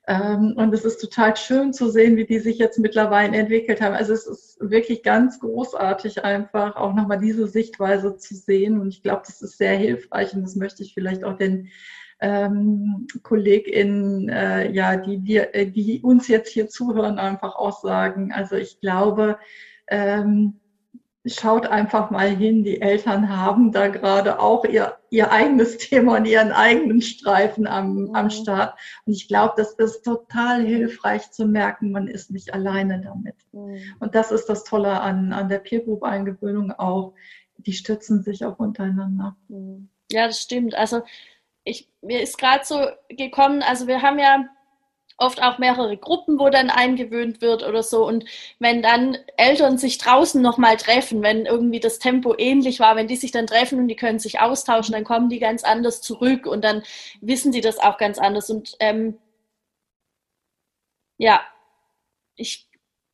und 0.09 0.73
es 0.73 0.85
ist 0.85 1.01
total 1.01 1.35
schön 1.35 1.73
zu 1.73 1.89
sehen, 1.89 2.15
wie 2.15 2.25
die 2.25 2.39
sich 2.39 2.57
jetzt 2.57 2.79
mittlerweile 2.79 3.35
entwickelt 3.35 3.81
haben. 3.81 3.93
Also 3.93 4.13
es 4.13 4.25
ist 4.25 4.57
wirklich 4.61 5.03
ganz 5.03 5.39
großartig 5.41 6.23
einfach 6.23 6.77
auch 6.77 6.93
nochmal 6.93 7.19
diese 7.19 7.45
Sichtweise 7.45 8.15
zu 8.15 8.33
sehen. 8.33 8.79
Und 8.79 8.87
ich 8.87 9.03
glaube, 9.03 9.23
das 9.25 9.41
ist 9.41 9.57
sehr 9.57 9.75
hilfreich 9.75 10.33
und 10.33 10.43
das 10.43 10.55
möchte 10.55 10.81
ich 10.81 10.93
vielleicht 10.93 11.25
auch 11.25 11.35
den 11.35 11.67
ähm, 12.21 13.07
KollegInnen, 13.21 14.29
äh, 14.29 14.71
ja, 14.71 14.95
die, 14.95 15.25
wir, 15.25 15.53
äh, 15.53 15.65
die 15.67 16.01
uns 16.01 16.29
jetzt 16.29 16.53
hier 16.53 16.69
zuhören, 16.69 17.19
einfach 17.19 17.55
auch 17.55 17.81
sagen. 17.81 18.31
Also 18.31 18.55
ich 18.55 18.79
glaube, 18.79 19.37
ähm, 19.87 20.61
schaut 21.29 21.67
einfach 21.67 22.09
mal 22.09 22.29
hin, 22.29 22.63
die 22.63 22.81
Eltern 22.81 23.35
haben 23.35 23.71
da 23.71 23.87
gerade 23.87 24.39
auch 24.39 24.65
ihr, 24.65 24.97
ihr 25.09 25.31
eigenes 25.31 25.77
Thema 25.77 26.17
und 26.17 26.25
ihren 26.25 26.51
eigenen 26.51 27.01
Streifen 27.01 27.67
am, 27.67 28.05
mhm. 28.05 28.15
am 28.15 28.29
Start. 28.29 28.77
Und 29.05 29.13
ich 29.13 29.27
glaube, 29.27 29.53
das 29.57 29.73
ist 29.73 30.03
total 30.03 30.63
hilfreich 30.63 31.31
zu 31.31 31.45
merken, 31.45 31.91
man 31.91 32.07
ist 32.07 32.31
nicht 32.31 32.53
alleine 32.53 33.01
damit. 33.01 33.35
Mhm. 33.51 33.79
Und 33.99 34.15
das 34.15 34.31
ist 34.31 34.47
das 34.47 34.63
Tolle 34.63 35.01
an, 35.01 35.33
an 35.33 35.49
der 35.49 35.59
Peer 35.59 35.81
Group 35.81 36.03
Eingewöhnung 36.03 36.71
auch. 36.71 37.13
Die 37.57 37.73
stützen 37.73 38.23
sich 38.23 38.45
auch 38.45 38.59
untereinander. 38.59 39.35
Mhm. 39.47 39.89
Ja, 40.11 40.27
das 40.27 40.41
stimmt. 40.41 40.75
Also 40.75 41.01
ich, 41.63 41.89
mir 42.01 42.21
ist 42.21 42.37
gerade 42.37 42.63
so 42.63 42.79
gekommen, 43.09 43.61
also 43.61 43.87
wir 43.87 44.01
haben 44.01 44.19
ja 44.19 44.45
oft 45.17 45.41
auch 45.41 45.57
mehrere 45.57 45.97
Gruppen, 45.97 46.39
wo 46.39 46.49
dann 46.49 46.69
eingewöhnt 46.69 47.41
wird 47.41 47.63
oder 47.63 47.83
so. 47.83 48.05
Und 48.07 48.25
wenn 48.59 48.81
dann 48.81 49.17
Eltern 49.37 49.77
sich 49.77 49.97
draußen 49.97 50.41
nochmal 50.41 50.77
treffen, 50.77 51.23
wenn 51.23 51.45
irgendwie 51.45 51.79
das 51.79 51.99
Tempo 51.99 52.35
ähnlich 52.37 52.79
war, 52.79 52.95
wenn 52.95 53.07
die 53.07 53.15
sich 53.15 53.31
dann 53.31 53.47
treffen 53.47 53.79
und 53.79 53.87
die 53.87 53.95
können 53.95 54.19
sich 54.19 54.39
austauschen, 54.39 54.93
dann 54.93 55.03
kommen 55.03 55.29
die 55.29 55.39
ganz 55.39 55.63
anders 55.63 56.01
zurück 56.01 56.45
und 56.45 56.63
dann 56.63 56.83
wissen 57.21 57.51
sie 57.51 57.61
das 57.61 57.79
auch 57.79 57.97
ganz 57.97 58.19
anders. 58.19 58.49
Und 58.49 58.75
ähm, 58.79 59.17
ja, 61.17 61.41
ich 62.35 62.66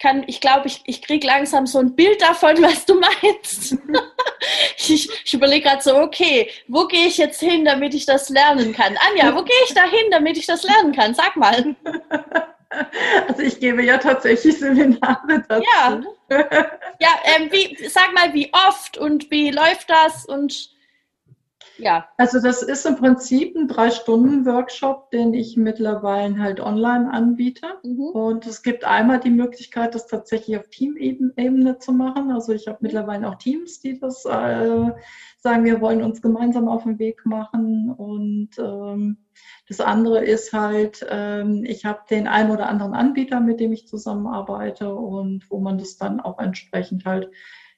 kann, 0.04 0.26
ich 0.28 0.42
glaube, 0.42 0.68
ich, 0.68 0.82
ich 0.86 1.02
kriege 1.02 1.26
langsam 1.26 1.66
so 1.66 1.80
ein 1.80 1.96
Bild 1.96 2.22
davon, 2.22 2.62
was 2.62 2.86
du 2.86 3.00
meinst. 3.00 3.78
ich, 4.78 5.10
ich 5.24 5.34
überlege 5.34 5.70
gerade 5.70 5.82
so, 5.82 5.96
okay, 5.96 6.50
wo 6.68 6.86
gehe 6.88 7.08
ich 7.08 7.18
jetzt 7.18 7.40
hin, 7.40 7.64
damit 7.64 7.94
ich 7.94 8.06
das 8.06 8.28
lernen 8.28 8.74
kann? 8.74 8.98
Anja, 9.10 9.34
wo 9.34 9.44
gehe 9.44 9.56
ich 9.66 9.74
da 9.74 9.84
hin, 9.84 10.12
damit 10.12 10.38
ich 10.38 10.46
das 10.46 10.64
lernen 10.64 10.94
kann? 10.94 11.16
Sag 11.16 11.36
mal. 11.38 11.76
Also 13.28 13.44
ich 13.44 13.60
gebe 13.60 13.84
ja 13.84 14.00
tatsächlich 14.00 14.58
Seminare 14.58 15.46
dazu. 15.48 15.64
Ja, 15.78 16.02
ja 17.00 17.10
ähm, 17.24 17.52
wie, 17.52 17.78
sag 17.88 18.16
mal, 18.16 18.34
wie 18.34 18.52
oft 18.68 18.98
und 18.98 19.30
wie 19.30 19.52
läuft 19.52 19.92
das 19.92 20.26
und 20.26 20.72
ja. 21.78 22.08
Also 22.18 22.40
das 22.40 22.62
ist 22.62 22.86
im 22.86 22.96
Prinzip 22.96 23.56
ein 23.56 23.68
Drei-Stunden-Workshop, 23.68 25.12
den 25.12 25.34
ich 25.34 25.58
mittlerweile 25.58 26.38
halt 26.38 26.60
online 26.60 27.12
anbiete. 27.12 27.68
Mhm. 27.84 28.10
Und 28.14 28.46
es 28.46 28.62
gibt 28.62 28.86
einmal 28.86 29.20
die 29.20 29.30
Möglichkeit, 29.30 29.96
das 29.96 30.08
tatsächlich 30.08 30.58
auf 30.58 30.70
Teamebene 30.70 31.80
zu 31.80 31.92
machen. 31.92 32.32
Also 32.32 32.54
ich 32.54 32.68
habe 32.68 32.78
mhm. 32.80 32.88
mittlerweile 32.88 33.28
auch 33.28 33.36
Teams, 33.36 33.80
die 33.80 34.00
das 34.00 34.26
äh, 34.26 34.92
sagen, 35.38 35.66
wir 35.66 35.82
wollen 35.82 36.04
uns 36.04 36.22
gemeinsam 36.22 36.68
auf 36.68 36.84
den 36.84 37.00
Weg 37.00 37.26
machen. 37.26 37.92
Und 37.92 38.50
ähm, 38.60 39.18
das 39.68 39.80
andere 39.80 40.24
ist 40.24 40.54
halt, 40.54 41.06
ähm, 41.10 41.64
ich 41.66 41.86
habe 41.86 42.02
den 42.10 42.28
einen 42.28 42.52
oder 42.52 42.70
anderen 42.70 42.94
Anbieter, 42.94 43.40
mit 43.40 43.60
dem 43.60 43.72
ich 43.72 43.88
zusammenarbeite 43.88 44.94
und 44.94 45.50
wo 45.50 45.60
man 45.60 45.78
das 45.78 45.98
dann 45.98 46.20
auch 46.20 46.40
entsprechend 46.40 47.06
halt 47.06 47.30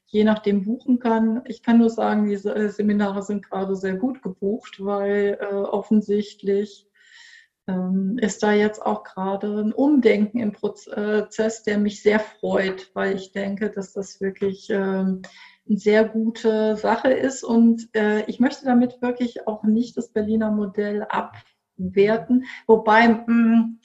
je 0.07 0.23
nachdem 0.23 0.63
buchen 0.63 0.99
kann. 0.99 1.41
Ich 1.45 1.63
kann 1.63 1.79
nur 1.79 1.89
sagen, 1.89 2.27
diese 2.27 2.55
äh, 2.55 2.69
Seminare 2.69 3.23
sind 3.23 3.49
gerade 3.49 3.75
sehr 3.75 3.95
gut 3.95 4.21
gebucht, 4.21 4.83
weil 4.83 5.37
äh, 5.39 5.53
offensichtlich 5.53 6.87
ähm, 7.67 8.17
ist 8.19 8.43
da 8.43 8.53
jetzt 8.53 8.81
auch 8.81 9.03
gerade 9.03 9.47
ein 9.59 9.73
Umdenken 9.73 10.39
im 10.39 10.51
Prozess, 10.51 11.63
der 11.63 11.77
mich 11.77 12.01
sehr 12.01 12.19
freut, 12.19 12.91
weil 12.93 13.15
ich 13.15 13.31
denke, 13.31 13.69
dass 13.69 13.93
das 13.93 14.21
wirklich 14.21 14.69
ähm, 14.69 15.23
eine 15.67 15.77
sehr 15.77 16.05
gute 16.05 16.75
Sache 16.75 17.11
ist. 17.11 17.43
Und 17.43 17.89
äh, 17.93 18.23
ich 18.25 18.39
möchte 18.39 18.65
damit 18.65 19.01
wirklich 19.01 19.47
auch 19.47 19.63
nicht 19.63 19.97
das 19.97 20.09
Berliner 20.09 20.51
Modell 20.51 21.07
abwerten, 21.09 22.45
wobei 22.67 23.07
mh, 23.07 23.25
hm, 23.25 23.79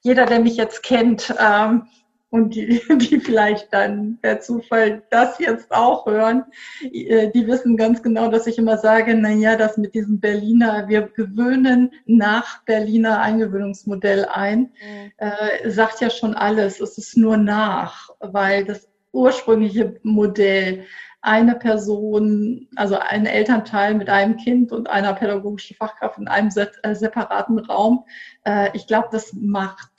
jeder, 0.00 0.26
der 0.26 0.40
mich 0.40 0.56
jetzt 0.56 0.82
kennt, 0.82 1.32
ähm, 1.38 1.86
und 2.32 2.54
die, 2.54 2.80
die 2.98 3.20
vielleicht 3.20 3.72
dann 3.74 4.18
per 4.22 4.40
Zufall 4.40 5.02
das 5.10 5.38
jetzt 5.38 5.70
auch 5.70 6.06
hören, 6.06 6.44
äh, 6.82 7.30
die 7.30 7.46
wissen 7.46 7.76
ganz 7.76 8.02
genau, 8.02 8.28
dass 8.28 8.46
ich 8.46 8.58
immer 8.58 8.78
sage, 8.78 9.14
na 9.14 9.30
ja, 9.30 9.56
das 9.56 9.76
mit 9.76 9.94
diesem 9.94 10.18
Berliner, 10.18 10.88
wir 10.88 11.02
gewöhnen 11.02 11.92
nach 12.06 12.64
Berliner 12.64 13.20
Eingewöhnungsmodell 13.20 14.24
ein, 14.24 14.60
mhm. 14.60 15.12
äh, 15.18 15.68
sagt 15.68 16.00
ja 16.00 16.08
schon 16.08 16.34
alles. 16.34 16.80
Es 16.80 16.96
ist 16.96 17.18
nur 17.18 17.36
nach, 17.36 18.08
weil 18.18 18.64
das 18.64 18.88
ursprüngliche 19.12 20.00
Modell 20.02 20.86
eine 21.22 21.54
Person, 21.54 22.66
also 22.74 22.98
ein 22.98 23.26
Elternteil 23.26 23.94
mit 23.94 24.08
einem 24.08 24.36
Kind 24.36 24.72
und 24.72 24.90
einer 24.90 25.14
pädagogischen 25.14 25.76
Fachkraft 25.76 26.18
in 26.18 26.26
einem 26.26 26.50
äh, 26.82 26.94
separaten 26.94 27.60
Raum, 27.60 28.04
äh, 28.44 28.70
ich 28.74 28.88
glaube, 28.88 29.08
das 29.12 29.32
macht 29.32 29.91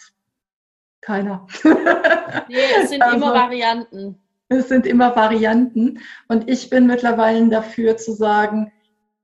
keiner. 1.04 1.48
Nee, 1.64 2.56
es 2.82 2.90
sind 2.90 3.02
also, 3.04 3.18
immer 3.18 3.34
Varianten. 3.34 4.20
Es 4.50 4.70
sind 4.70 4.86
immer 4.86 5.16
Varianten. 5.16 6.00
Und 6.28 6.50
ich 6.50 6.70
bin 6.70 6.88
mittlerweile 6.88 7.48
dafür 7.50 7.98
zu 7.98 8.14
sagen, 8.14 8.72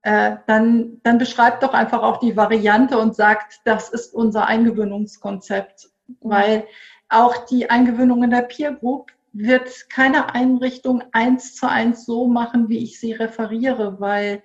äh, 0.01 0.37
dann, 0.47 1.01
dann 1.03 1.17
beschreibt 1.17 1.63
doch 1.63 1.73
einfach 1.73 2.01
auch 2.01 2.17
die 2.19 2.37
Variante 2.37 2.97
und 2.97 3.15
sagt, 3.15 3.59
das 3.65 3.89
ist 3.89 4.13
unser 4.13 4.47
Eingewöhnungskonzept. 4.47 5.89
Mhm. 6.07 6.15
Weil 6.21 6.67
auch 7.09 7.45
die 7.45 7.69
Eingewöhnung 7.69 8.23
in 8.23 8.29
der 8.29 8.43
Peer 8.43 8.73
Group 8.73 9.11
wird 9.33 9.89
keine 9.89 10.33
Einrichtung 10.33 11.03
eins 11.11 11.55
zu 11.55 11.69
eins 11.69 12.05
so 12.05 12.27
machen, 12.27 12.69
wie 12.69 12.79
ich 12.79 12.99
sie 12.99 13.13
referiere, 13.13 13.99
weil 13.99 14.41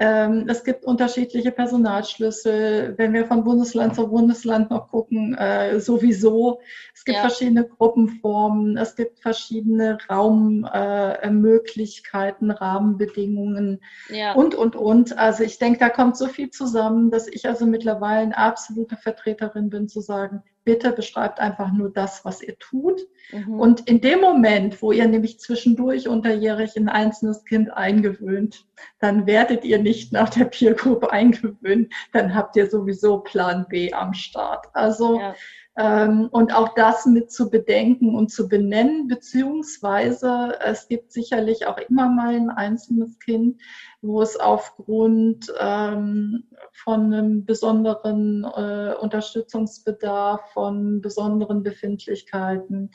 es 0.00 0.64
gibt 0.64 0.86
unterschiedliche 0.86 1.52
Personalschlüssel. 1.52 2.94
Wenn 2.96 3.12
wir 3.12 3.26
von 3.26 3.44
Bundesland 3.44 3.94
zu 3.94 4.08
Bundesland 4.08 4.70
noch 4.70 4.88
gucken, 4.88 5.34
äh, 5.34 5.78
sowieso. 5.78 6.60
Es 6.94 7.04
gibt 7.04 7.16
ja. 7.16 7.22
verschiedene 7.22 7.68
Gruppenformen, 7.68 8.78
es 8.78 8.96
gibt 8.96 9.20
verschiedene 9.20 9.98
Raummöglichkeiten, 10.08 12.48
äh, 12.48 12.54
Rahmenbedingungen 12.54 13.82
ja. 14.08 14.32
und, 14.32 14.54
und, 14.54 14.74
und. 14.74 15.18
Also 15.18 15.44
ich 15.44 15.58
denke, 15.58 15.80
da 15.80 15.90
kommt 15.90 16.16
so 16.16 16.28
viel 16.28 16.48
zusammen, 16.48 17.10
dass 17.10 17.28
ich 17.28 17.46
also 17.46 17.66
mittlerweile 17.66 18.22
eine 18.22 18.38
absolute 18.38 18.96
Vertreterin 18.96 19.68
bin, 19.68 19.86
zu 19.86 20.00
sagen, 20.00 20.42
bitte 20.64 20.92
beschreibt 20.92 21.40
einfach 21.40 21.72
nur 21.72 21.90
das, 21.90 22.24
was 22.24 22.42
ihr 22.42 22.58
tut. 22.58 23.00
Mhm. 23.32 23.60
Und 23.60 23.88
in 23.88 24.00
dem 24.00 24.20
Moment, 24.20 24.80
wo 24.82 24.92
ihr 24.92 25.06
nämlich 25.06 25.38
zwischendurch 25.40 26.08
unterjährig 26.08 26.76
ein 26.76 26.88
einzelnes 26.88 27.44
Kind 27.44 27.72
eingewöhnt, 27.72 28.66
dann 28.98 29.26
werdet 29.26 29.64
ihr 29.64 29.78
nicht 29.78 30.12
nach 30.12 30.28
der 30.28 30.46
Peer 30.46 30.74
Group 30.74 31.06
eingewöhnt, 31.06 31.92
dann 32.12 32.34
habt 32.34 32.56
ihr 32.56 32.68
sowieso 32.68 33.18
Plan 33.18 33.66
B 33.68 33.92
am 33.92 34.14
Start. 34.14 34.66
Also 34.74 35.18
ja. 35.18 35.34
Ähm, 35.78 36.28
und 36.32 36.54
auch 36.54 36.74
das 36.74 37.06
mit 37.06 37.30
zu 37.30 37.48
bedenken 37.48 38.14
und 38.16 38.30
zu 38.30 38.48
benennen, 38.48 39.06
beziehungsweise 39.06 40.58
es 40.60 40.88
gibt 40.88 41.12
sicherlich 41.12 41.66
auch 41.66 41.78
immer 41.78 42.08
mal 42.08 42.34
ein 42.34 42.50
einzelnes 42.50 43.18
Kind, 43.18 43.60
wo 44.02 44.20
es 44.20 44.38
aufgrund 44.38 45.52
ähm, 45.58 46.44
von 46.72 47.12
einem 47.12 47.44
besonderen 47.44 48.44
äh, 48.44 48.94
Unterstützungsbedarf, 49.00 50.52
von 50.52 51.00
besonderen 51.00 51.62
Befindlichkeiten 51.62 52.90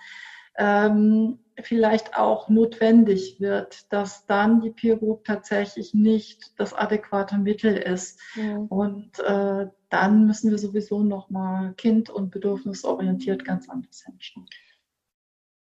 ähm, 0.58 1.40
vielleicht 1.62 2.18
auch 2.18 2.50
notwendig 2.50 3.40
wird, 3.40 3.92
dass 3.92 4.26
dann 4.26 4.62
die 4.62 4.72
Peer 4.72 4.98
Group 4.98 5.24
tatsächlich 5.24 5.94
nicht 5.94 6.60
das 6.60 6.74
adäquate 6.74 7.38
Mittel 7.38 7.78
ist. 7.78 8.20
Ja. 8.36 8.58
Und 8.70 9.20
äh, 9.20 9.68
dann 9.90 10.26
müssen 10.26 10.52
wir 10.52 10.58
sowieso 10.58 11.02
nochmal 11.04 11.74
kind- 11.76 12.10
und 12.10 12.32
bedürfnisorientiert 12.32 13.46
ganz 13.46 13.70
anders 13.70 14.04
hinschauen. 14.06 14.48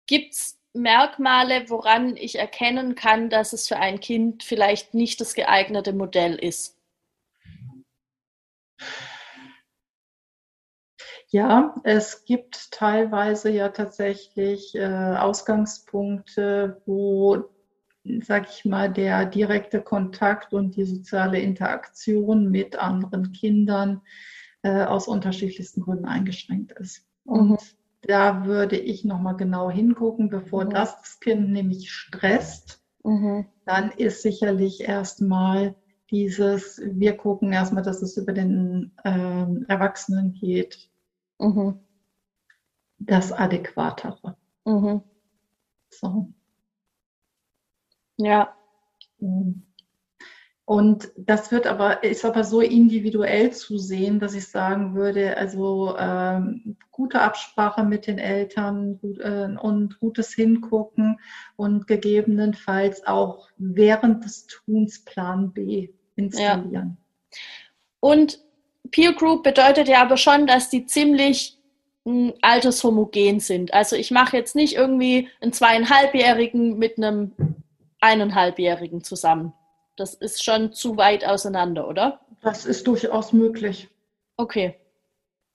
Gibt 0.08 0.34
es 0.34 0.60
Merkmale, 0.74 1.70
woran 1.70 2.16
ich 2.16 2.40
erkennen 2.40 2.96
kann, 2.96 3.30
dass 3.30 3.52
es 3.52 3.68
für 3.68 3.78
ein 3.78 4.00
Kind 4.00 4.44
vielleicht 4.44 4.94
nicht 4.94 5.20
das 5.20 5.34
geeignete 5.34 5.92
Modell 5.92 6.36
ist? 6.36 6.78
Ja, 11.32 11.76
es 11.84 12.26
gibt 12.26 12.72
teilweise 12.72 13.50
ja 13.52 13.70
tatsächlich 13.70 14.76
äh, 14.76 15.16
Ausgangspunkte, 15.16 16.82
wo, 16.86 17.46
sag 18.22 18.50
ich 18.50 18.66
mal, 18.66 18.92
der 18.92 19.26
direkte 19.26 19.82
Kontakt 19.82 20.54
und 20.54 20.76
die 20.76 20.84
soziale 20.84 21.40
Interaktion 21.40 22.52
mit 22.52 22.76
anderen 22.76 23.32
Kindern 23.32 24.02
äh, 24.62 24.84
aus 24.84 25.08
unterschiedlichsten 25.08 25.82
Gründen 25.82 26.06
eingeschränkt 26.06 26.74
ist. 26.74 27.06
Und 27.24 27.52
mhm. 27.52 27.58
da 28.02 28.46
würde 28.46 28.78
ich 28.78 29.06
nochmal 29.06 29.38
genau 29.38 29.72
hingucken, 29.72 30.30
bevor 30.30 30.66
mhm. 30.66 30.72
das, 30.72 31.00
das 31.00 31.20
Kind 31.22 31.50
nämlich 31.50 31.92
stresst, 31.92 32.84
mhm. 33.06 33.46
dann 33.66 33.92
ist 33.92 34.22
sicherlich 34.22 34.82
erstmal 34.82 35.76
dieses, 36.10 36.82
wir 36.84 37.16
gucken 37.16 37.54
erstmal, 37.54 37.84
dass 37.84 38.02
es 38.02 38.18
über 38.18 38.34
den 38.34 38.92
ähm, 39.06 39.64
Erwachsenen 39.70 40.34
geht, 40.34 40.91
Mhm. 41.42 41.80
Das 43.00 43.32
Adäquatere. 43.32 44.38
Mhm. 44.66 45.02
So. 45.90 46.32
Ja. 48.18 48.56
Und 50.66 51.12
das 51.18 51.52
wird 51.52 51.66
aber, 51.66 52.04
ist 52.04 52.24
aber 52.24 52.44
so 52.44 52.62
individuell 52.62 53.52
zu 53.52 53.78
sehen, 53.78 54.20
dass 54.20 54.36
ich 54.36 54.48
sagen 54.48 54.94
würde, 54.94 55.36
also 55.36 55.96
ähm, 55.98 56.78
gute 56.92 57.22
Absprache 57.22 57.84
mit 57.84 58.06
den 58.06 58.20
Eltern 58.20 59.00
gut, 59.00 59.20
äh, 59.20 59.50
und 59.60 60.00
gutes 60.00 60.34
Hingucken 60.34 61.20
und 61.56 61.88
gegebenenfalls 61.88 63.06
auch 63.08 63.50
während 63.58 64.24
des 64.24 64.46
Tuns 64.46 65.04
Plan 65.04 65.52
B 65.52 65.90
installieren. 66.16 66.98
Ja. 67.32 67.40
Und 68.00 68.40
Peer 68.92 69.14
Group 69.14 69.44
bedeutet 69.44 69.88
ja 69.88 70.02
aber 70.02 70.18
schon, 70.18 70.48
dass 70.48 70.70
die 70.70 70.86
ziemlich 70.86 71.58
hm, 72.06 72.34
altershomogen 72.42 73.40
sind. 73.40 73.74
Also 73.74 73.96
ich 73.96 74.12
mache 74.12 74.38
jetzt 74.38 74.56
nicht 74.56 74.76
irgendwie 74.76 75.30
einen 75.40 75.54
zweieinhalbjährigen 75.54 76.78
mit 76.78 76.98
einem 76.98 77.32
eineinhalbjährigen 78.00 79.04
zusammen. 79.04 79.54
Das 79.96 80.14
ist 80.14 80.44
schon 80.44 80.74
zu 80.74 80.98
weit 80.98 81.26
auseinander, 81.26 81.88
oder? 81.88 82.20
Das 82.42 82.66
ist 82.66 82.88
durchaus 82.88 83.34
möglich. 83.34 83.88
Okay. 84.38 84.76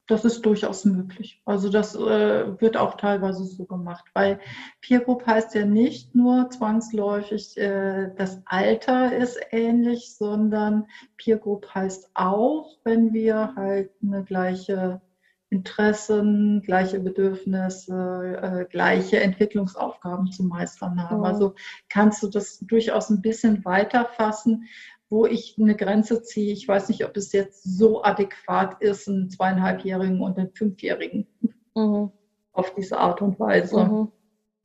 Das 0.08 0.24
ist 0.24 0.42
durchaus 0.46 0.84
möglich. 0.84 1.42
Also 1.44 1.68
das 1.68 1.96
äh, 1.96 2.60
wird 2.60 2.76
auch 2.76 2.96
teilweise 2.96 3.44
so 3.44 3.64
gemacht, 3.64 4.04
weil 4.14 4.38
Peer 4.80 5.00
Group 5.00 5.26
heißt 5.26 5.54
ja 5.56 5.66
nicht 5.66 6.14
nur 6.14 6.48
zwangsläufig, 6.50 7.56
äh, 7.56 8.12
das 8.16 8.40
Alter 8.46 9.16
ist 9.16 9.38
ähnlich, 9.50 10.14
sondern 10.16 10.86
Peer 11.16 11.38
Group 11.38 11.74
heißt 11.74 12.10
auch, 12.14 12.78
wenn 12.84 13.12
wir 13.12 13.54
halt 13.56 13.90
eine 14.00 14.22
gleiche 14.22 15.00
Interessen, 15.48 16.60
gleiche 16.62 16.98
Bedürfnisse, 16.98 18.38
äh, 18.42 18.64
gleiche 18.64 19.20
Entwicklungsaufgaben 19.20 20.32
zu 20.32 20.42
meistern 20.42 21.00
haben. 21.00 21.18
Mhm. 21.18 21.24
Also 21.24 21.54
kannst 21.88 22.22
du 22.22 22.28
das 22.28 22.58
durchaus 22.60 23.10
ein 23.10 23.22
bisschen 23.22 23.64
weiter 23.64 24.06
fassen, 24.06 24.68
wo 25.08 25.26
ich 25.26 25.56
eine 25.60 25.76
Grenze 25.76 26.22
ziehe. 26.22 26.52
Ich 26.52 26.66
weiß 26.66 26.88
nicht, 26.88 27.04
ob 27.04 27.16
es 27.16 27.32
jetzt 27.32 27.62
so 27.62 28.02
adäquat 28.02 28.80
ist, 28.80 29.08
einen 29.08 29.30
zweieinhalbjährigen 29.30 30.20
und 30.20 30.38
einen 30.38 30.52
fünfjährigen 30.52 31.26
mhm. 31.74 32.10
auf 32.52 32.74
diese 32.74 32.98
Art 32.98 33.22
und 33.22 33.38
Weise 33.38 33.84
mhm. 33.84 34.12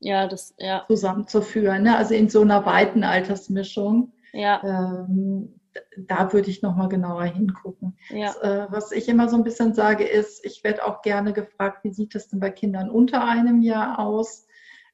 ja, 0.00 0.26
das, 0.26 0.54
ja. 0.58 0.84
zusammenzuführen. 0.88 1.84
Ne? 1.84 1.96
Also 1.96 2.14
in 2.14 2.28
so 2.28 2.40
einer 2.40 2.66
weiten 2.66 3.04
Altersmischung. 3.04 4.12
Ja. 4.32 4.62
Ähm, 4.64 5.60
da 5.96 6.32
würde 6.32 6.50
ich 6.50 6.62
nochmal 6.62 6.88
genauer 6.88 7.24
hingucken. 7.24 7.96
Ja. 8.10 8.34
Äh, 8.42 8.66
was 8.70 8.92
ich 8.92 9.08
immer 9.08 9.28
so 9.28 9.36
ein 9.36 9.44
bisschen 9.44 9.74
sage, 9.74 10.04
ist, 10.04 10.44
ich 10.44 10.64
werde 10.64 10.84
auch 10.84 11.02
gerne 11.02 11.32
gefragt, 11.32 11.84
wie 11.84 11.92
sieht 11.92 12.14
es 12.14 12.28
denn 12.28 12.40
bei 12.40 12.50
Kindern 12.50 12.90
unter 12.90 13.24
einem 13.26 13.62
Jahr 13.62 13.98
aus? 13.98 14.46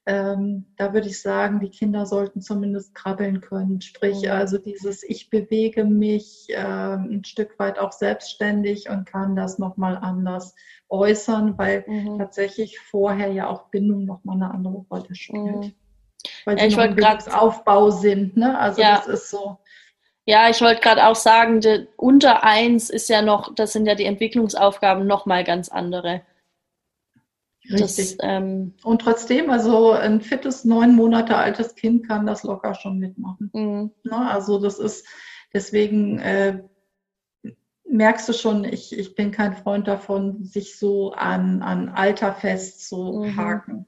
Ähm, 0.05 0.65
da 0.77 0.93
würde 0.93 1.07
ich 1.07 1.21
sagen, 1.21 1.59
die 1.59 1.69
Kinder 1.69 2.05
sollten 2.05 2.41
zumindest 2.41 2.95
krabbeln 2.95 3.41
können. 3.41 3.81
Sprich, 3.81 4.23
mhm. 4.23 4.31
also 4.31 4.57
dieses 4.57 5.03
Ich 5.03 5.29
bewege 5.29 5.83
mich 5.83 6.47
äh, 6.49 6.55
ein 6.55 7.23
Stück 7.25 7.59
weit 7.59 7.77
auch 7.77 7.91
selbstständig 7.91 8.89
und 8.89 9.05
kann 9.05 9.35
das 9.35 9.59
nochmal 9.59 9.97
anders 9.97 10.55
äußern, 10.89 11.57
weil 11.57 11.83
mhm. 11.85 12.17
tatsächlich 12.17 12.79
vorher 12.79 13.31
ja 13.31 13.47
auch 13.47 13.69
Bindung 13.69 14.05
nochmal 14.05 14.37
eine 14.37 14.51
andere 14.51 14.85
Rolle 14.89 15.13
spielt. 15.13 15.55
Mhm. 15.55 15.73
Weil 16.45 16.57
ja, 16.57 16.69
sie 16.69 16.75
noch 16.75 17.25
im 17.27 17.33
Aufbau 17.33 17.91
sind. 17.91 18.35
Ne? 18.35 18.57
Also 18.57 18.81
ja. 18.81 18.97
das 18.97 19.07
ist 19.07 19.29
so. 19.29 19.57
Ja, 20.25 20.49
ich 20.49 20.61
wollte 20.61 20.81
gerade 20.81 21.07
auch 21.07 21.15
sagen, 21.15 21.61
unter 21.97 22.43
eins 22.43 22.89
ist 22.89 23.09
ja 23.09 23.21
noch, 23.21 23.53
das 23.55 23.73
sind 23.73 23.87
ja 23.87 23.95
die 23.95 24.05
Entwicklungsaufgaben 24.05 25.07
nochmal 25.07 25.43
ganz 25.43 25.69
andere. 25.69 26.21
Richtig. 27.71 28.17
Das, 28.17 28.27
ähm, 28.27 28.73
und 28.83 29.01
trotzdem, 29.01 29.49
also 29.49 29.91
ein 29.91 30.21
fittes, 30.21 30.65
neun 30.65 30.95
Monate 30.95 31.35
altes 31.35 31.75
Kind 31.75 32.07
kann 32.07 32.25
das 32.25 32.43
locker 32.43 32.73
schon 32.73 32.97
mitmachen. 32.97 33.51
Mhm. 33.53 33.91
Na, 34.03 34.23
ne, 34.23 34.31
also 34.31 34.59
das 34.59 34.79
ist, 34.79 35.05
deswegen 35.53 36.19
äh, 36.19 36.63
merkst 37.89 38.29
du 38.29 38.33
schon, 38.33 38.63
ich, 38.63 38.97
ich 38.97 39.15
bin 39.15 39.31
kein 39.31 39.55
Freund 39.55 39.87
davon, 39.87 40.43
sich 40.43 40.77
so 40.77 41.11
an, 41.11 41.61
an 41.61 41.89
Alter 41.89 42.33
festzuhaken. 42.33 43.75
Mhm. 43.75 43.85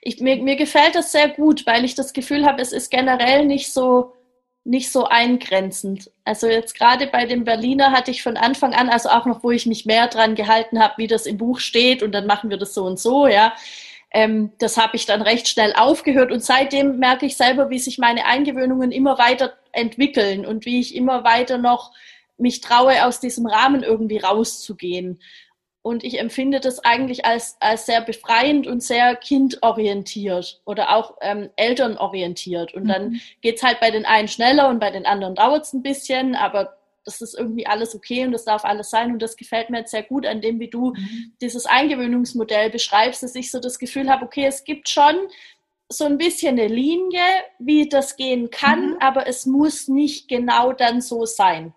Ich, 0.00 0.20
mir, 0.20 0.42
mir 0.42 0.56
gefällt 0.56 0.94
das 0.94 1.12
sehr 1.12 1.28
gut, 1.28 1.64
weil 1.66 1.84
ich 1.84 1.94
das 1.94 2.12
Gefühl 2.12 2.44
habe, 2.44 2.60
es 2.60 2.72
ist 2.72 2.90
generell 2.90 3.46
nicht 3.46 3.72
so 3.72 4.14
nicht 4.64 4.92
so 4.92 5.06
eingrenzend. 5.06 6.10
Also 6.24 6.46
jetzt 6.46 6.76
gerade 6.76 7.06
bei 7.08 7.26
dem 7.26 7.44
Berliner 7.44 7.90
hatte 7.90 8.10
ich 8.10 8.22
von 8.22 8.36
Anfang 8.36 8.74
an, 8.74 8.88
also 8.88 9.08
auch 9.08 9.26
noch, 9.26 9.42
wo 9.42 9.50
ich 9.50 9.66
mich 9.66 9.86
mehr 9.86 10.06
dran 10.06 10.34
gehalten 10.34 10.80
habe, 10.80 10.94
wie 10.98 11.08
das 11.08 11.26
im 11.26 11.36
Buch 11.36 11.58
steht 11.58 12.02
und 12.02 12.12
dann 12.12 12.26
machen 12.26 12.50
wir 12.50 12.58
das 12.58 12.74
so 12.74 12.84
und 12.84 12.98
so, 12.98 13.26
ja. 13.26 13.54
Ähm, 14.14 14.52
das 14.58 14.76
habe 14.76 14.96
ich 14.96 15.06
dann 15.06 15.22
recht 15.22 15.48
schnell 15.48 15.72
aufgehört 15.74 16.30
und 16.30 16.44
seitdem 16.44 16.98
merke 16.98 17.26
ich 17.26 17.36
selber, 17.36 17.70
wie 17.70 17.78
sich 17.78 17.98
meine 17.98 18.26
Eingewöhnungen 18.26 18.92
immer 18.92 19.18
weiter 19.18 19.54
entwickeln 19.72 20.44
und 20.44 20.66
wie 20.66 20.80
ich 20.80 20.94
immer 20.94 21.24
weiter 21.24 21.58
noch 21.58 21.92
mich 22.36 22.60
traue, 22.60 23.06
aus 23.06 23.20
diesem 23.20 23.46
Rahmen 23.46 23.82
irgendwie 23.82 24.18
rauszugehen. 24.18 25.20
Und 25.82 26.04
ich 26.04 26.20
empfinde 26.20 26.60
das 26.60 26.78
eigentlich 26.78 27.24
als, 27.24 27.56
als 27.58 27.86
sehr 27.86 28.00
befreiend 28.00 28.68
und 28.68 28.82
sehr 28.84 29.16
kindorientiert 29.16 30.60
oder 30.64 30.94
auch 30.94 31.16
ähm, 31.20 31.50
elternorientiert. 31.56 32.72
Und 32.72 32.86
dann 32.86 33.10
mhm. 33.10 33.20
geht's 33.40 33.64
halt 33.64 33.80
bei 33.80 33.90
den 33.90 34.06
einen 34.06 34.28
schneller 34.28 34.68
und 34.68 34.78
bei 34.78 34.92
den 34.92 35.06
anderen 35.06 35.34
dauert's 35.34 35.72
ein 35.72 35.82
bisschen, 35.82 36.36
aber 36.36 36.76
das 37.04 37.20
ist 37.20 37.36
irgendwie 37.36 37.66
alles 37.66 37.96
okay 37.96 38.24
und 38.24 38.30
das 38.30 38.44
darf 38.44 38.64
alles 38.64 38.90
sein. 38.90 39.12
Und 39.12 39.20
das 39.20 39.36
gefällt 39.36 39.70
mir 39.70 39.78
jetzt 39.78 39.90
sehr 39.90 40.04
gut 40.04 40.24
an 40.24 40.40
dem, 40.40 40.60
wie 40.60 40.70
du 40.70 40.90
mhm. 40.90 41.32
dieses 41.40 41.66
Eingewöhnungsmodell 41.66 42.70
beschreibst, 42.70 43.24
dass 43.24 43.34
ich 43.34 43.50
so 43.50 43.58
das 43.58 43.80
Gefühl 43.80 44.08
habe, 44.08 44.24
okay, 44.24 44.46
es 44.46 44.62
gibt 44.62 44.88
schon 44.88 45.16
so 45.88 46.04
ein 46.04 46.16
bisschen 46.16 46.58
eine 46.58 46.68
Linie, 46.68 47.24
wie 47.58 47.88
das 47.88 48.16
gehen 48.16 48.50
kann, 48.50 48.90
mhm. 48.90 48.96
aber 49.00 49.26
es 49.26 49.46
muss 49.46 49.88
nicht 49.88 50.28
genau 50.28 50.72
dann 50.72 51.00
so 51.00 51.26
sein. 51.26 51.74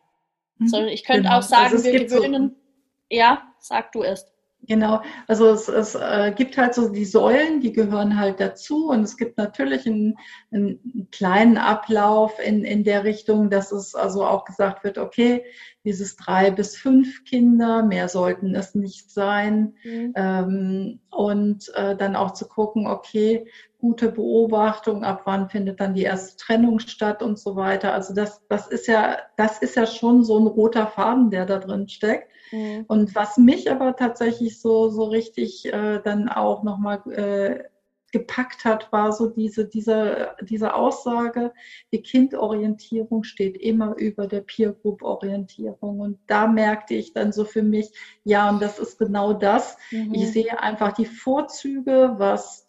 Mhm. 0.60 0.68
Sondern 0.68 0.90
ich 0.90 1.04
könnte 1.04 1.24
genau. 1.24 1.40
auch 1.40 1.42
sagen, 1.42 1.74
also 1.74 1.84
wir 1.84 2.06
gewöhnen. 2.06 2.50
So 2.50 2.66
ja, 3.10 3.55
sag 3.68 3.92
du 3.92 4.04
erst. 4.04 4.36
Genau, 4.68 5.02
also 5.28 5.50
es, 5.50 5.68
es 5.68 5.94
äh, 5.96 6.34
gibt 6.36 6.58
halt 6.58 6.74
so 6.74 6.90
die 6.90 7.06
Säulen, 7.06 7.62
die 7.62 7.72
gehören 7.72 8.20
halt 8.20 8.40
dazu 8.40 8.90
und 8.90 9.04
es 9.04 9.16
gibt 9.16 9.38
natürlich 9.38 9.86
einen, 9.86 10.18
einen, 10.52 11.08
kleinen 11.12 11.58
Ablauf 11.58 12.40
in, 12.44 12.64
in 12.64 12.84
der 12.84 13.04
Richtung, 13.04 13.52
dass 13.52 13.72
es 13.72 13.94
also 13.94 14.26
auch 14.26 14.44
gesagt 14.44 14.84
wird, 14.84 14.98
okay, 14.98 15.46
dieses 15.84 16.16
drei 16.16 16.50
bis 16.50 16.76
fünf 16.76 17.26
Kinder, 17.26 17.84
mehr 17.84 18.10
sollten 18.10 18.56
es 18.56 18.74
nicht 18.74 19.12
sein 19.12 19.76
mhm. 19.84 20.14
ähm, 20.16 21.00
und 21.12 21.72
äh, 21.76 21.96
dann 21.96 22.16
auch 22.16 22.32
zu 22.32 22.48
gucken, 22.48 22.88
okay, 22.88 23.48
gute 23.78 24.12
Beobachtung, 24.12 25.04
ab 25.04 25.22
wann 25.26 25.48
findet 25.50 25.80
dann 25.80 25.94
die 25.94 26.04
erste 26.04 26.38
Trennung 26.38 26.80
statt 26.80 27.22
und 27.22 27.38
so 27.38 27.56
weiter. 27.56 27.94
Also 27.94 28.16
das, 28.16 28.42
das 28.48 28.68
ist 28.68 28.88
ja, 28.88 29.18
das 29.38 29.60
ist 29.60 29.76
ja 29.76 29.86
schon 29.86 30.24
so 30.24 30.40
ein 30.40 30.48
roter 30.48 30.88
Faden, 30.88 31.30
der 31.30 31.46
da 31.46 31.60
drin 31.60 31.88
steckt. 31.88 32.32
Mhm. 32.56 32.86
Und 32.88 33.16
was 33.16 33.38
mich 33.38 33.70
aber 33.72 33.96
tatsächlich 33.96 34.60
so, 34.60 34.90
so 34.90 35.06
richtig 35.06 35.66
äh, 35.66 36.00
dann 36.04 36.30
auch 36.30 36.64
nochmal 36.64 37.02
äh, 37.12 37.64
gepackt 38.12 38.64
hat, 38.64 38.94
war 38.94 39.12
so 39.12 39.28
diese, 39.28 39.68
diese, 39.68 40.36
diese 40.42 40.74
Aussage, 40.74 41.52
die 41.92 42.02
Kindorientierung 42.02 43.26
steht 43.26 43.58
immer 43.58 43.98
über 43.98 44.28
der 44.28 44.40
Peer 44.40 44.72
Group 44.72 45.04
Orientierung. 45.04 46.00
Und 46.00 46.20
da 46.28 46.48
merkte 46.48 46.94
ich 46.94 47.12
dann 47.12 47.34
so 47.34 47.44
für 47.44 47.62
mich, 47.62 47.92
ja, 48.24 48.50
und 48.50 48.62
das 48.62 48.80
ist 48.80 48.98
genau 49.00 49.34
das. 49.34 49.78
Mhm. 49.92 50.14
Ich 50.14 50.32
sehe 50.32 50.62
einfach 50.62 50.94
die 50.94 51.06
Vorzüge, 51.06 52.16
was 52.18 52.66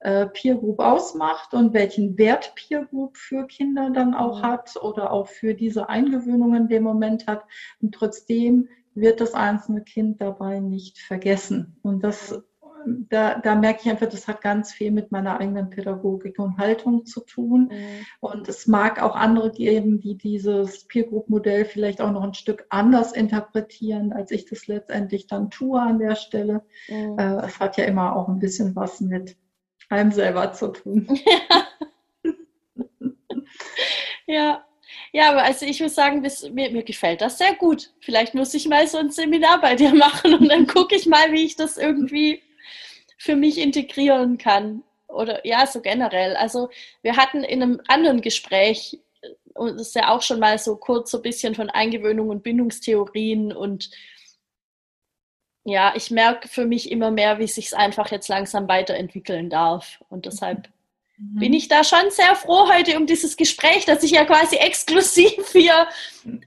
äh, 0.00 0.26
Peer 0.26 0.56
Group 0.56 0.80
ausmacht 0.80 1.54
und 1.54 1.72
welchen 1.72 2.18
Wert 2.18 2.54
Peer 2.54 2.84
Group 2.84 3.16
für 3.16 3.46
Kinder 3.46 3.90
dann 3.90 4.14
auch 4.14 4.40
mhm. 4.40 4.42
hat 4.42 4.76
oder 4.82 5.12
auch 5.12 5.28
für 5.28 5.54
diese 5.54 5.88
Eingewöhnung 5.88 6.54
in 6.54 6.68
dem 6.68 6.82
Moment 6.82 7.26
hat. 7.26 7.44
Und 7.80 7.94
trotzdem 7.94 8.68
wird 9.00 9.20
das 9.20 9.34
einzelne 9.34 9.82
Kind 9.82 10.20
dabei 10.20 10.60
nicht 10.60 10.98
vergessen. 10.98 11.78
Und 11.82 12.04
das, 12.04 12.42
da, 12.86 13.38
da 13.38 13.54
merke 13.54 13.80
ich 13.82 13.90
einfach, 13.90 14.08
das 14.08 14.28
hat 14.28 14.40
ganz 14.40 14.72
viel 14.72 14.90
mit 14.90 15.12
meiner 15.12 15.38
eigenen 15.38 15.70
Pädagogik 15.70 16.38
und 16.38 16.58
Haltung 16.58 17.06
zu 17.06 17.20
tun. 17.20 17.70
Mhm. 17.72 18.06
Und 18.20 18.48
es 18.48 18.66
mag 18.66 19.02
auch 19.02 19.16
andere 19.16 19.50
geben, 19.50 20.00
die 20.00 20.16
dieses 20.16 20.86
Peer 20.86 21.04
Group 21.04 21.28
Modell 21.28 21.64
vielleicht 21.64 22.00
auch 22.00 22.12
noch 22.12 22.22
ein 22.22 22.34
Stück 22.34 22.66
anders 22.70 23.12
interpretieren, 23.12 24.12
als 24.12 24.30
ich 24.30 24.46
das 24.46 24.66
letztendlich 24.66 25.26
dann 25.26 25.50
tue 25.50 25.80
an 25.80 25.98
der 25.98 26.16
Stelle. 26.16 26.62
Mhm. 26.88 27.18
Äh, 27.18 27.46
es 27.46 27.60
hat 27.60 27.76
ja 27.76 27.84
immer 27.84 28.16
auch 28.16 28.28
ein 28.28 28.38
bisschen 28.38 28.74
was 28.76 29.00
mit 29.00 29.36
einem 29.88 30.12
selber 30.12 30.52
zu 30.52 30.68
tun. 30.68 31.08
Ja. 34.26 34.34
ja. 34.34 34.69
Ja, 35.12 35.30
aber 35.30 35.42
also 35.42 35.66
ich 35.66 35.80
muss 35.80 35.94
sagen, 35.94 36.22
das, 36.22 36.48
mir, 36.50 36.70
mir 36.70 36.84
gefällt 36.84 37.20
das 37.20 37.38
sehr 37.38 37.54
gut. 37.54 37.90
Vielleicht 38.00 38.34
muss 38.34 38.54
ich 38.54 38.68
mal 38.68 38.86
so 38.86 38.98
ein 38.98 39.10
Seminar 39.10 39.60
bei 39.60 39.74
dir 39.74 39.94
machen 39.94 40.34
und 40.34 40.48
dann 40.48 40.66
gucke 40.66 40.94
ich 40.94 41.06
mal, 41.06 41.32
wie 41.32 41.44
ich 41.44 41.56
das 41.56 41.76
irgendwie 41.76 42.42
für 43.18 43.36
mich 43.36 43.58
integrieren 43.58 44.38
kann. 44.38 44.82
Oder 45.08 45.44
ja, 45.46 45.66
so 45.66 45.80
generell. 45.80 46.36
Also 46.36 46.70
wir 47.02 47.16
hatten 47.16 47.42
in 47.42 47.62
einem 47.62 47.80
anderen 47.88 48.20
Gespräch, 48.20 49.00
und 49.54 49.72
das 49.78 49.88
ist 49.88 49.94
ja 49.96 50.10
auch 50.10 50.22
schon 50.22 50.38
mal 50.40 50.58
so 50.58 50.76
kurz 50.76 51.10
so 51.10 51.18
ein 51.18 51.22
bisschen 51.22 51.54
von 51.54 51.70
Eingewöhnung 51.70 52.28
und 52.28 52.42
Bindungstheorien 52.42 53.52
und 53.52 53.90
ja, 55.64 55.92
ich 55.94 56.10
merke 56.10 56.48
für 56.48 56.64
mich 56.64 56.90
immer 56.90 57.10
mehr, 57.10 57.38
wie 57.38 57.46
sich 57.46 57.66
es 57.66 57.74
einfach 57.74 58.10
jetzt 58.10 58.28
langsam 58.28 58.68
weiterentwickeln 58.68 59.50
darf. 59.50 60.02
Und 60.08 60.26
deshalb 60.26 60.68
bin 61.20 61.50
mhm. 61.50 61.58
ich 61.58 61.68
da 61.68 61.84
schon 61.84 62.10
sehr 62.10 62.34
froh 62.34 62.66
heute 62.72 62.96
um 62.96 63.06
dieses 63.06 63.36
Gespräch, 63.36 63.84
dass 63.84 64.02
ich 64.02 64.12
ja 64.12 64.24
quasi 64.24 64.56
exklusiv 64.56 65.52
hier 65.52 65.86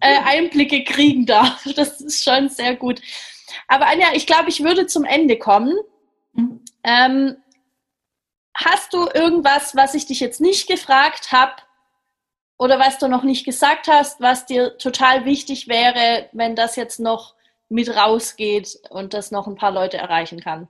äh, 0.01 0.19
Einblicke 0.23 0.83
kriegen 0.83 1.27
darf. 1.27 1.63
Das 1.75 2.01
ist 2.01 2.23
schon 2.23 2.49
sehr 2.49 2.75
gut. 2.75 2.99
Aber 3.67 3.85
Anja, 3.87 4.07
ich 4.13 4.25
glaube, 4.25 4.49
ich 4.49 4.63
würde 4.63 4.87
zum 4.87 5.05
Ende 5.05 5.37
kommen. 5.37 5.75
Mhm. 6.33 6.61
Ähm, 6.83 7.37
hast 8.55 8.93
du 8.93 9.07
irgendwas, 9.13 9.75
was 9.75 9.93
ich 9.93 10.07
dich 10.07 10.19
jetzt 10.19 10.41
nicht 10.41 10.67
gefragt 10.67 11.31
habe 11.31 11.53
oder 12.57 12.79
was 12.79 12.97
du 12.97 13.07
noch 13.07 13.23
nicht 13.23 13.45
gesagt 13.45 13.87
hast, 13.87 14.21
was 14.21 14.47
dir 14.47 14.77
total 14.79 15.25
wichtig 15.25 15.67
wäre, 15.67 16.29
wenn 16.31 16.55
das 16.55 16.75
jetzt 16.75 16.99
noch 16.99 17.35
mit 17.69 17.95
rausgeht 17.95 18.79
und 18.89 19.13
das 19.13 19.29
noch 19.29 19.45
ein 19.45 19.55
paar 19.55 19.71
Leute 19.71 19.97
erreichen 19.97 20.39
kann? 20.39 20.67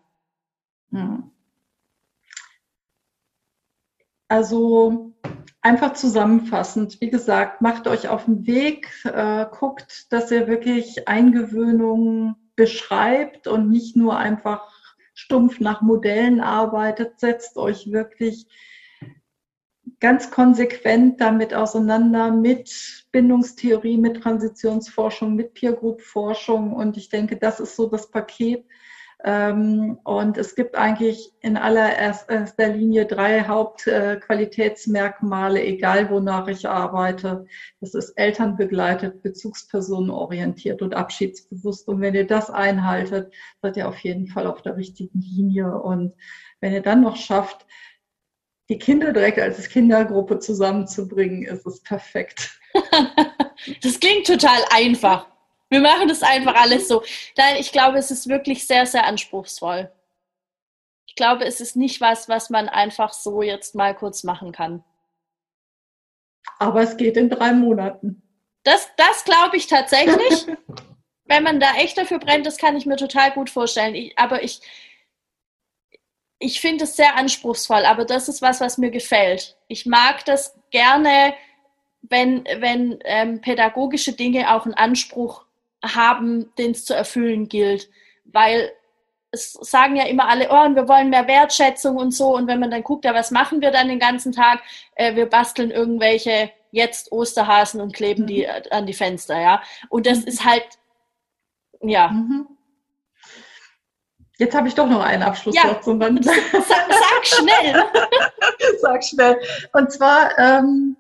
Mhm. 0.90 1.33
Also 4.34 5.14
einfach 5.62 5.94
zusammenfassend, 5.94 7.00
wie 7.02 7.12
gesagt, 7.12 7.62
macht 7.62 7.88
euch 7.88 8.10
auf 8.10 8.26
den 8.26 8.48
Weg, 8.48 8.90
äh, 9.06 9.46
guckt, 9.52 10.12
dass 10.12 10.32
ihr 10.32 10.48
wirklich 10.48 11.08
Eingewöhnung 11.08 12.36
beschreibt 12.56 13.46
und 13.46 13.70
nicht 13.70 13.96
nur 13.96 14.18
einfach 14.18 14.68
stumpf 15.14 15.60
nach 15.60 15.84
Modellen 15.84 16.42
arbeitet, 16.42 17.20
setzt 17.20 17.58
euch 17.58 17.92
wirklich 17.92 18.48
ganz 20.00 20.32
konsequent 20.32 21.22
damit 21.22 21.54
auseinander 21.54 22.32
mit 22.32 23.06
Bindungstheorie, 23.12 23.98
mit 23.98 24.24
Transitionsforschung, 24.24 25.36
mit 25.36 25.54
Peer 25.54 25.74
Group 25.74 26.02
Forschung 26.02 26.74
und 26.74 26.98
ich 26.98 27.10
denke, 27.10 27.38
das 27.38 27.60
ist 27.60 27.76
so 27.76 27.88
das 27.88 28.10
Paket, 28.10 28.66
und 29.26 30.38
es 30.38 30.56
gibt 30.56 30.76
eigentlich 30.76 31.32
in 31.40 31.56
allererster 31.56 32.68
Linie 32.68 33.06
drei 33.06 33.44
Hauptqualitätsmerkmale, 33.44 35.64
egal 35.64 36.10
wonach 36.10 36.50
ich 36.50 36.68
arbeite. 36.68 37.46
Das 37.80 37.94
ist 37.94 38.10
elternbegleitet, 38.18 39.24
bezugspersonenorientiert 39.24 40.82
und 40.82 40.94
abschiedsbewusst. 40.94 41.88
Und 41.88 42.02
wenn 42.02 42.16
ihr 42.16 42.28
das 42.28 42.50
einhaltet, 42.50 43.34
seid 43.62 43.78
ihr 43.78 43.88
auf 43.88 44.00
jeden 44.00 44.28
Fall 44.28 44.46
auf 44.46 44.62
der 44.62 44.76
richtigen 44.76 45.22
Linie. 45.22 45.74
Und 45.74 46.14
wenn 46.60 46.74
ihr 46.74 46.82
dann 46.82 47.00
noch 47.00 47.16
schafft, 47.16 47.66
die 48.68 48.78
Kinder 48.78 49.14
direkt 49.14 49.40
als 49.40 49.70
Kindergruppe 49.70 50.40
zusammenzubringen, 50.40 51.44
ist 51.44 51.66
es 51.66 51.82
perfekt. 51.82 52.60
das 53.84 54.02
klingt 54.02 54.28
total 54.28 54.60
einfach. 54.70 55.33
Wir 55.74 55.82
machen 55.82 56.08
das 56.08 56.22
einfach 56.22 56.54
alles 56.54 56.88
so. 56.88 57.02
Nein, 57.36 57.56
ich 57.58 57.72
glaube, 57.72 57.98
es 57.98 58.12
ist 58.12 58.30
wirklich 58.30 58.68
sehr, 58.68 58.86
sehr 58.86 59.08
anspruchsvoll. 59.08 59.92
Ich 61.08 61.16
glaube, 61.16 61.46
es 61.46 61.60
ist 61.60 61.76
nicht 61.76 62.00
was, 62.00 62.30
was 62.30 62.52
man 62.52 62.70
einfach 62.70 63.12
so 63.12 63.42
jetzt 63.42 63.74
mal 63.74 63.96
kurz 63.96 64.24
machen 64.24 64.52
kann. 64.52 64.84
Aber 66.60 66.84
es 66.84 66.96
geht 66.96 67.18
in 67.18 67.28
drei 67.28 67.54
Monaten. 67.54 68.22
Das, 68.62 68.88
das 68.98 69.24
glaube 69.24 69.58
ich 69.58 69.66
tatsächlich. 69.66 70.46
Wenn 71.26 71.42
man 71.42 71.60
da 71.60 71.74
echt 71.78 71.98
dafür 71.98 72.20
brennt, 72.20 72.46
das 72.46 72.58
kann 72.58 72.78
ich 72.78 72.86
mir 72.86 72.98
total 72.98 73.32
gut 73.32 73.50
vorstellen. 73.50 73.96
Ich, 73.96 74.16
aber 74.16 74.44
ich, 74.44 74.62
ich 76.38 76.62
finde 76.62 76.84
es 76.84 76.96
sehr 76.96 77.16
anspruchsvoll, 77.16 77.84
aber 77.86 78.06
das 78.06 78.30
ist 78.30 78.44
was, 78.44 78.62
was 78.62 78.78
mir 78.78 78.92
gefällt. 78.92 79.58
Ich 79.68 79.88
mag 79.88 80.24
das 80.26 80.56
gerne, 80.70 81.34
wenn, 82.04 82.44
wenn 82.60 83.00
ähm, 83.06 83.42
pädagogische 83.42 84.14
Dinge 84.14 84.54
auch 84.54 84.66
einen 84.66 84.76
Anspruch 84.76 85.46
haben, 85.84 86.54
den 86.58 86.72
es 86.72 86.86
zu 86.86 86.96
erfüllen 86.96 87.48
gilt. 87.48 87.90
Weil 88.26 88.72
es 89.32 89.54
sagen 89.54 89.96
ja 89.96 90.06
immer 90.06 90.28
alle, 90.28 90.48
oh, 90.50 90.76
wir 90.76 90.88
wollen 90.88 91.10
mehr 91.10 91.28
Wertschätzung 91.28 91.98
und 91.98 92.12
so. 92.12 92.36
Und 92.36 92.48
wenn 92.48 92.60
man 92.60 92.72
dann 92.72 92.84
guckt, 92.84 93.06
ja, 93.06 93.14
was 93.14 93.32
machen 93.32 93.62
wir 93.62 93.72
dann 93.72 93.88
den 93.88 94.00
ganzen 94.00 94.32
Tag? 94.32 94.62
Äh, 94.96 95.16
wir 95.16 95.26
basteln 95.28 95.72
irgendwelche 95.72 96.52
jetzt 96.72 97.12
Osterhasen 97.12 97.82
und 97.82 97.94
kleben 97.94 98.28
die 98.28 98.46
mhm. 98.48 98.72
an 98.72 98.86
die 98.86 98.94
Fenster, 98.94 99.40
ja. 99.40 99.62
Und 99.90 100.06
das 100.06 100.22
mhm. 100.22 100.28
ist 100.28 100.46
halt, 100.46 100.66
ja. 101.82 102.10
Mhm. 102.10 102.48
Jetzt 104.38 104.56
habe 104.56 104.68
ich 104.68 104.76
doch 104.76 104.88
noch 104.88 105.04
einen 105.04 105.24
Abschlusssatz. 105.24 105.86
Ja, 105.86 105.94
sag, 105.94 106.92
sag 106.92 107.26
schnell. 107.26 107.84
sag 108.82 109.04
schnell. 109.04 109.40
Und 109.74 109.92
zwar, 109.92 110.38
ähm, 110.40 110.98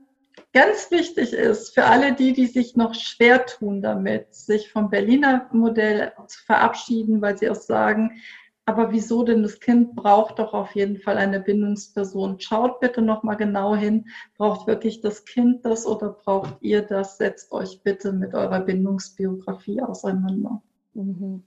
ganz 0.53 0.91
wichtig 0.91 1.33
ist 1.33 1.73
für 1.73 1.85
alle 1.85 2.13
die, 2.13 2.33
die 2.33 2.45
sich 2.45 2.75
noch 2.75 2.93
schwer 2.93 3.45
tun 3.45 3.81
damit, 3.81 4.33
sich 4.33 4.71
vom 4.71 4.89
Berliner 4.89 5.49
Modell 5.51 6.13
zu 6.27 6.43
verabschieden, 6.45 7.21
weil 7.21 7.37
sie 7.37 7.49
auch 7.49 7.55
sagen, 7.55 8.21
aber 8.65 8.93
wieso 8.93 9.23
denn 9.23 9.43
das 9.43 9.59
Kind 9.59 9.93
braucht 9.95 10.39
doch 10.39 10.53
auf 10.53 10.73
jeden 10.73 10.97
Fall 10.97 11.17
eine 11.17 11.41
Bindungsperson. 11.41 12.39
Schaut 12.39 12.79
bitte 12.79 13.01
nochmal 13.01 13.35
genau 13.35 13.75
hin, 13.75 14.07
braucht 14.37 14.67
wirklich 14.67 15.01
das 15.01 15.25
Kind 15.25 15.65
das 15.65 15.85
oder 15.85 16.09
braucht 16.11 16.61
ihr 16.61 16.81
das? 16.81 17.17
Setzt 17.17 17.51
euch 17.51 17.81
bitte 17.83 18.13
mit 18.13 18.33
eurer 18.33 18.61
Bindungsbiografie 18.61 19.81
auseinander. 19.81 20.61
Mhm. 20.93 21.43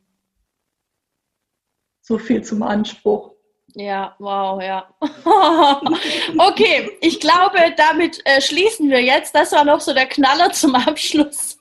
So 2.03 2.19
viel 2.19 2.45
zum 2.45 2.63
Anspruch. 2.63 3.36
Ja, 3.79 4.17
wow, 4.19 4.63
ja. 4.63 4.89
okay, 6.39 6.91
ich 7.03 7.21
glaube, 7.21 7.59
damit 7.77 8.23
äh, 8.25 8.41
schließen 8.41 8.89
wir 8.89 9.03
jetzt. 9.03 9.35
Das 9.35 9.53
war 9.53 9.67
noch 9.67 9.83
so 9.83 9.93
der 9.93 10.07
Knaller 10.07 10.51
zum 10.51 10.75
Abschluss. 10.75 11.59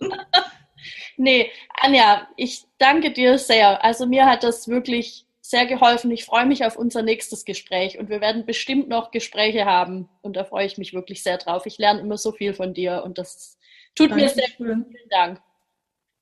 nee, 1.16 1.52
Anja, 1.80 2.26
ich 2.36 2.64
danke 2.78 3.12
dir 3.12 3.38
sehr. 3.38 3.84
Also 3.84 4.06
mir 4.06 4.26
hat 4.26 4.42
das 4.42 4.66
wirklich 4.66 5.24
sehr 5.40 5.66
geholfen. 5.66 6.10
Ich 6.10 6.24
freue 6.24 6.46
mich 6.46 6.64
auf 6.64 6.76
unser 6.76 7.02
nächstes 7.02 7.44
Gespräch 7.44 7.96
und 7.96 8.08
wir 8.08 8.20
werden 8.20 8.44
bestimmt 8.44 8.88
noch 8.88 9.12
Gespräche 9.12 9.64
haben 9.64 10.08
und 10.20 10.34
da 10.34 10.42
freue 10.42 10.66
ich 10.66 10.78
mich 10.78 10.92
wirklich 10.92 11.22
sehr 11.22 11.38
drauf. 11.38 11.64
Ich 11.66 11.78
lerne 11.78 12.00
immer 12.00 12.18
so 12.18 12.32
viel 12.32 12.54
von 12.54 12.74
dir 12.74 13.04
und 13.04 13.18
das 13.18 13.56
tut 13.94 14.10
Danke 14.10 14.24
mir 14.24 14.30
sehr 14.30 14.48
gut. 14.58 14.66
Vielen 14.66 15.08
Dank. 15.10 15.40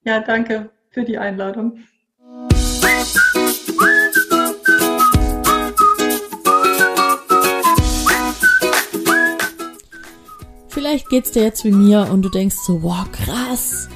Ja, 0.04 0.20
danke 0.20 0.68
für 0.90 1.04
die 1.04 1.16
Einladung. 1.16 1.82
Vielleicht 10.90 11.08
geht's 11.08 11.30
dir 11.30 11.44
jetzt 11.44 11.64
wie 11.64 11.70
mir 11.70 12.08
und 12.10 12.22
du 12.22 12.28
denkst 12.28 12.56
so, 12.66 12.82
wow, 12.82 13.08
krass, 13.12 13.88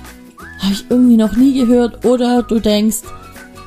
habe 0.60 0.72
ich 0.72 0.84
irgendwie 0.88 1.16
noch 1.16 1.34
nie 1.34 1.52
gehört. 1.52 2.04
Oder 2.04 2.44
du 2.44 2.60
denkst, 2.60 2.98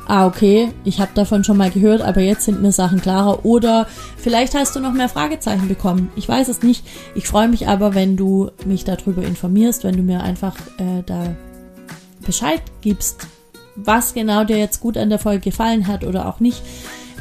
ah, 0.08 0.28
okay, 0.28 0.70
ich 0.86 1.02
habe 1.02 1.12
davon 1.14 1.44
schon 1.44 1.58
mal 1.58 1.70
gehört, 1.70 2.02
aber 2.02 2.22
jetzt 2.22 2.46
sind 2.46 2.62
mir 2.62 2.72
Sachen 2.72 3.02
klarer. 3.02 3.44
Oder 3.44 3.86
vielleicht 4.16 4.56
hast 4.56 4.78
du 4.78 4.80
noch 4.80 4.94
mehr 4.94 5.10
Fragezeichen 5.10 5.68
bekommen. 5.68 6.10
Ich 6.16 6.30
weiß 6.30 6.48
es 6.48 6.64
nicht. 6.64 6.86
Ich 7.16 7.28
freue 7.28 7.50
mich 7.50 7.68
aber, 7.68 7.96
wenn 7.96 8.16
du 8.16 8.50
mich 8.66 8.86
darüber 8.86 9.24
informierst, 9.24 9.84
wenn 9.84 9.98
du 9.98 10.04
mir 10.04 10.24
einfach 10.24 10.56
äh, 10.78 11.04
da 11.06 11.36
Bescheid 12.26 12.62
gibst, 12.80 13.28
was 13.76 14.14
genau 14.14 14.46
dir 14.46 14.58
jetzt 14.58 14.80
gut 14.80 14.98
an 14.98 15.10
der 15.10 15.20
Folge 15.20 15.42
gefallen 15.42 15.88
hat 15.88 16.06
oder 16.06 16.30
auch 16.30 16.40
nicht. 16.40 16.62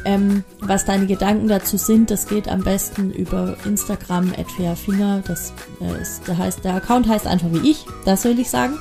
Ähm, 0.05 0.43
was 0.59 0.85
deine 0.85 1.05
Gedanken 1.05 1.47
dazu 1.47 1.77
sind, 1.77 2.11
das 2.11 2.27
geht 2.27 2.47
am 2.47 2.63
besten 2.63 3.11
über 3.11 3.57
Instagram 3.65 4.33
Finger. 4.75 5.23
Das 5.27 5.53
äh, 5.81 6.01
ist, 6.01 6.27
der 6.27 6.37
heißt, 6.37 6.63
der 6.63 6.75
Account 6.75 7.07
heißt 7.07 7.27
einfach 7.27 7.51
wie 7.51 7.69
ich, 7.69 7.85
das 8.05 8.23
will 8.23 8.39
ich 8.39 8.49
sagen. 8.49 8.77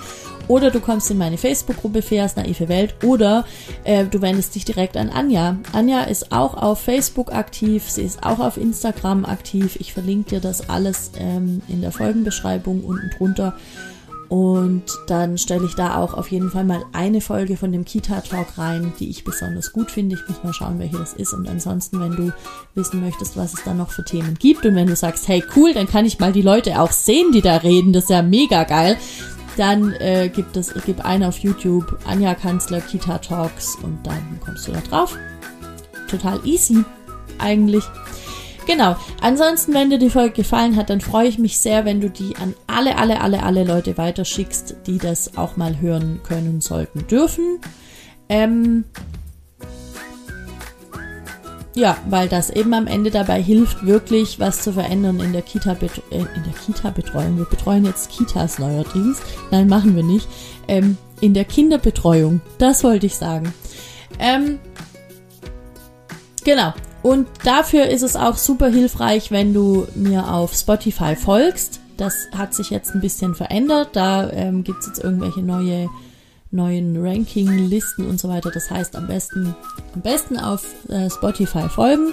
Oder 0.49 0.71
du 0.71 0.81
kommst 0.81 1.11
in 1.11 1.19
meine 1.19 1.39
Facebook-Gruppe 1.39 2.03
Feas 2.03 2.37
Naive 2.37 2.69
Welt 2.69 2.95
oder 3.03 3.45
äh, 3.83 4.05
du 4.05 4.23
wendest 4.23 4.55
dich 4.55 4.64
direkt 4.64 4.97
an 4.97 5.11
Anja. 5.11 5.57
Anja 5.73 6.03
ist 6.03 6.31
auch 6.31 6.55
auf 6.55 6.81
Facebook 6.81 7.33
aktiv, 7.33 7.91
sie 7.91 8.03
ist 8.03 8.23
auch 8.23 8.39
auf 8.39 8.57
Instagram 8.57 9.25
aktiv. 9.25 9.77
Ich 9.81 9.93
verlinke 9.93 10.31
dir 10.31 10.41
das 10.41 10.69
alles 10.69 11.11
ähm, 11.19 11.62
in 11.67 11.81
der 11.81 11.91
Folgenbeschreibung 11.91 12.85
unten 12.85 13.11
drunter. 13.17 13.57
Und 14.29 14.85
dann 15.07 15.39
stelle 15.39 15.66
ich 15.66 15.74
da 15.74 15.97
auch 15.97 16.14
auf 16.14 16.31
jeden 16.31 16.51
Fall 16.51 16.64
mal 16.64 16.85
eine 16.93 17.20
Folge 17.20 17.57
von 17.57 17.70
dem 17.72 17.85
Kita-Talk 17.85 18.59
rein, 18.59 18.93
die 18.99 19.09
ich 19.09 19.24
besonders 19.24 19.72
gut 19.72 19.91
finde. 19.91 20.16
Ich 20.16 20.29
muss 20.29 20.43
mal 20.43 20.53
schauen, 20.53 20.79
welche 20.79 20.99
das 20.99 21.12
ist. 21.12 21.33
Und 21.33 21.49
ansonsten, 21.49 22.01
wenn 22.01 22.16
du 22.16 22.33
wissen 22.74 23.01
möchtest, 23.01 23.37
was 23.37 23.55
es 23.55 23.62
da 23.64 23.74
noch 23.74 23.91
für 23.91 24.05
Themen 24.05 24.35
gibt 24.39 24.66
und 24.66 24.74
wenn 24.74 24.89
du 24.89 24.97
sagst, 24.97 25.29
hey 25.29 25.45
cool, 25.55 25.72
dann 25.74 25.87
kann 25.87 26.05
ich 26.05 26.18
mal 26.18 26.33
die 26.33 26.43
Leute 26.43 26.81
auch 26.81 26.91
sehen, 26.91 27.33
die 27.33 27.43
da 27.43 27.57
reden, 27.59 27.93
das 27.93 28.05
ist 28.05 28.11
ja 28.11 28.22
mega 28.22 28.64
geil, 28.64 28.97
dann 29.57 29.93
äh, 29.95 30.29
gibt 30.29 30.57
es 30.57 30.74
gibt 30.85 31.05
eine 31.05 31.29
auf 31.29 31.39
YouTube, 31.39 31.99
Anja 32.05 32.35
Kanzler 32.35 32.81
Kita 32.81 33.18
Talks 33.18 33.77
und 33.83 33.99
dann 34.05 34.39
kommst 34.45 34.68
du 34.68 34.72
da 34.72 34.81
drauf. 34.81 35.16
Total 36.09 36.39
easy 36.45 36.85
eigentlich. 37.39 37.85
Genau. 38.67 38.97
Ansonsten, 39.21 39.73
wenn 39.75 39.91
dir 39.91 39.99
die 39.99 40.11
Folge 40.11 40.35
gefallen 40.35 40.77
hat, 40.77 40.91
dann 40.91 41.01
freue 41.01 41.29
ich 41.29 41.39
mich 41.39 41.59
sehr, 41.59 41.85
wenn 41.85 42.01
du 42.01 42.11
die 42.11 42.37
an 42.37 42.55
alle, 42.67 42.99
alle, 42.99 43.21
alle, 43.21 43.43
alle 43.43 43.64
Leute 43.64 43.97
weiterschickst, 43.97 44.77
die 44.87 44.99
das 44.99 45.37
auch 45.37 45.57
mal 45.57 45.81
hören 45.81 46.21
können, 46.25 46.61
sollten, 46.61 47.07
dürfen. 47.07 47.61
Ähm, 48.29 48.85
ja, 51.77 51.97
weil 52.09 52.29
das 52.29 52.51
eben 52.51 52.73
am 52.75 52.87
Ende 52.87 53.11
dabei 53.11 53.41
hilft, 53.41 53.87
wirklich 53.87 54.41
was 54.41 54.62
zu 54.62 54.73
verändern 54.73 55.21
in 55.21 55.33
der 55.33 55.43
Kita 55.43 55.73
äh, 55.73 55.87
in 56.11 56.43
der 56.43 56.55
Kita 56.64 56.91
Betreuung. 56.91 57.37
Wir 57.37 57.45
betreuen 57.45 57.85
jetzt 57.85 58.11
Kitas 58.11 58.59
neuerdings. 58.59 59.21
Nein, 59.51 59.69
machen 59.69 59.95
wir 59.95 60.03
nicht. 60.03 60.27
Ähm, 60.69 60.97
in 61.21 61.35
der 61.35 61.45
Kinderbetreuung. 61.45 62.41
Das 62.59 62.83
wollte 62.83 63.07
ich 63.07 63.14
sagen. 63.14 63.53
Ähm, 64.19 64.59
genau. 66.45 66.73
Und 67.03 67.28
dafür 67.44 67.86
ist 67.86 68.03
es 68.03 68.16
auch 68.16 68.36
super 68.36 68.68
hilfreich, 68.68 69.30
wenn 69.30 69.55
du 69.55 69.86
mir 69.94 70.32
auf 70.32 70.55
Spotify 70.55 71.14
folgst. 71.14 71.80
Das 71.97 72.14
hat 72.36 72.55
sich 72.55 72.70
jetzt 72.70 72.94
ein 72.94 73.01
bisschen 73.01 73.34
verändert. 73.34 73.90
Da 73.92 74.30
ähm, 74.30 74.64
gibt 74.64 74.80
es 74.80 74.88
jetzt 74.88 75.05
irgendwelche 75.05 75.40
neue, 75.40 75.88
neuen 76.51 76.97
Ranking-Listen 77.01 78.07
und 78.07 78.18
so 78.18 78.28
weiter. 78.28 78.51
Das 78.51 78.70
heißt, 78.70 78.97
am 78.97 79.07
besten, 79.07 79.55
am 79.94 80.01
besten 80.01 80.38
auf 80.38 80.64
äh, 80.88 81.09
Spotify 81.09 81.68
folgen 81.68 82.12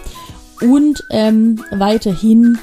und 0.61 1.03
ähm, 1.09 1.63
weiterhin 1.71 2.57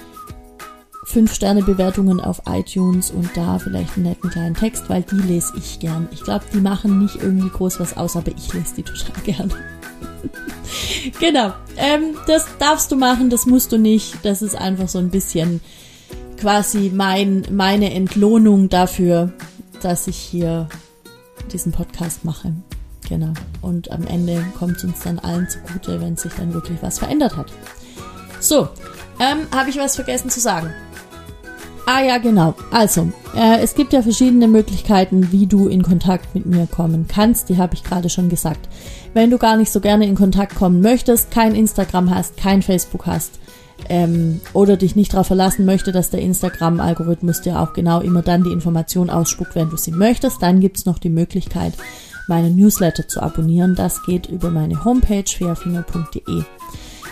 5-Sterne-Bewertungen 1.06 2.20
auf 2.20 2.42
iTunes 2.46 3.10
und 3.10 3.36
da 3.36 3.58
vielleicht 3.58 3.96
einen 3.96 4.06
netten 4.06 4.30
kleinen 4.30 4.54
Text, 4.54 4.88
weil 4.88 5.02
die 5.02 5.16
lese 5.16 5.52
ich 5.56 5.80
gern. 5.80 6.08
Ich 6.12 6.22
glaube, 6.22 6.44
die 6.52 6.60
machen 6.60 7.00
nicht 7.00 7.16
irgendwie 7.16 7.48
groß 7.48 7.80
was 7.80 7.96
aus, 7.96 8.16
aber 8.16 8.30
ich 8.30 8.52
lese 8.52 8.76
die 8.76 8.82
total 8.82 9.22
gern. 9.24 9.52
Genau. 11.20 11.52
Ähm, 11.76 12.16
das 12.26 12.46
darfst 12.58 12.90
du 12.92 12.96
machen, 12.96 13.30
das 13.30 13.46
musst 13.46 13.72
du 13.72 13.78
nicht. 13.78 14.24
Das 14.24 14.42
ist 14.42 14.54
einfach 14.54 14.88
so 14.88 14.98
ein 14.98 15.10
bisschen 15.10 15.60
quasi 16.38 16.90
mein, 16.94 17.46
meine 17.50 17.92
Entlohnung 17.92 18.68
dafür, 18.68 19.32
dass 19.82 20.06
ich 20.06 20.16
hier 20.16 20.68
diesen 21.52 21.72
Podcast 21.72 22.24
mache. 22.24 22.52
Genau. 23.08 23.32
Und 23.60 23.90
am 23.90 24.06
Ende 24.06 24.44
kommt 24.58 24.76
es 24.76 24.84
uns 24.84 25.00
dann 25.00 25.18
allen 25.18 25.48
zugute, 25.48 26.00
wenn 26.00 26.16
sich 26.16 26.32
dann 26.34 26.54
wirklich 26.54 26.78
was 26.82 26.98
verändert 26.98 27.36
hat. 27.36 27.52
So, 28.40 28.68
ähm, 29.18 29.46
habe 29.54 29.70
ich 29.70 29.78
was 29.78 29.96
vergessen 29.96 30.30
zu 30.30 30.40
sagen? 30.40 30.72
Ah 31.86 32.02
ja, 32.02 32.18
genau. 32.18 32.54
Also, 32.70 33.10
äh, 33.34 33.60
es 33.60 33.74
gibt 33.74 33.92
ja 33.92 34.02
verschiedene 34.02 34.48
Möglichkeiten, 34.48 35.32
wie 35.32 35.46
du 35.46 35.68
in 35.68 35.82
Kontakt 35.82 36.34
mit 36.34 36.46
mir 36.46 36.66
kommen 36.66 37.06
kannst. 37.08 37.48
Die 37.48 37.58
habe 37.58 37.74
ich 37.74 37.84
gerade 37.84 38.08
schon 38.08 38.28
gesagt. 38.28 38.68
Wenn 39.12 39.30
du 39.30 39.38
gar 39.38 39.56
nicht 39.56 39.72
so 39.72 39.80
gerne 39.80 40.06
in 40.06 40.14
Kontakt 40.14 40.54
kommen 40.54 40.80
möchtest, 40.80 41.30
kein 41.30 41.54
Instagram 41.54 42.14
hast, 42.14 42.36
kein 42.36 42.62
Facebook 42.62 43.06
hast 43.06 43.40
ähm, 43.88 44.40
oder 44.52 44.76
dich 44.76 44.96
nicht 44.96 45.12
darauf 45.12 45.28
verlassen 45.28 45.64
möchte, 45.64 45.92
dass 45.92 46.10
der 46.10 46.20
Instagram-Algorithmus 46.20 47.40
dir 47.40 47.60
auch 47.60 47.72
genau 47.72 48.00
immer 48.00 48.22
dann 48.22 48.44
die 48.44 48.52
Information 48.52 49.10
ausspuckt, 49.10 49.54
wenn 49.54 49.70
du 49.70 49.76
sie 49.76 49.92
möchtest, 49.92 50.42
dann 50.42 50.60
gibt's 50.60 50.86
noch 50.86 50.98
die 50.98 51.10
Möglichkeit, 51.10 51.72
meine 52.28 52.50
Newsletter 52.50 53.08
zu 53.08 53.22
abonnieren. 53.22 53.74
Das 53.74 54.02
geht 54.04 54.26
über 54.26 54.50
meine 54.50 54.84
Homepage 54.84 55.24
fairfinger.de. 55.26 56.42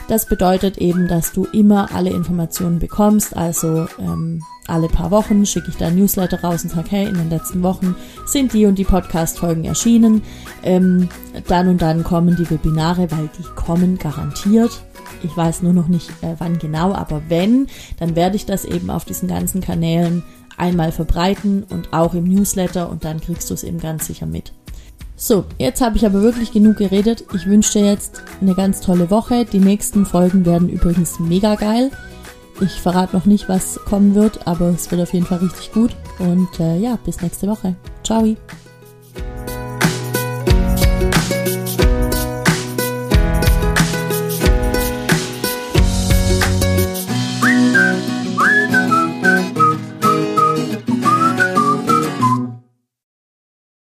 Das 0.09 0.25
bedeutet 0.25 0.79
eben, 0.79 1.07
dass 1.07 1.33
du 1.33 1.45
immer 1.45 1.95
alle 1.95 2.11
Informationen 2.11 2.79
bekommst, 2.79 3.37
also 3.37 3.87
ähm, 3.99 4.43
alle 4.67 4.89
paar 4.89 5.11
Wochen 5.11 5.45
schicke 5.45 5.69
ich 5.69 5.77
da 5.77 5.91
Newsletter 5.91 6.41
raus 6.41 6.63
und 6.65 6.71
sage, 6.71 6.91
hey, 6.91 7.07
in 7.07 7.15
den 7.15 7.31
letzten 7.31 7.63
Wochen 7.63 7.95
sind 8.27 8.53
die 8.55 8.67
und 8.67 8.79
die 8.79 8.85
Podcast-Folgen 8.85 9.65
erschienen. 9.65 10.23
Ähm, 10.63 11.09
dann 11.47 11.69
und 11.69 11.83
dann 11.83 12.05
kommen 12.05 12.37
die 12.37 12.49
Webinare, 12.51 13.11
weil 13.11 13.29
die 13.39 13.45
kommen 13.55 13.99
garantiert. 13.99 14.83
Ich 15.23 15.37
weiß 15.37 15.63
nur 15.63 15.73
noch 15.73 15.89
nicht, 15.89 16.11
äh, 16.23 16.35
wann 16.39 16.59
genau, 16.59 16.95
aber 16.95 17.23
wenn, 17.29 17.67
dann 17.99 18.17
werde 18.17 18.37
ich 18.37 18.47
das 18.47 18.65
eben 18.65 18.91
auf 18.91 19.05
diesen 19.05 19.29
ganzen 19.29 19.61
Kanälen 19.61 20.23
einmal 20.57 20.93
verbreiten 20.93 21.65
und 21.65 21.93
auch 21.93 22.15
im 22.15 22.25
Newsletter 22.25 22.91
und 22.91 23.05
dann 23.05 23.21
kriegst 23.21 23.49
du 23.51 23.55
es 23.55 23.65
eben 23.65 23.79
ganz 23.79 24.07
sicher 24.07 24.27
mit. 24.27 24.53
So, 25.21 25.45
jetzt 25.59 25.81
habe 25.81 25.97
ich 25.97 26.07
aber 26.07 26.23
wirklich 26.23 26.53
genug 26.53 26.77
geredet. 26.77 27.25
Ich 27.35 27.47
wünsche 27.47 27.81
dir 27.81 27.87
jetzt 27.87 28.23
eine 28.41 28.55
ganz 28.55 28.81
tolle 28.81 29.11
Woche. 29.11 29.45
Die 29.45 29.59
nächsten 29.59 30.07
Folgen 30.07 30.47
werden 30.47 30.69
übrigens 30.69 31.19
mega 31.19 31.57
geil. 31.57 31.91
Ich 32.61 32.81
verrate 32.81 33.17
noch 33.17 33.27
nicht, 33.27 33.49
was 33.49 33.81
kommen 33.85 34.15
wird, 34.15 34.47
aber 34.47 34.67
es 34.67 34.89
wird 34.91 35.03
auf 35.03 35.13
jeden 35.13 35.27
Fall 35.27 35.39
richtig 35.39 35.73
gut. 35.73 35.97
Und 36.21 36.61
äh, 36.61 36.79
ja, 36.79 36.99
bis 37.05 37.21
nächste 37.21 37.49
Woche. 37.49 37.75
Ciao. 38.05 38.37